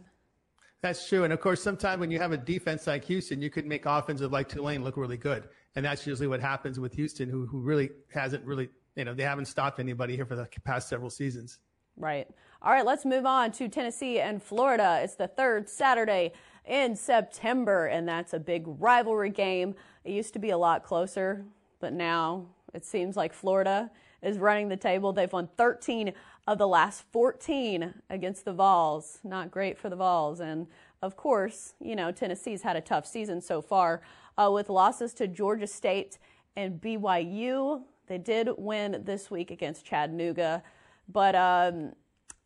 That's 0.82 1.08
true, 1.08 1.26
and 1.26 1.34
of 1.34 1.42
course, 1.42 1.62
sometimes 1.62 2.00
when 2.00 2.12
you 2.12 2.20
have 2.20 2.32
a 2.32 2.38
defense 2.38 2.88
like 2.88 3.04
Houston, 3.06 3.42
you 3.42 3.50
could 3.50 3.66
make 3.66 3.86
offensive 3.86 4.32
like 4.32 4.48
Tulane 4.48 4.84
look 4.84 4.98
really 4.98 5.18
good, 5.18 5.50
and 5.76 5.86
that's 5.86 6.08
usually 6.08 6.28
what 6.28 6.40
happens 6.40 6.80
with 6.80 6.94
Houston, 6.94 7.30
who 7.30 7.46
who 7.46 7.60
really 7.60 7.90
hasn't 8.14 8.46
really, 8.46 8.70
you 8.96 9.04
know, 9.04 9.14
they 9.14 9.24
haven't 9.24 9.46
stopped 9.46 9.80
anybody 9.80 10.16
here 10.16 10.26
for 10.26 10.36
the 10.36 10.48
past 10.64 10.88
several 10.88 11.10
seasons. 11.10 11.60
Right. 11.98 12.28
All 12.62 12.72
right, 12.72 12.86
let's 12.86 13.06
move 13.06 13.26
on 13.26 13.52
to 13.54 13.68
Tennessee 13.68 14.20
and 14.20 14.42
Florida. 14.42 15.02
It's 15.04 15.16
the 15.16 15.28
third 15.28 15.70
Saturday 15.70 16.32
in 16.66 16.96
September, 16.96 17.88
and 17.88 18.08
that's 18.08 18.34
a 18.34 18.40
big 18.40 18.64
rivalry 18.66 19.30
game. 19.30 19.76
It 20.04 20.12
used 20.12 20.34
to 20.34 20.40
be 20.40 20.50
a 20.50 20.58
lot 20.58 20.84
closer, 20.84 21.46
but 21.80 21.94
now 21.94 22.48
it 22.74 22.86
seems 22.86 23.16
like 23.16 23.34
Florida 23.34 23.92
is 24.22 24.38
running 24.38 24.70
the 24.70 24.78
table. 24.78 25.14
They've 25.14 25.32
won 25.32 25.50
13 25.58 26.14
of 26.48 26.58
the 26.58 26.68
last 26.68 27.04
14 27.12 27.94
against 28.10 28.46
the 28.46 28.54
Vols. 28.54 29.20
Not 29.24 29.52
great 29.52 29.78
for 29.78 29.90
the 29.90 29.96
Vols. 29.96 30.40
And 30.40 30.68
of 31.02 31.16
course, 31.16 31.74
you 31.80 31.96
know, 31.96 32.12
Tennessee's 32.12 32.62
had 32.62 32.76
a 32.76 32.82
tough 32.82 33.06
season 33.06 33.42
so 33.42 33.62
far 33.62 34.02
uh, 34.38 34.50
with 34.52 34.70
losses 34.70 35.14
to 35.16 35.28
Georgia 35.28 35.68
State 35.68 36.18
and 36.56 36.82
BYU. 36.82 37.84
They 38.08 38.18
did 38.18 38.50
win 38.58 39.02
this 39.06 39.30
week 39.30 39.52
against 39.52 39.86
Chattanooga. 39.86 40.64
But 41.08 41.36
um, 41.36 41.94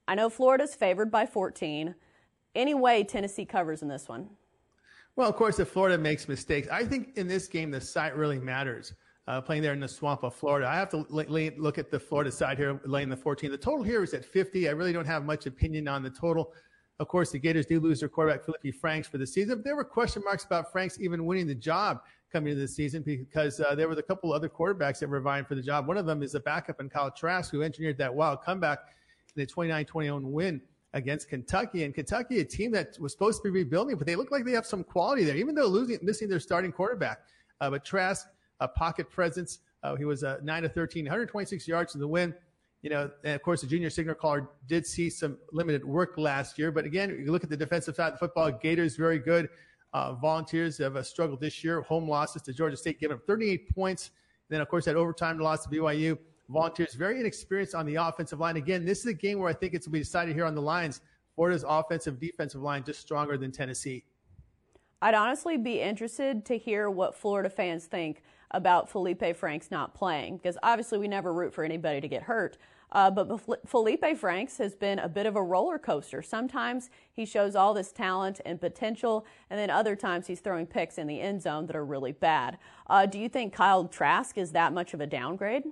I 0.08 0.15
know 0.15 0.30
Florida's 0.30 0.76
favored 0.76 1.12
by 1.12 1.26
14. 1.26 1.96
Any 2.56 2.74
way 2.74 3.04
Tennessee 3.04 3.46
covers 3.46 3.82
in 3.82 3.88
this 3.88 4.08
one? 4.08 4.30
Well, 5.15 5.30
of 5.30 5.36
course, 5.36 5.60
if 5.60 5.70
Florida 5.70 5.98
makes 5.98 6.28
mistakes, 6.28 6.67
I 6.72 6.84
think 6.86 7.17
in 7.17 7.28
this 7.28 7.48
game 7.48 7.72
the 7.72 7.82
site 7.82 8.15
really 8.15 8.39
matters. 8.39 8.93
uh, 9.28 9.41
playing 9.41 9.62
there 9.62 9.74
in 9.74 9.80
the 9.80 9.88
swamp 9.88 10.24
of 10.24 10.34
Florida. 10.34 10.67
I 10.67 10.76
have 10.76 10.89
to 10.89 11.06
look 11.10 11.78
at 11.78 11.91
the 11.91 12.00
Florida 12.00 12.32
side 12.32 12.58
here, 12.58 12.80
laying 12.86 13.10
the 13.10 13.17
14. 13.17 13.52
The 13.52 13.58
total 13.58 13.84
here 13.84 14.04
is 14.04 14.13
at 14.13 14.24
50. 14.24 14.70
I 14.70 14.72
really 14.72 14.93
don't 14.93 15.06
have 15.06 15.26
much 15.26 15.46
opinion 15.46 15.88
on 15.88 16.02
the 16.02 16.10
total. 16.10 16.54
Of 17.00 17.08
course, 17.10 17.32
the 17.32 17.39
Gators 17.39 17.65
do 17.65 17.80
lose 17.80 18.00
their 18.00 18.10
quarterback, 18.10 18.46
Feleipe 18.46 18.74
Franks, 18.76 19.08
for 19.08 19.17
the 19.17 19.28
season. 19.28 19.62
There 19.63 19.76
were 19.76 19.84
question 19.84 20.24
marks 20.24 20.46
about 20.46 20.72
Franks 20.72 20.98
even 21.00 21.26
winning 21.26 21.46
the 21.46 21.56
job 21.56 22.02
coming 22.32 22.52
into 22.52 22.62
the 22.62 22.68
season 22.68 23.02
because 23.04 23.60
uh, 23.60 23.74
there 23.76 23.88
were 23.88 23.94
a 23.94 24.04
couple 24.04 24.34
other 24.34 24.50
quarterbacks 24.50 25.00
that 25.00 25.10
were 25.10 25.22
vying 25.22 25.46
for 25.46 25.56
the 25.56 25.62
job. 25.62 25.88
One 25.88 25.98
of 25.98 26.06
them 26.06 26.22
is 26.22 26.36
a 26.36 26.40
backup 26.40 26.80
in 26.82 26.90
Kyle 26.90 27.12
Trask, 27.12 27.52
who 27.52 27.63
engineered 27.63 27.98
that 28.00 28.13
wild 28.13 28.44
comeback 28.44 28.80
in 29.36 29.46
the 29.46 29.48
29-21 29.48 30.24
win 30.24 30.62
against 30.94 31.30
Kentucky. 31.30 31.84
And 31.84 31.94
Kentucky, 31.94 32.40
a 32.40 32.46
team 32.46 32.72
that 32.72 32.98
was 33.00 33.12
supposed 33.12 33.42
to 33.42 33.44
be 33.44 33.50
rebuilding, 33.52 33.98
but 33.98 34.08
they 34.08 34.16
look 34.16 34.32
like 34.32 34.46
they 34.46 34.52
have 34.52 34.66
some 34.66 34.84
quality 34.84 35.24
there, 35.24 35.38
even 35.38 35.56
though 35.56 35.68
losing, 35.68 36.00
missing 36.02 36.28
their 36.28 36.40
starting 36.40 36.72
quarterback. 36.72 37.20
Uh, 37.62 37.70
but 37.70 37.86
Trask, 37.86 38.28
a 38.60 38.68
pocket 38.68 39.10
presence. 39.10 39.60
Uh, 39.84 39.96
he 39.96 40.06
was 40.06 40.24
uh, 40.24 40.38
9 40.44 40.63
to 40.63 40.70
13, 40.70 41.06
126 41.06 41.68
yards 41.68 41.94
in 41.96 42.02
the 42.02 42.08
win. 42.08 42.34
You 42.82 42.92
know, 42.92 43.12
and 43.24 43.34
of 43.34 43.42
course, 43.42 43.62
the 43.62 43.68
junior 43.68 43.90
signal 43.90 44.16
caller 44.16 44.50
did 44.68 44.86
see 44.86 45.10
some 45.10 45.38
limited 45.52 45.84
work 45.84 46.13
last 46.18 46.60
year. 46.60 46.72
But 46.72 46.86
again, 46.86 47.10
you 47.10 47.32
look 47.32 47.44
at 47.44 47.50
the 47.50 47.58
defensive 47.58 47.96
side 47.96 48.08
of 48.08 48.13
the 48.13 48.20
football, 48.20 48.52
Gators 48.52 48.96
very 48.96 49.20
good. 49.20 49.50
Uh, 49.93 50.13
volunteers 50.13 50.78
have 50.78 50.95
uh, 50.95 51.04
struggled 51.04 51.39
this 51.39 51.63
year. 51.63 51.82
Home 51.82 52.08
losses 52.08 52.41
to 52.43 52.54
Georgia 52.54 52.78
State, 52.78 53.00
giving 53.00 53.15
up 53.15 53.26
38 53.26 53.73
points. 53.73 54.12
Then, 54.50 54.62
of 54.62 54.67
course, 54.69 54.86
that 54.86 54.95
overtime 54.95 55.39
loss 55.39 55.65
to 55.65 55.69
BYU. 55.69 56.17
Volunteers 56.50 56.93
very 56.93 57.19
inexperienced 57.19 57.76
on 57.76 57.86
the 57.86 57.95
offensive 57.95 58.39
line. 58.39 58.58
Again, 58.58 58.86
this 58.86 59.00
is 59.00 59.06
a 59.08 59.13
game 59.13 59.39
where 59.39 59.50
I 59.50 59.54
think 59.54 59.73
it's 59.73 59.88
will 59.88 59.93
be 59.93 60.00
decided 60.00 60.36
here 60.36 60.45
on 60.45 60.56
the 60.56 60.62
lines. 60.62 61.02
Florida's 61.36 61.65
offensive 61.67 62.19
defensive 62.19 62.62
line 62.62 62.84
just 62.84 63.02
stronger 63.02 63.38
than 63.38 63.52
Tennessee. 63.52 64.04
I'd 65.02 65.13
honestly 65.13 65.58
be 65.58 65.82
interested 65.82 66.45
to 66.45 66.58
hear 66.58 66.89
what 66.89 67.15
Florida 67.15 67.50
fans 67.50 67.86
think 67.86 68.23
about 68.52 68.89
Feleipe 68.91 69.36
Franks 69.36 69.69
not 69.69 69.93
playing 69.93 70.38
because 70.38 70.58
obviously 70.63 70.97
we 70.97 71.08
never 71.08 71.34
root 71.34 71.54
for 71.54 71.63
anybody 71.63 72.02
to 72.02 72.08
get 72.08 72.23
hurt. 72.23 72.58
Uh, 72.98 73.12
but 73.12 73.30
Feleipe 73.68 74.18
Franks 74.18 74.58
has 74.58 74.74
been 74.74 74.98
a 74.98 75.08
bit 75.08 75.28
of 75.28 75.36
a 75.36 75.44
roller 75.44 75.78
coaster. 75.78 76.24
Sometimes 76.24 76.90
he 77.14 77.28
shows 77.28 77.56
all 77.56 77.76
this 77.76 77.92
talent 77.92 78.42
and 78.44 78.60
potential, 78.60 79.24
and 79.52 79.60
then 79.60 79.70
other 79.70 79.96
times 79.96 80.26
he's 80.26 80.40
throwing 80.40 80.66
picks 80.66 80.98
in 80.98 81.06
the 81.06 81.22
end 81.22 81.40
zone 81.40 81.68
that 81.68 81.76
are 81.76 81.86
really 81.86 82.12
bad. 82.12 82.58
Uh, 82.90 83.06
do 83.06 83.20
you 83.20 83.30
think 83.30 83.54
Kyle 83.54 83.86
Trask 83.86 84.36
is 84.40 84.52
that 84.54 84.74
much 84.74 84.96
of 84.96 85.02
a 85.02 85.06
downgrade? 85.06 85.66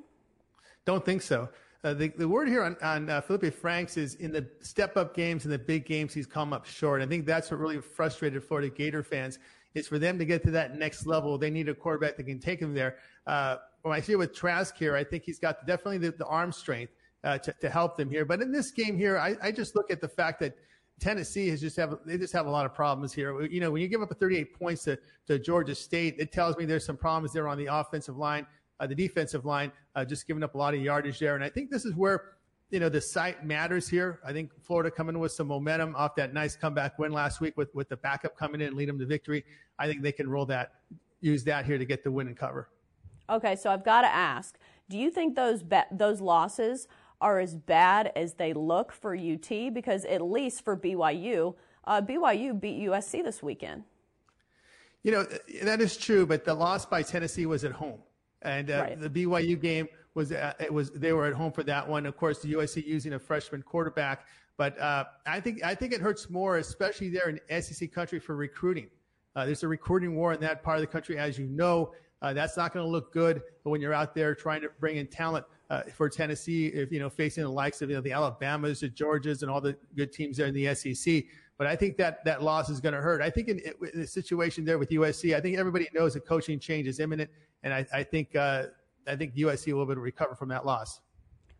Don't 0.85 1.03
think 1.03 1.23
so. 1.23 1.49
Uh, 1.83 1.95
the, 1.95 2.09
the 2.09 2.29
word 2.29 2.47
here 2.47 2.61
on, 2.61 2.77
on 2.83 3.09
uh, 3.09 3.21
Feleipe 3.21 3.51
Franks 3.51 3.97
is 3.97 4.13
in 4.15 4.31
the 4.31 4.47
step 4.61 4.95
up 4.95 5.15
games 5.15 5.45
and 5.45 5.51
the 5.51 5.57
big 5.57 5.87
games, 5.87 6.13
he's 6.13 6.27
come 6.27 6.53
up 6.53 6.67
short. 6.67 7.01
I 7.01 7.07
think 7.07 7.25
that's 7.25 7.49
what 7.49 7.59
really 7.59 7.81
frustrated 7.81 8.43
Florida 8.43 8.69
Gator 8.69 9.01
fans 9.01 9.39
is 9.73 9.87
for 9.87 9.97
them 9.97 10.19
to 10.19 10.25
get 10.25 10.43
to 10.43 10.51
that 10.51 10.77
next 10.77 11.07
level. 11.07 11.39
They 11.39 11.49
need 11.49 11.69
a 11.69 11.73
quarterback 11.73 12.17
that 12.17 12.25
can 12.25 12.39
take 12.39 12.59
them 12.59 12.75
there. 12.75 12.97
Uh, 13.25 13.57
when 13.81 13.95
I 13.95 13.99
see 13.99 14.13
it 14.13 14.19
with 14.19 14.35
Trask 14.35 14.77
here, 14.77 14.95
I 14.95 15.03
think 15.03 15.23
he's 15.23 15.39
got 15.39 15.65
definitely 15.65 15.97
the, 15.97 16.11
the 16.11 16.25
arm 16.27 16.51
strength 16.51 16.93
uh, 17.25 17.37
to, 17.39 17.53
to, 17.59 17.69
help 17.69 17.97
them 17.97 18.09
here. 18.09 18.23
But 18.23 18.41
in 18.41 18.51
this 18.51 18.71
game 18.71 18.97
here, 18.97 19.17
I, 19.17 19.35
I, 19.41 19.51
just 19.51 19.75
look 19.75 19.89
at 19.89 19.99
the 19.99 20.07
fact 20.07 20.39
that 20.41 20.55
Tennessee 20.99 21.49
has 21.49 21.59
just 21.59 21.75
have 21.75 21.97
they 22.05 22.17
just 22.17 22.31
have 22.33 22.45
a 22.45 22.49
lot 22.49 22.65
of 22.65 22.73
problems 22.73 23.13
here. 23.13 23.41
You 23.41 23.59
know, 23.59 23.71
when 23.71 23.81
you 23.81 23.87
give 23.87 24.01
up 24.01 24.11
a 24.11 24.15
38 24.15 24.57
points 24.57 24.83
to, 24.83 24.97
to 25.27 25.39
Georgia 25.39 25.75
State, 25.75 26.15
it 26.19 26.31
tells 26.31 26.55
me 26.55 26.65
there's 26.65 26.85
some 26.85 26.97
problems 26.97 27.33
there 27.33 27.47
on 27.47 27.57
the 27.57 27.65
offensive 27.65 28.15
line, 28.15 28.45
uh, 28.79 28.87
the 28.87 28.95
defensive 28.95 29.43
line, 29.43 29.71
uh, 29.95 30.05
just 30.05 30.27
giving 30.27 30.43
up 30.43 30.55
a 30.55 30.57
lot 30.57 30.73
of 30.73 30.81
yardage 30.81 31.19
there. 31.19 31.35
And 31.35 31.43
I 31.43 31.49
think 31.49 31.69
this 31.69 31.83
is 31.83 31.95
where 31.95 32.35
you 32.69 32.79
know 32.79 32.89
the 32.89 33.01
site 33.01 33.45
matters 33.45 33.89
here. 33.89 34.19
I 34.23 34.31
think 34.31 34.51
Florida 34.61 34.89
coming 34.91 35.19
with 35.19 35.31
some 35.31 35.47
momentum 35.47 35.95
off 35.95 36.15
that 36.15 36.33
nice 36.33 36.55
comeback 36.55 36.97
win 36.99 37.11
last 37.11 37.41
week 37.41 37.57
with 37.57 37.73
with 37.73 37.89
the 37.89 37.97
backup 37.97 38.37
coming 38.37 38.61
in 38.61 38.67
and 38.67 38.77
lead 38.77 38.87
them 38.87 38.99
to 38.99 39.05
victory. 39.05 39.43
I 39.79 39.87
think 39.87 40.01
they 40.01 40.11
can 40.11 40.29
roll 40.29 40.45
that, 40.45 40.73
use 41.19 41.43
that 41.45 41.65
here 41.65 41.77
to 41.77 41.85
get 41.85 42.03
the 42.03 42.11
win 42.11 42.27
and 42.27 42.37
cover. 42.37 42.69
Okay, 43.29 43.55
so 43.55 43.69
I've 43.69 43.83
got 43.83 44.01
to 44.01 44.07
ask: 44.07 44.57
Do 44.89 44.97
you 44.97 45.11
think 45.11 45.35
those 45.35 45.63
be- 45.63 45.81
those 45.91 46.21
losses? 46.21 46.87
Are 47.25 47.39
as 47.39 47.55
bad 47.55 48.11
as 48.15 48.35
they 48.35 48.53
look 48.53 48.91
for 48.91 49.15
UT 49.15 49.49
because 49.73 50.05
at 50.05 50.21
least 50.21 50.63
for 50.63 50.77
BYU, 50.77 51.55
uh, 51.85 51.99
BYU 51.99 52.59
beat 52.59 52.79
USC 52.87 53.23
this 53.23 53.41
weekend. 53.41 53.83
You 55.01 55.11
know, 55.11 55.25
that 55.63 55.81
is 55.81 55.97
true, 55.97 56.27
but 56.27 56.45
the 56.45 56.53
loss 56.53 56.85
by 56.85 57.01
Tennessee 57.01 57.47
was 57.47 57.63
at 57.63 57.71
home. 57.71 57.99
And 58.43 58.69
uh, 58.69 58.73
right. 58.73 59.01
the 59.01 59.09
BYU 59.09 59.59
game 59.59 59.87
was, 60.13 60.31
uh, 60.31 60.53
it 60.59 60.71
was, 60.71 60.91
they 60.91 61.13
were 61.13 61.25
at 61.25 61.33
home 61.33 61.51
for 61.51 61.63
that 61.63 61.89
one. 61.89 62.05
Of 62.05 62.15
course, 62.15 62.43
the 62.43 62.53
USC 62.53 62.85
using 62.85 63.13
a 63.13 63.19
freshman 63.19 63.63
quarterback. 63.63 64.27
But 64.55 64.79
uh, 64.79 65.05
I 65.25 65.39
think, 65.39 65.63
I 65.63 65.73
think 65.73 65.93
it 65.93 66.01
hurts 66.01 66.29
more, 66.29 66.57
especially 66.57 67.09
there 67.09 67.29
in 67.29 67.61
SEC 67.61 67.91
country 67.91 68.19
for 68.19 68.35
recruiting. 68.35 68.87
Uh, 69.35 69.47
there's 69.47 69.63
a 69.63 69.67
recruiting 69.67 70.15
war 70.15 70.33
in 70.33 70.39
that 70.41 70.61
part 70.61 70.77
of 70.77 70.81
the 70.81 70.87
country, 70.87 71.17
as 71.17 71.39
you 71.39 71.47
know. 71.47 71.91
Uh, 72.21 72.33
that's 72.33 72.55
not 72.55 72.71
going 72.71 72.85
to 72.85 72.89
look 72.89 73.11
good 73.11 73.41
when 73.63 73.81
you're 73.81 73.93
out 73.93 74.13
there 74.13 74.35
trying 74.35 74.61
to 74.61 74.69
bring 74.79 74.97
in 74.97 75.07
talent 75.07 75.45
uh, 75.69 75.83
for 75.93 76.09
Tennessee, 76.09 76.67
if 76.67 76.91
you 76.91 76.99
know 76.99 77.09
facing 77.09 77.43
the 77.43 77.49
likes 77.49 77.81
of 77.81 77.89
you 77.89 77.95
know 77.95 78.01
the 78.01 78.11
Alabamas, 78.11 78.81
the 78.81 78.89
Georgias, 78.89 79.41
and 79.41 79.49
all 79.49 79.61
the 79.61 79.75
good 79.95 80.11
teams 80.11 80.37
there 80.37 80.47
in 80.47 80.53
the 80.53 80.73
SEC. 80.75 81.23
But 81.57 81.67
I 81.67 81.75
think 81.75 81.97
that 81.97 82.23
that 82.25 82.43
loss 82.43 82.69
is 82.69 82.81
going 82.81 82.93
to 82.93 83.01
hurt. 83.01 83.21
I 83.21 83.29
think 83.29 83.47
in, 83.47 83.59
in, 83.59 84.01
the 84.01 84.07
situation 84.07 84.65
there 84.65 84.77
with 84.77 84.89
USC, 84.89 85.35
I 85.35 85.39
think 85.39 85.57
everybody 85.57 85.87
knows 85.93 86.15
a 86.15 86.19
coaching 86.19 86.59
change 86.59 86.87
is 86.87 86.99
imminent, 86.99 87.29
and 87.63 87.73
I, 87.73 87.85
I 87.93 88.03
think 88.03 88.35
uh, 88.35 88.65
I 89.07 89.15
think 89.15 89.35
USC 89.35 89.73
will 89.73 89.85
be 89.85 89.91
able 89.91 89.95
to 89.95 90.01
recover 90.01 90.35
from 90.35 90.49
that 90.49 90.65
loss. 90.65 91.01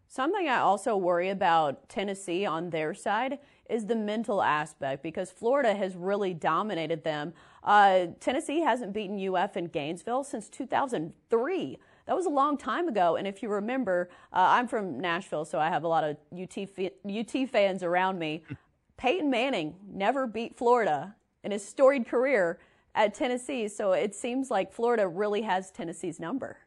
Something 0.07 0.47
I 0.47 0.59
also 0.59 0.95
worry 0.95 1.29
about 1.29 1.89
Tennessee 1.89 2.45
on 2.45 2.69
their 2.69 2.93
side 2.93 3.39
is 3.69 3.87
the 3.87 3.95
mental 3.95 4.41
aspect 4.41 5.01
because 5.01 5.31
Florida 5.31 5.73
has 5.73 5.95
really 5.95 6.33
dominated 6.33 7.03
them. 7.03 7.33
Uh, 7.63 8.07
Tennessee 8.19 8.61
hasn't 8.61 8.93
beaten 8.93 9.19
UF 9.35 9.57
in 9.57 9.65
Gainesville 9.65 10.23
since 10.23 10.47
2003. 10.49 11.79
That 12.05 12.15
was 12.15 12.25
a 12.25 12.29
long 12.29 12.57
time 12.57 12.87
ago. 12.87 13.15
And 13.15 13.27
if 13.27 13.41
you 13.41 13.49
remember, 13.49 14.09
uh, 14.31 14.45
I'm 14.49 14.67
from 14.67 14.99
Nashville, 14.99 15.45
so 15.45 15.59
I 15.59 15.69
have 15.69 15.83
a 15.83 15.87
lot 15.87 16.03
of 16.03 16.17
UT, 16.31 16.57
UT 16.57 17.49
fans 17.49 17.83
around 17.83 18.19
me. 18.19 18.43
Peyton 18.97 19.29
Manning 19.29 19.75
never 19.91 20.27
beat 20.27 20.57
Florida 20.57 21.15
in 21.43 21.51
his 21.51 21.65
storied 21.65 22.07
career 22.07 22.59
at 22.93 23.13
Tennessee. 23.13 23.67
So 23.67 23.91
it 23.91 24.15
seems 24.15 24.49
like 24.49 24.71
Florida 24.71 25.07
really 25.07 25.41
has 25.41 25.71
Tennessee's 25.71 26.19
number. 26.19 26.57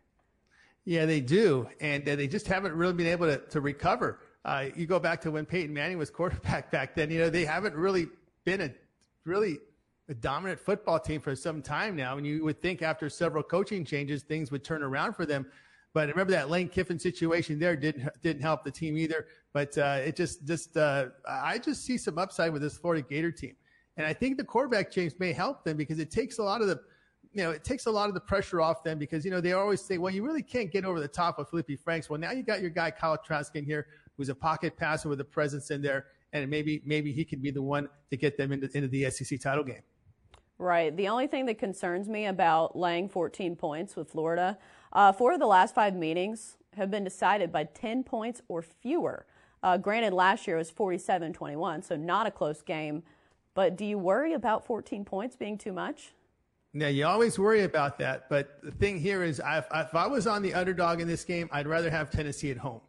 Yeah, 0.84 1.06
they 1.06 1.20
do. 1.20 1.68
And 1.80 2.04
they 2.04 2.26
just 2.26 2.46
haven't 2.46 2.74
really 2.74 2.92
been 2.92 3.06
able 3.06 3.26
to, 3.26 3.38
to 3.38 3.60
recover. 3.60 4.20
Uh, 4.44 4.66
you 4.74 4.86
go 4.86 4.98
back 4.98 5.20
to 5.22 5.30
when 5.30 5.46
Peyton 5.46 5.72
Manning 5.72 5.98
was 5.98 6.10
quarterback 6.10 6.70
back 6.70 6.94
then, 6.94 7.10
you 7.10 7.18
know, 7.18 7.30
they 7.30 7.44
haven't 7.44 7.74
really 7.74 8.08
been 8.44 8.60
a 8.60 8.70
really 9.24 9.58
a 10.08 10.14
dominant 10.14 10.58
football 10.58 10.98
team 10.98 11.20
for 11.20 11.34
some 11.36 11.62
time 11.62 11.94
now. 11.94 12.16
And 12.16 12.26
you 12.26 12.44
would 12.44 12.60
think 12.60 12.82
after 12.82 13.08
several 13.08 13.42
coaching 13.42 13.84
changes, 13.84 14.22
things 14.22 14.50
would 14.50 14.64
turn 14.64 14.82
around 14.82 15.14
for 15.14 15.26
them. 15.26 15.46
But 15.94 16.08
remember 16.08 16.32
that 16.32 16.50
Lane 16.50 16.68
Kiffin 16.68 16.98
situation 16.98 17.58
there 17.58 17.74
didn't 17.74 18.08
didn't 18.22 18.42
help 18.42 18.62
the 18.64 18.70
team 18.70 18.96
either. 18.96 19.26
But 19.52 19.76
uh, 19.78 20.00
it 20.04 20.16
just 20.16 20.46
just 20.46 20.76
uh, 20.76 21.06
I 21.26 21.58
just 21.58 21.84
see 21.84 21.96
some 21.96 22.18
upside 22.18 22.52
with 22.52 22.62
this 22.62 22.76
Florida 22.76 23.06
Gator 23.08 23.32
team, 23.32 23.56
and 23.96 24.06
I 24.06 24.12
think 24.12 24.36
the 24.36 24.44
quarterback 24.44 24.90
change 24.90 25.14
may 25.18 25.32
help 25.32 25.64
them 25.64 25.76
because 25.76 25.98
it 25.98 26.10
takes 26.10 26.38
a 26.38 26.42
lot 26.42 26.60
of 26.60 26.68
the 26.68 26.80
you 27.32 27.42
know, 27.42 27.50
it 27.50 27.62
takes 27.62 27.86
a 27.86 27.90
lot 27.90 28.08
of 28.08 28.14
the 28.14 28.20
pressure 28.20 28.60
off 28.60 28.82
them 28.82 28.98
because, 28.98 29.24
you 29.24 29.30
know, 29.30 29.40
they 29.40 29.52
always 29.52 29.80
say, 29.82 29.98
well, 29.98 30.12
you 30.12 30.24
really 30.24 30.42
can't 30.42 30.70
get 30.70 30.84
over 30.84 30.98
the 30.98 31.08
top 31.08 31.38
of 31.38 31.50
Feleipe 31.50 31.78
Franks. 31.78 32.08
Well, 32.08 32.18
now 32.18 32.32
you 32.32 32.42
got 32.42 32.60
your 32.60 32.70
guy, 32.70 32.90
Kyle 32.90 33.18
Trask 33.18 33.54
in 33.54 33.64
here, 33.64 33.86
who's 34.16 34.28
a 34.28 34.34
pocket 34.34 34.76
passer 34.76 35.08
with 35.08 35.20
a 35.20 35.24
presence 35.24 35.70
in 35.70 35.82
there. 35.82 36.06
And 36.32 36.48
maybe, 36.50 36.82
maybe 36.84 37.12
he 37.12 37.24
can 37.24 37.40
be 37.40 37.50
the 37.50 37.62
one 37.62 37.88
to 38.10 38.16
get 38.16 38.36
them 38.36 38.52
into, 38.52 38.74
into 38.76 38.88
the 38.88 39.10
SEC 39.10 39.40
title 39.40 39.64
game. 39.64 39.82
Right. 40.58 40.96
The 40.96 41.08
only 41.08 41.28
thing 41.28 41.46
that 41.46 41.58
concerns 41.58 42.08
me 42.08 42.26
about 42.26 42.76
laying 42.76 43.08
14 43.08 43.54
points 43.54 43.94
with 43.94 44.10
Florida, 44.10 44.58
uh, 44.92 45.12
four 45.12 45.32
of 45.32 45.38
the 45.38 45.46
last 45.46 45.74
five 45.74 45.94
meetings 45.94 46.56
have 46.74 46.90
been 46.90 47.04
decided 47.04 47.52
by 47.52 47.64
10 47.64 48.02
points 48.02 48.42
or 48.48 48.62
fewer. 48.62 49.24
Uh, 49.62 49.76
granted, 49.76 50.12
last 50.12 50.46
year 50.46 50.56
was 50.56 50.70
47 50.70 51.32
21, 51.32 51.82
so 51.82 51.96
not 51.96 52.26
a 52.26 52.30
close 52.30 52.62
game. 52.62 53.02
But 53.54 53.76
do 53.76 53.84
you 53.84 53.98
worry 53.98 54.32
about 54.32 54.64
14 54.64 55.04
points 55.04 55.36
being 55.36 55.58
too 55.58 55.72
much? 55.72 56.12
Now, 56.74 56.88
you 56.88 57.06
always 57.06 57.38
worry 57.38 57.62
about 57.62 57.98
that. 57.98 58.28
But 58.28 58.60
the 58.62 58.70
thing 58.70 58.98
here 59.00 59.22
is, 59.22 59.40
if, 59.44 59.66
if 59.74 59.94
I 59.94 60.06
was 60.06 60.26
on 60.26 60.42
the 60.42 60.54
underdog 60.54 61.00
in 61.00 61.08
this 61.08 61.24
game, 61.24 61.48
I'd 61.50 61.66
rather 61.66 61.90
have 61.90 62.10
Tennessee 62.10 62.50
at 62.50 62.58
home. 62.58 62.80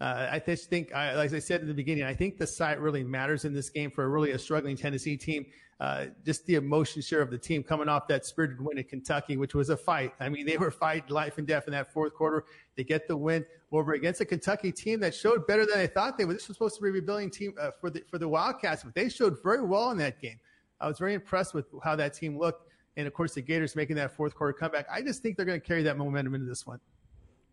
Uh, 0.00 0.28
I 0.30 0.38
just 0.44 0.68
think, 0.68 0.92
I, 0.94 1.14
like 1.14 1.32
I 1.32 1.38
said 1.38 1.62
in 1.62 1.68
the 1.68 1.74
beginning, 1.74 2.04
I 2.04 2.14
think 2.14 2.36
the 2.36 2.46
site 2.46 2.80
really 2.80 3.02
matters 3.02 3.44
in 3.46 3.54
this 3.54 3.70
game 3.70 3.90
for 3.90 4.04
a 4.04 4.08
really 4.08 4.32
a 4.32 4.38
struggling 4.38 4.76
Tennessee 4.76 5.16
team. 5.16 5.46
Uh, 5.78 6.06
just 6.24 6.46
the 6.46 6.54
emotion 6.54 7.02
share 7.02 7.20
of 7.20 7.30
the 7.30 7.36
team 7.36 7.62
coming 7.62 7.88
off 7.88 8.08
that 8.08 8.24
spirited 8.24 8.60
win 8.60 8.78
at 8.78 8.88
Kentucky, 8.88 9.36
which 9.36 9.54
was 9.54 9.68
a 9.68 9.76
fight. 9.76 10.12
I 10.20 10.30
mean, 10.30 10.46
they 10.46 10.56
were 10.56 10.70
fighting 10.70 11.10
life 11.10 11.36
and 11.36 11.46
death 11.46 11.64
in 11.66 11.72
that 11.72 11.92
fourth 11.92 12.14
quarter. 12.14 12.44
They 12.76 12.84
get 12.84 13.06
the 13.08 13.16
win 13.16 13.44
over 13.72 13.92
against 13.92 14.22
a 14.22 14.24
Kentucky 14.24 14.72
team 14.72 15.00
that 15.00 15.14
showed 15.14 15.46
better 15.46 15.66
than 15.66 15.76
they 15.76 15.86
thought 15.86 16.16
they 16.16 16.24
would. 16.24 16.36
This 16.36 16.48
was 16.48 16.56
supposed 16.56 16.76
to 16.76 16.82
be 16.82 16.88
a 16.88 16.92
rebuilding 16.92 17.30
team 17.30 17.54
uh, 17.60 17.70
for 17.78 17.90
the 17.90 18.02
for 18.10 18.16
the 18.16 18.28
Wildcats, 18.28 18.84
but 18.84 18.94
they 18.94 19.10
showed 19.10 19.42
very 19.42 19.62
well 19.62 19.90
in 19.90 19.98
that 19.98 20.20
game. 20.20 20.38
I 20.80 20.88
was 20.88 20.98
very 20.98 21.12
impressed 21.12 21.52
with 21.52 21.66
how 21.84 21.94
that 21.96 22.14
team 22.14 22.38
looked, 22.38 22.70
and 22.96 23.06
of 23.06 23.12
course 23.12 23.34
the 23.34 23.42
Gators 23.42 23.76
making 23.76 23.96
that 23.96 24.12
fourth 24.12 24.34
quarter 24.34 24.54
comeback. 24.54 24.86
I 24.90 25.02
just 25.02 25.22
think 25.22 25.36
they're 25.36 25.46
going 25.46 25.60
to 25.60 25.66
carry 25.66 25.82
that 25.82 25.98
momentum 25.98 26.34
into 26.34 26.46
this 26.46 26.66
one. 26.66 26.80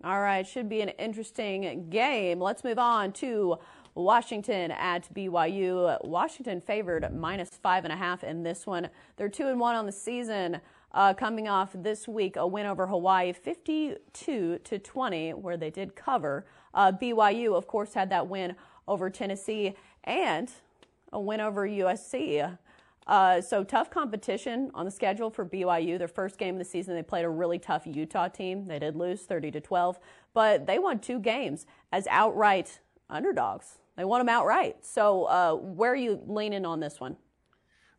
All 0.03 0.19
right, 0.19 0.45
should 0.45 0.67
be 0.67 0.81
an 0.81 0.89
interesting 0.89 1.89
game. 1.89 2.41
Let's 2.41 2.65
move 2.65 2.77
on 2.77 3.13
to 3.13 3.57
Washington 3.95 4.71
at 4.71 5.07
BYU. 5.13 6.03
Washington 6.03 6.59
favored 6.59 7.15
minus 7.15 7.51
five 7.51 7.85
and 7.85 7.93
a 7.93 7.95
half 7.95 8.21
in 8.21 8.43
this 8.43 8.67
one. 8.67 8.89
They're 9.15 9.29
two 9.29 9.47
and 9.47 9.61
one 9.61 9.75
on 9.75 9.85
the 9.85 9.93
season. 9.93 10.59
uh, 10.93 11.13
coming 11.13 11.47
off 11.47 11.71
this 11.73 12.07
week 12.07 12.35
a 12.35 12.45
win 12.45 12.65
over 12.65 12.87
Hawaii 12.87 13.33
52 13.33 14.59
to 14.63 14.79
20, 14.79 15.33
where 15.33 15.57
they 15.57 15.69
did 15.69 15.95
cover. 15.95 16.45
Uh, 16.73 16.91
BYU, 16.91 17.55
of 17.55 17.67
course, 17.67 17.93
had 17.93 18.09
that 18.11 18.27
win 18.27 18.55
over 18.87 19.09
Tennessee 19.09 19.73
and 20.03 20.51
a 21.11 21.19
win 21.19 21.39
over 21.39 21.67
USC. 21.67 22.57
Uh, 23.07 23.41
so 23.41 23.63
tough 23.63 23.89
competition 23.89 24.71
on 24.73 24.85
the 24.85 24.91
schedule 24.91 25.29
for 25.29 25.45
BYU. 25.45 25.97
Their 25.97 26.07
first 26.07 26.37
game 26.37 26.55
of 26.55 26.59
the 26.59 26.65
season, 26.65 26.95
they 26.95 27.03
played 27.03 27.25
a 27.25 27.29
really 27.29 27.59
tough 27.59 27.85
Utah 27.85 28.27
team. 28.27 28.67
They 28.67 28.79
did 28.79 28.95
lose 28.95 29.21
30 29.23 29.51
to 29.51 29.61
12, 29.61 29.99
but 30.33 30.65
they 30.65 30.79
won 30.79 30.99
two 30.99 31.19
games 31.19 31.65
as 31.91 32.07
outright 32.07 32.79
underdogs. 33.09 33.79
They 33.97 34.05
won 34.05 34.19
them 34.19 34.29
outright. 34.29 34.85
So 34.85 35.25
uh, 35.25 35.55
where 35.55 35.91
are 35.91 35.95
you 35.95 36.21
leaning 36.25 36.65
on 36.65 36.79
this 36.79 36.99
one? 36.99 37.17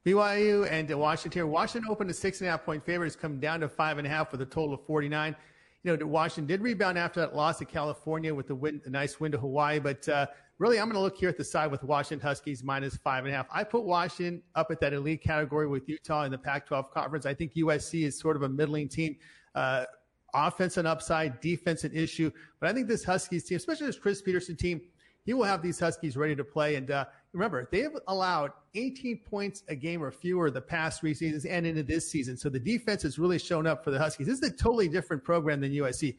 BYU 0.05 0.71
and 0.71 0.93
Washington. 0.99 1.49
Washington 1.49 1.91
opened 1.91 2.11
a 2.11 2.15
six 2.15 2.41
and 2.41 2.49
a 2.49 2.51
half 2.51 2.65
point 2.65 2.85
favorite. 2.85 3.17
come 3.19 3.41
down 3.41 3.61
to 3.61 3.69
five 3.69 3.97
and 3.99 4.07
a 4.07 4.11
half 4.11 4.33
with 4.33 4.43
a 4.43 4.47
total 4.47 4.75
of 4.75 4.85
49. 4.87 5.35
You 5.83 5.97
know, 5.97 6.07
Washington 6.07 6.47
did 6.47 6.63
rebound 6.63 6.99
after 6.99 7.21
that 7.21 7.35
loss 7.35 7.59
to 7.59 7.65
California 7.65 8.35
with 8.35 8.49
the 8.49 8.55
win, 8.55 8.81
a 8.85 8.91
nice 8.91 9.21
win 9.21 9.33
to 9.33 9.39
Hawaii, 9.39 9.79
but 9.79 10.07
uh, 10.09 10.27
really, 10.59 10.79
I'm 10.79 10.87
going 10.87 10.95
to 10.95 11.01
look 11.01 11.17
here 11.17 11.29
at 11.29 11.37
the 11.37 11.45
side 11.45 11.71
with 11.71 11.83
Washington 11.83 12.27
Huskies 12.27 12.63
minus 12.63 12.97
five 12.97 13.25
and 13.25 13.33
a 13.33 13.37
half. 13.37 13.47
I 13.51 13.65
put 13.65 13.85
Washington 13.85 14.43
up 14.55 14.71
at 14.71 14.81
that 14.81 14.93
elite 14.93 15.23
category 15.23 15.67
with 15.67 15.89
Utah 15.89 16.25
in 16.25 16.33
the 16.33 16.39
Pac-12 16.39 16.91
conference. 16.91 17.27
I 17.27 17.35
think 17.35 17.55
USC 17.55 18.05
is 18.05 18.19
sort 18.19 18.37
of 18.37 18.43
a 18.43 18.49
middling 18.49 18.89
team. 18.89 19.17
Uh, 19.55 19.85
offense 20.35 20.77
and 20.77 20.87
upside, 20.87 21.41
defense 21.41 21.85
an 21.85 21.93
issue. 21.93 22.31
But 22.61 22.69
I 22.69 22.73
think 22.73 22.89
this 22.89 23.05
Huskies 23.05 23.45
team, 23.45 23.57
especially 23.57 23.87
this 23.87 23.99
Chris 23.99 24.21
Petersen 24.21 24.57
team, 24.57 24.81
he 25.25 25.33
will 25.33 25.45
have 25.45 25.63
these 25.63 25.81
Huskies 25.81 26.17
ready 26.17 26.37
to 26.37 26.45
play. 26.45 26.75
And 26.75 26.91
uh, 26.91 27.07
remember, 27.33 27.69
they 27.73 27.81
have 27.81 27.97
allowed 28.09 28.53
18 28.75 29.21
points 29.29 29.63
a 29.69 29.75
game 29.75 30.03
or 30.03 30.11
fewer 30.11 30.51
the 30.51 30.61
past 30.61 31.01
three 31.01 31.15
seasons 31.15 31.47
and 31.47 31.67
into 31.67 31.83
this 31.83 32.11
season. 32.11 32.37
So 32.37 32.49
the 32.49 32.61
defense 32.61 33.03
has 33.03 33.19
really 33.19 33.39
shown 33.39 33.67
up 33.67 33.85
for 33.85 33.91
the 33.91 33.99
Huskies. 33.99 34.27
This 34.27 34.39
is 34.39 34.49
a 34.49 34.53
totally 34.53 34.89
different 34.89 35.25
program 35.25 35.61
than 35.61 35.73
USC. 35.73 36.17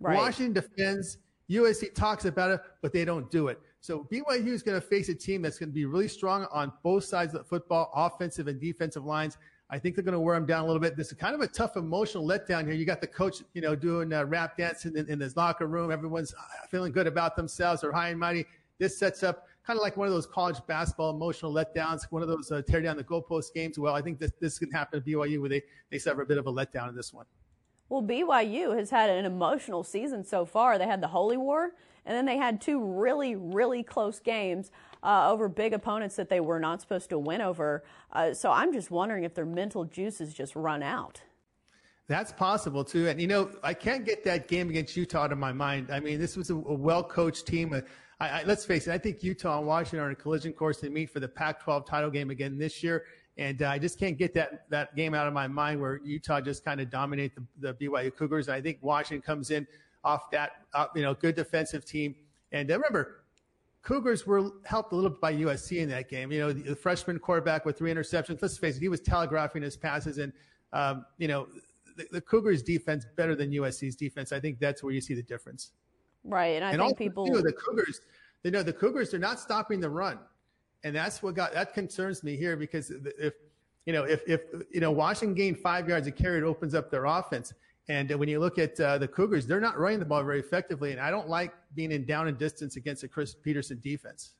Right. 0.00 0.16
Washington 0.16 0.52
defends 0.52 1.18
USC 1.50 1.94
talks 1.94 2.24
about 2.24 2.50
it, 2.50 2.60
but 2.82 2.92
they 2.92 3.04
don't 3.04 3.30
do 3.30 3.48
it. 3.48 3.58
So 3.80 4.06
BYU 4.10 4.48
is 4.48 4.62
going 4.62 4.80
to 4.80 4.86
face 4.86 5.08
a 5.08 5.14
team 5.14 5.42
that's 5.42 5.58
going 5.58 5.70
to 5.70 5.74
be 5.74 5.86
really 5.86 6.08
strong 6.08 6.46
on 6.52 6.72
both 6.82 7.04
sides 7.04 7.34
of 7.34 7.40
the 7.40 7.44
football, 7.44 7.90
offensive 7.94 8.48
and 8.48 8.60
defensive 8.60 9.04
lines. 9.04 9.38
I 9.70 9.78
think 9.78 9.94
they're 9.94 10.04
going 10.04 10.14
to 10.14 10.20
wear 10.20 10.34
them 10.34 10.46
down 10.46 10.64
a 10.64 10.66
little 10.66 10.80
bit. 10.80 10.96
This 10.96 11.08
is 11.08 11.14
kind 11.14 11.34
of 11.34 11.40
a 11.42 11.46
tough 11.46 11.76
emotional 11.76 12.26
letdown 12.26 12.64
here. 12.64 12.72
You 12.72 12.86
got 12.86 13.00
the 13.00 13.06
coach, 13.06 13.42
you 13.52 13.60
know, 13.60 13.76
doing 13.76 14.12
uh, 14.12 14.24
rap 14.24 14.56
dancing 14.56 14.96
in, 14.96 15.08
in 15.08 15.20
his 15.20 15.36
locker 15.36 15.66
room. 15.66 15.92
Everyone's 15.92 16.34
uh, 16.34 16.66
feeling 16.70 16.90
good 16.90 17.06
about 17.06 17.36
themselves. 17.36 17.82
They're 17.82 17.92
high 17.92 18.08
and 18.08 18.18
mighty. 18.18 18.46
This 18.78 18.98
sets 18.98 19.22
up 19.22 19.46
kind 19.66 19.78
of 19.78 19.82
like 19.82 19.98
one 19.98 20.08
of 20.08 20.14
those 20.14 20.26
college 20.26 20.56
basketball 20.66 21.10
emotional 21.10 21.52
letdowns, 21.52 22.04
one 22.10 22.22
of 22.22 22.28
those 22.28 22.50
uh, 22.50 22.62
tear 22.66 22.80
down 22.80 22.96
the 22.96 23.04
goalpost 23.04 23.52
games. 23.54 23.78
Well, 23.78 23.94
I 23.94 24.00
think 24.00 24.18
this 24.18 24.32
this 24.40 24.58
can 24.58 24.70
happen 24.70 25.00
at 25.00 25.06
BYU 25.06 25.40
where 25.40 25.50
they 25.50 25.62
they 25.90 25.98
suffer 25.98 26.22
a 26.22 26.26
bit 26.26 26.38
of 26.38 26.46
a 26.46 26.52
letdown 26.52 26.88
in 26.88 26.96
this 26.96 27.12
one. 27.12 27.26
Well, 27.88 28.02
BYU 28.02 28.76
has 28.76 28.90
had 28.90 29.08
an 29.08 29.24
emotional 29.24 29.82
season 29.82 30.24
so 30.24 30.44
far. 30.44 30.78
They 30.78 30.86
had 30.86 31.00
the 31.00 31.08
Holy 31.08 31.38
War, 31.38 31.72
and 32.04 32.14
then 32.16 32.26
they 32.26 32.36
had 32.36 32.60
two 32.60 32.82
really, 32.82 33.34
really 33.34 33.82
close 33.82 34.20
games 34.20 34.70
uh, 35.02 35.30
over 35.30 35.48
big 35.48 35.72
opponents 35.72 36.16
that 36.16 36.28
they 36.28 36.40
were 36.40 36.60
not 36.60 36.80
supposed 36.80 37.08
to 37.10 37.18
win 37.18 37.40
over. 37.40 37.84
Uh, 38.12 38.34
so 38.34 38.50
I'm 38.50 38.72
just 38.72 38.90
wondering 38.90 39.24
if 39.24 39.34
their 39.34 39.46
mental 39.46 39.84
juices 39.84 40.34
just 40.34 40.54
run 40.54 40.82
out. 40.82 41.22
That's 42.08 42.32
possible 42.32 42.84
too. 42.84 43.08
And 43.08 43.20
you 43.20 43.26
know, 43.26 43.50
I 43.62 43.74
can't 43.74 44.04
get 44.04 44.24
that 44.24 44.48
game 44.48 44.70
against 44.70 44.96
Utah 44.96 45.24
out 45.24 45.32
of 45.32 45.38
my 45.38 45.52
mind. 45.52 45.90
I 45.90 46.00
mean, 46.00 46.18
this 46.18 46.36
was 46.36 46.50
a, 46.50 46.54
a 46.54 46.74
well-coached 46.74 47.46
team. 47.46 47.74
Uh, 47.74 47.82
I, 48.18 48.28
I, 48.28 48.42
let's 48.44 48.64
face 48.64 48.86
it. 48.86 48.92
I 48.92 48.98
think 48.98 49.22
Utah 49.22 49.58
and 49.58 49.66
Washington 49.66 50.00
are 50.00 50.06
in 50.06 50.12
a 50.12 50.16
collision 50.16 50.52
course 50.52 50.80
to 50.80 50.90
meet 50.90 51.10
for 51.10 51.20
the 51.20 51.28
Pac-12 51.28 51.86
title 51.86 52.10
game 52.10 52.30
again 52.30 52.58
this 52.58 52.82
year. 52.82 53.04
And 53.38 53.62
uh, 53.62 53.68
I 53.68 53.78
just 53.78 54.00
can't 54.00 54.18
get 54.18 54.34
that, 54.34 54.68
that 54.68 54.96
game 54.96 55.14
out 55.14 55.28
of 55.28 55.32
my 55.32 55.46
mind 55.46 55.80
where 55.80 56.00
Utah 56.04 56.40
just 56.40 56.64
kind 56.64 56.80
of 56.80 56.90
dominate 56.90 57.36
the, 57.36 57.44
the 57.60 57.74
BYU 57.74 58.14
Cougars. 58.14 58.48
I 58.48 58.60
think 58.60 58.78
Washington 58.82 59.22
comes 59.22 59.52
in 59.52 59.64
off 60.02 60.30
that, 60.32 60.50
uh, 60.74 60.86
you 60.96 61.02
know, 61.02 61.14
good 61.14 61.36
defensive 61.36 61.84
team. 61.84 62.16
And 62.50 62.68
uh, 62.68 62.74
remember, 62.74 63.22
Cougars 63.82 64.26
were 64.26 64.50
helped 64.64 64.92
a 64.92 64.96
little 64.96 65.10
bit 65.10 65.20
by 65.20 65.32
USC 65.34 65.78
in 65.78 65.88
that 65.90 66.10
game. 66.10 66.32
You 66.32 66.40
know, 66.40 66.52
the, 66.52 66.70
the 66.70 66.76
freshman 66.76 67.20
quarterback 67.20 67.64
with 67.64 67.78
three 67.78 67.92
interceptions. 67.94 68.42
Let's 68.42 68.58
face 68.58 68.76
it, 68.76 68.80
he 68.80 68.88
was 68.88 69.00
telegraphing 69.00 69.62
his 69.62 69.76
passes. 69.76 70.18
And, 70.18 70.32
um, 70.72 71.06
you 71.18 71.28
know, 71.28 71.46
the, 71.96 72.06
the, 72.10 72.20
Cougars 72.20 72.62
defense 72.64 73.06
better 73.16 73.36
than 73.36 73.52
USC's 73.52 73.94
defense. 73.94 74.32
I 74.32 74.40
think 74.40 74.58
that's 74.58 74.82
where 74.82 74.92
you 74.92 75.00
see 75.00 75.14
the 75.14 75.22
difference. 75.22 75.70
Right. 76.24 76.56
And 76.56 76.64
I 76.64 76.72
and 76.72 76.82
think 76.82 76.98
people. 76.98 77.26
Too, 77.26 77.40
the 77.40 77.52
Cougars, 77.52 78.00
you 78.42 78.50
know, 78.50 78.64
the 78.64 78.72
Cougars, 78.72 79.12
they're 79.12 79.20
not 79.20 79.38
stopping 79.38 79.78
the 79.78 79.90
run 79.90 80.18
and 80.84 80.94
that's 80.94 81.22
what 81.22 81.34
got 81.34 81.52
that 81.54 81.74
concerns 81.74 82.22
me 82.22 82.36
here 82.36 82.56
because 82.56 82.90
if 83.18 83.34
you 83.86 83.92
know 83.92 84.04
if 84.04 84.22
if 84.26 84.42
you 84.72 84.80
know 84.80 84.90
Washington 84.90 85.34
gained 85.34 85.58
five 85.58 85.88
yards 85.88 86.06
a 86.06 86.12
carry, 86.12 86.38
it 86.38 86.44
opens 86.44 86.74
up 86.74 86.90
their 86.90 87.04
offense. 87.04 87.52
And 87.90 88.10
when 88.16 88.28
you 88.28 88.38
look 88.38 88.58
at 88.58 88.78
uh, 88.78 88.98
the 88.98 89.08
Cougars, 89.08 89.46
they're 89.46 89.60
not 89.60 89.78
running 89.78 89.98
the 89.98 90.04
ball 90.04 90.22
very 90.22 90.40
effectively, 90.40 90.92
and 90.92 91.00
I 91.00 91.10
don't 91.10 91.28
like 91.28 91.54
being 91.74 91.90
in 91.90 92.04
down 92.04 92.28
and 92.28 92.36
distance 92.36 92.76
against 92.76 93.02
a 93.02 93.08
Chris 93.08 93.34
Petersen 93.34 93.80
defense. 93.82 94.34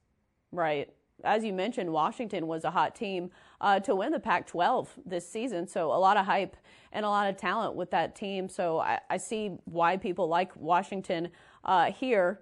Right. 0.53 0.93
As 1.25 1.43
you 1.45 1.53
mentioned, 1.53 1.91
Washington 1.91 2.47
was 2.47 2.65
a 2.65 2.71
hot 2.71 2.95
team 2.95 3.31
uh, 3.61 3.81
to 3.81 3.95
win 3.95 4.13
the 4.13 4.21
Pac 4.21 4.47
12 4.47 4.93
this 5.05 5.29
season. 5.29 5.67
So, 5.67 5.93
a 5.93 5.99
lot 5.99 6.17
of 6.17 6.27
hype 6.27 6.57
and 6.93 7.05
a 7.05 7.09
lot 7.09 7.29
of 7.29 7.37
talent 7.37 7.75
with 7.75 7.91
that 7.91 8.15
team. 8.15 8.49
So, 8.49 8.79
I, 8.79 9.01
I 9.11 9.17
see 9.17 9.57
why 9.65 9.97
people 9.97 10.29
like 10.29 10.55
Washington 10.55 11.31
uh, 11.65 11.91
here. 11.91 12.41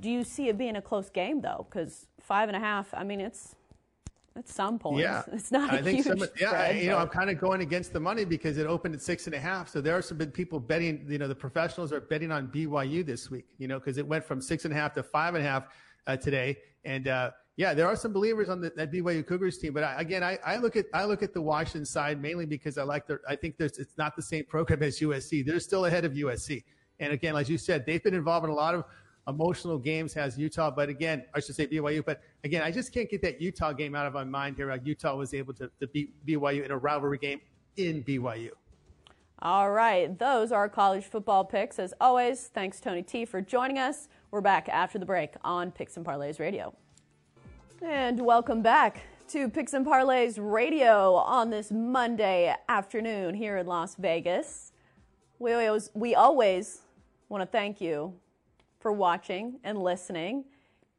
Do 0.00 0.10
you 0.10 0.24
see 0.24 0.48
it 0.48 0.58
being 0.58 0.76
a 0.76 0.82
close 0.82 1.10
game, 1.10 1.40
though? 1.40 1.66
Because 1.68 2.06
five 2.20 2.48
and 2.48 2.56
a 2.56 2.60
half. 2.60 2.92
I 2.94 3.04
mean, 3.04 3.20
it's 3.20 3.54
it's 4.36 4.54
some 4.54 4.78
points. 4.78 5.00
Yeah, 5.00 5.22
it's 5.32 5.50
not. 5.50 5.72
I 5.72 5.82
think 5.82 6.04
some. 6.04 6.18
Yeah, 6.38 6.48
spread, 6.48 6.76
you 6.76 6.90
know, 6.90 6.98
I'm 6.98 7.08
kind 7.08 7.30
of 7.30 7.38
going 7.38 7.62
against 7.62 7.92
the 7.92 8.00
money 8.00 8.24
because 8.24 8.58
it 8.58 8.66
opened 8.66 8.94
at 8.94 9.02
six 9.02 9.26
and 9.26 9.34
a 9.34 9.40
half. 9.40 9.68
So 9.68 9.80
there 9.80 9.96
are 9.96 10.02
some 10.02 10.18
people 10.18 10.60
betting. 10.60 11.06
You 11.08 11.18
know, 11.18 11.28
the 11.28 11.34
professionals 11.34 11.92
are 11.92 12.00
betting 12.00 12.30
on 12.30 12.48
BYU 12.48 13.04
this 13.04 13.30
week. 13.30 13.46
You 13.58 13.68
know, 13.68 13.78
because 13.78 13.98
it 13.98 14.06
went 14.06 14.24
from 14.24 14.40
six 14.40 14.64
and 14.64 14.74
a 14.74 14.76
half 14.76 14.92
to 14.94 15.02
five 15.02 15.34
and 15.34 15.44
a 15.44 15.48
half 15.48 15.64
uh, 16.06 16.16
today. 16.16 16.58
And 16.84 17.08
uh, 17.08 17.30
yeah, 17.56 17.72
there 17.72 17.86
are 17.86 17.96
some 17.96 18.12
believers 18.12 18.48
on 18.48 18.60
the, 18.60 18.70
that 18.76 18.92
BYU 18.92 19.26
Cougars 19.26 19.58
team. 19.58 19.72
But 19.72 19.84
I, 19.84 20.00
again, 20.00 20.22
I, 20.22 20.38
I 20.44 20.56
look 20.56 20.76
at 20.76 20.86
I 20.92 21.04
look 21.04 21.22
at 21.22 21.32
the 21.32 21.42
Washington 21.42 21.86
side 21.86 22.20
mainly 22.20 22.46
because 22.46 22.76
I 22.76 22.82
like 22.82 23.06
their. 23.06 23.20
I 23.28 23.36
think 23.36 23.56
there's 23.56 23.78
it's 23.78 23.96
not 23.96 24.16
the 24.16 24.22
same 24.22 24.44
program 24.44 24.82
as 24.82 25.00
USC. 25.00 25.44
They're 25.44 25.60
still 25.60 25.86
ahead 25.86 26.04
of 26.04 26.12
USC. 26.12 26.62
And 27.00 27.12
again, 27.12 27.36
as 27.36 27.48
you 27.48 27.58
said, 27.58 27.84
they've 27.84 28.02
been 28.02 28.14
involved 28.14 28.44
in 28.44 28.50
a 28.50 28.54
lot 28.54 28.74
of 28.74 28.84
emotional 29.28 29.78
games 29.78 30.14
has 30.14 30.38
Utah, 30.38 30.70
but 30.70 30.88
again, 30.88 31.24
I 31.34 31.40
should 31.40 31.56
say 31.56 31.66
BYU. 31.66 32.04
But 32.04 32.20
again, 32.44 32.62
I 32.62 32.70
just 32.70 32.92
can't 32.92 33.10
get 33.10 33.22
that 33.22 33.40
Utah 33.40 33.72
game 33.72 33.94
out 33.94 34.06
of 34.06 34.14
my 34.14 34.24
mind 34.24 34.56
here. 34.56 34.74
Utah 34.84 35.16
was 35.16 35.34
able 35.34 35.54
to, 35.54 35.70
to 35.80 35.86
beat 35.88 36.14
BYU 36.26 36.64
in 36.64 36.70
a 36.70 36.78
rivalry 36.78 37.18
game 37.18 37.40
in 37.76 38.02
BYU. 38.04 38.50
All 39.42 39.70
right, 39.70 40.18
those 40.18 40.50
are 40.50 40.68
college 40.68 41.04
football 41.04 41.44
picks. 41.44 41.78
As 41.78 41.92
always, 42.00 42.46
thanks 42.46 42.80
Tony 42.80 43.02
T 43.02 43.24
for 43.24 43.42
joining 43.42 43.78
us. 43.78 44.08
We're 44.30 44.40
back 44.40 44.68
after 44.68 44.98
the 44.98 45.06
break 45.06 45.34
on 45.44 45.70
Picks 45.72 45.96
and 45.96 46.06
Parlays 46.06 46.40
Radio. 46.40 46.74
And 47.82 48.18
welcome 48.20 48.62
back 48.62 49.02
to 49.28 49.50
Picks 49.50 49.74
and 49.74 49.84
Parlays 49.84 50.38
Radio 50.38 51.14
on 51.14 51.50
this 51.50 51.70
Monday 51.70 52.54
afternoon 52.68 53.34
here 53.34 53.58
in 53.58 53.66
Las 53.66 53.94
Vegas. 53.96 54.72
We 55.38 55.52
always, 55.52 55.90
we 55.92 56.14
always 56.14 56.80
want 57.28 57.42
to 57.42 57.46
thank 57.46 57.80
you 57.80 58.14
for 58.78 58.92
watching 58.92 59.58
and 59.64 59.82
listening. 59.82 60.44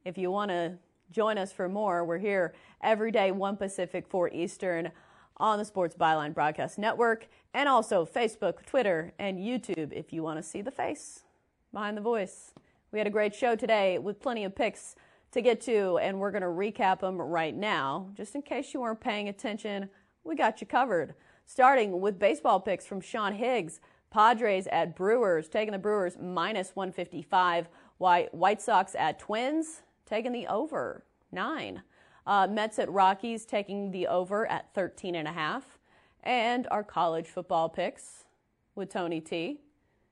If 0.04 0.18
you 0.18 0.30
want 0.30 0.50
to 0.50 0.78
join 1.10 1.38
us 1.38 1.52
for 1.52 1.68
more, 1.68 2.04
we're 2.04 2.18
here 2.18 2.54
every 2.82 3.10
day, 3.10 3.30
1 3.30 3.56
Pacific, 3.56 4.06
4 4.08 4.30
Eastern 4.30 4.90
on 5.36 5.58
the 5.58 5.64
Sports 5.64 5.94
Byline 5.94 6.34
Broadcast 6.34 6.78
Network 6.78 7.28
and 7.54 7.68
also 7.68 8.04
Facebook, 8.04 8.66
Twitter, 8.66 9.12
and 9.18 9.38
YouTube 9.38 9.92
if 9.92 10.12
you 10.12 10.22
want 10.22 10.38
to 10.38 10.42
see 10.42 10.62
the 10.62 10.70
face 10.70 11.24
behind 11.72 11.96
the 11.96 12.02
voice. 12.02 12.52
We 12.90 12.98
had 12.98 13.06
a 13.06 13.10
great 13.10 13.34
show 13.34 13.54
today 13.54 13.98
with 13.98 14.20
plenty 14.20 14.44
of 14.44 14.54
picks 14.54 14.96
to 15.32 15.42
get 15.42 15.60
to, 15.62 15.98
and 15.98 16.18
we're 16.18 16.30
going 16.30 16.42
to 16.42 16.48
recap 16.48 17.00
them 17.00 17.20
right 17.20 17.54
now. 17.54 18.08
Just 18.14 18.34
in 18.34 18.42
case 18.42 18.72
you 18.72 18.80
weren't 18.80 19.00
paying 19.00 19.28
attention, 19.28 19.90
we 20.24 20.34
got 20.34 20.60
you 20.60 20.66
covered. 20.66 21.14
Starting 21.44 22.00
with 22.00 22.18
baseball 22.18 22.60
picks 22.60 22.86
from 22.86 23.00
Sean 23.00 23.34
Higgs. 23.34 23.80
Padres 24.10 24.66
at 24.68 24.96
Brewers, 24.96 25.48
taking 25.48 25.72
the 25.72 25.78
Brewers 25.78 26.16
minus 26.20 26.74
155. 26.74 27.68
White 27.98 28.62
Sox 28.62 28.94
at 28.94 29.18
Twins, 29.18 29.82
taking 30.06 30.32
the 30.32 30.46
over, 30.46 31.04
nine. 31.32 31.82
Uh, 32.26 32.46
Mets 32.46 32.78
at 32.78 32.90
Rockies, 32.90 33.44
taking 33.44 33.90
the 33.90 34.06
over 34.06 34.46
at 34.46 34.72
13 34.74 35.14
and 35.14 35.26
a 35.26 35.32
half. 35.32 35.78
And 36.22 36.66
our 36.70 36.84
college 36.84 37.26
football 37.26 37.68
picks 37.68 38.24
with 38.74 38.90
Tony 38.90 39.20
T. 39.20 39.60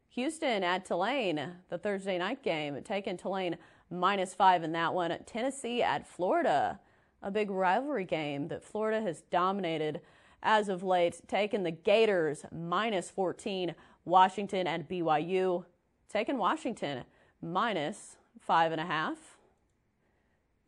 Houston 0.08 0.64
at 0.64 0.86
Tulane, 0.86 1.56
the 1.68 1.76
Thursday 1.76 2.16
night 2.16 2.42
game, 2.42 2.80
taking 2.82 3.18
Tulane 3.18 3.56
minus 3.90 4.34
five 4.34 4.64
in 4.64 4.72
that 4.72 4.94
one. 4.94 5.14
Tennessee 5.26 5.82
at 5.82 6.08
Florida, 6.08 6.80
a 7.22 7.30
big 7.30 7.50
rivalry 7.50 8.04
game 8.04 8.48
that 8.48 8.64
Florida 8.64 9.00
has 9.02 9.22
dominated 9.30 10.00
as 10.46 10.70
of 10.70 10.82
late, 10.82 11.20
taking 11.28 11.64
the 11.64 11.72
Gators 11.72 12.46
minus 12.52 13.10
14, 13.10 13.74
Washington 14.06 14.66
and 14.66 14.88
BYU, 14.88 15.64
taking 16.08 16.38
Washington 16.38 17.04
minus 17.42 18.16
five 18.40 18.72
and 18.72 18.80
a 18.80 18.86
half. 18.86 19.18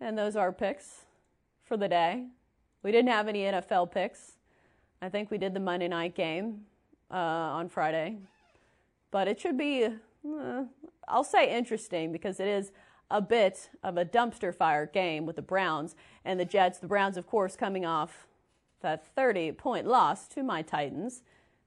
And 0.00 0.18
those 0.18 0.36
are 0.36 0.40
our 0.40 0.52
picks 0.52 1.06
for 1.64 1.76
the 1.76 1.88
day. 1.88 2.26
We 2.82 2.92
didn't 2.92 3.10
have 3.10 3.28
any 3.28 3.42
NFL 3.42 3.92
picks. 3.92 4.32
I 5.00 5.08
think 5.08 5.30
we 5.30 5.38
did 5.38 5.54
the 5.54 5.60
Monday 5.60 5.88
night 5.88 6.14
game. 6.14 6.66
uh, 7.10 7.14
on 7.14 7.68
Friday. 7.68 8.18
But 9.10 9.28
it 9.28 9.40
should 9.40 9.56
be, 9.56 9.86
uh, 9.86 10.64
I'll 11.08 11.24
say 11.24 11.56
interesting 11.56 12.12
because 12.12 12.40
it 12.40 12.48
is 12.48 12.72
a 13.10 13.22
bit 13.22 13.70
of 13.82 13.96
a 13.96 14.04
dumpster 14.04 14.54
fire 14.54 14.86
game 14.86 15.24
with 15.24 15.36
the 15.36 15.42
Browns 15.42 15.96
and 16.24 16.38
the 16.38 16.44
Jets. 16.44 16.78
The 16.78 16.86
Browns, 16.86 17.16
of 17.16 17.26
course, 17.26 17.56
coming 17.56 17.86
off 17.86 18.27
that 18.80 19.06
30 19.14 19.52
point 19.52 19.86
loss 19.86 20.26
to 20.28 20.42
my 20.42 20.62
Titans, 20.62 21.22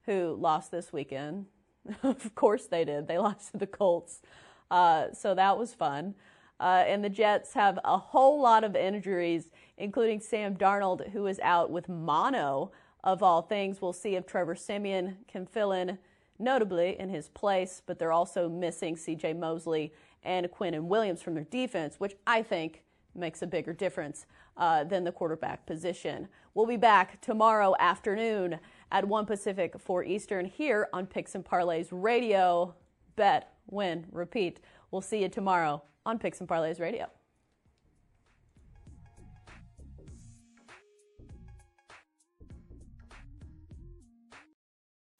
who 0.05 0.35
lost 0.39 0.71
this 0.71 0.91
weekend. 0.91 1.45
of 2.03 2.35
course 2.35 2.67
they 2.67 2.85
did. 2.85 3.07
They 3.07 3.17
lost 3.19 3.51
to 3.51 3.57
the 3.57 3.67
Colts. 3.67 4.21
Uh, 4.69 5.07
so 5.13 5.35
that 5.35 5.57
was 5.57 5.73
fun. 5.73 6.15
Uh, 6.59 6.83
and 6.85 7.03
the 7.03 7.09
Jets 7.09 7.53
have 7.53 7.79
a 7.83 7.97
whole 7.97 8.39
lot 8.39 8.63
of 8.63 8.75
injuries, 8.75 9.49
including 9.77 10.19
Sam 10.19 10.55
Darnold, 10.55 11.09
who 11.11 11.25
is 11.25 11.39
out 11.39 11.71
with 11.71 11.89
mono, 11.89 12.71
of 13.03 13.23
all 13.23 13.41
things. 13.41 13.81
We'll 13.81 13.93
see 13.93 14.15
if 14.15 14.25
Trevor 14.25 14.55
Siemian 14.55 15.17
can 15.27 15.45
fill 15.45 15.71
in, 15.71 15.97
notably 16.39 16.99
in 16.99 17.09
his 17.09 17.29
place, 17.29 17.81
but 17.85 17.99
they're 17.99 18.11
also 18.11 18.47
missing 18.47 18.95
CJ 18.95 19.37
Mosley 19.37 19.93
and 20.23 20.45
Quinnen 20.47 20.83
Williams 20.83 21.21
from 21.21 21.33
their 21.33 21.43
defense, 21.45 21.99
which 21.99 22.15
I 22.27 22.43
think 22.43 22.83
makes 23.15 23.41
a 23.41 23.47
bigger 23.47 23.73
difference 23.73 24.25
uh, 24.57 24.83
than 24.83 25.03
the 25.03 25.11
quarterback 25.11 25.65
position. 25.65 26.27
We'll 26.53 26.65
be 26.65 26.77
back 26.77 27.21
tomorrow 27.21 27.75
afternoon 27.79 28.59
at 28.91 29.07
1 29.07 29.25
Pacific, 29.25 29.75
4 29.79 30.03
Eastern 30.03 30.45
here 30.45 30.87
on 30.93 31.07
Picks 31.07 31.35
and 31.35 31.45
Parlays 31.45 31.87
Radio. 31.91 32.75
Bet, 33.15 33.53
win, 33.67 34.05
repeat. 34.11 34.59
We'll 34.91 35.01
see 35.01 35.21
you 35.21 35.29
tomorrow 35.29 35.83
on 36.05 36.19
Picks 36.19 36.39
and 36.39 36.49
Parlays 36.49 36.79
Radio. 36.79 37.07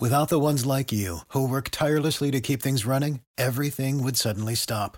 Without 0.01 0.29
the 0.29 0.39
ones 0.39 0.65
like 0.65 0.91
you, 0.91 1.19
who 1.27 1.47
work 1.47 1.69
tirelessly 1.69 2.31
to 2.31 2.41
keep 2.41 2.63
things 2.63 2.87
running, 2.87 3.21
everything 3.37 4.03
would 4.03 4.17
suddenly 4.17 4.55
stop. 4.55 4.97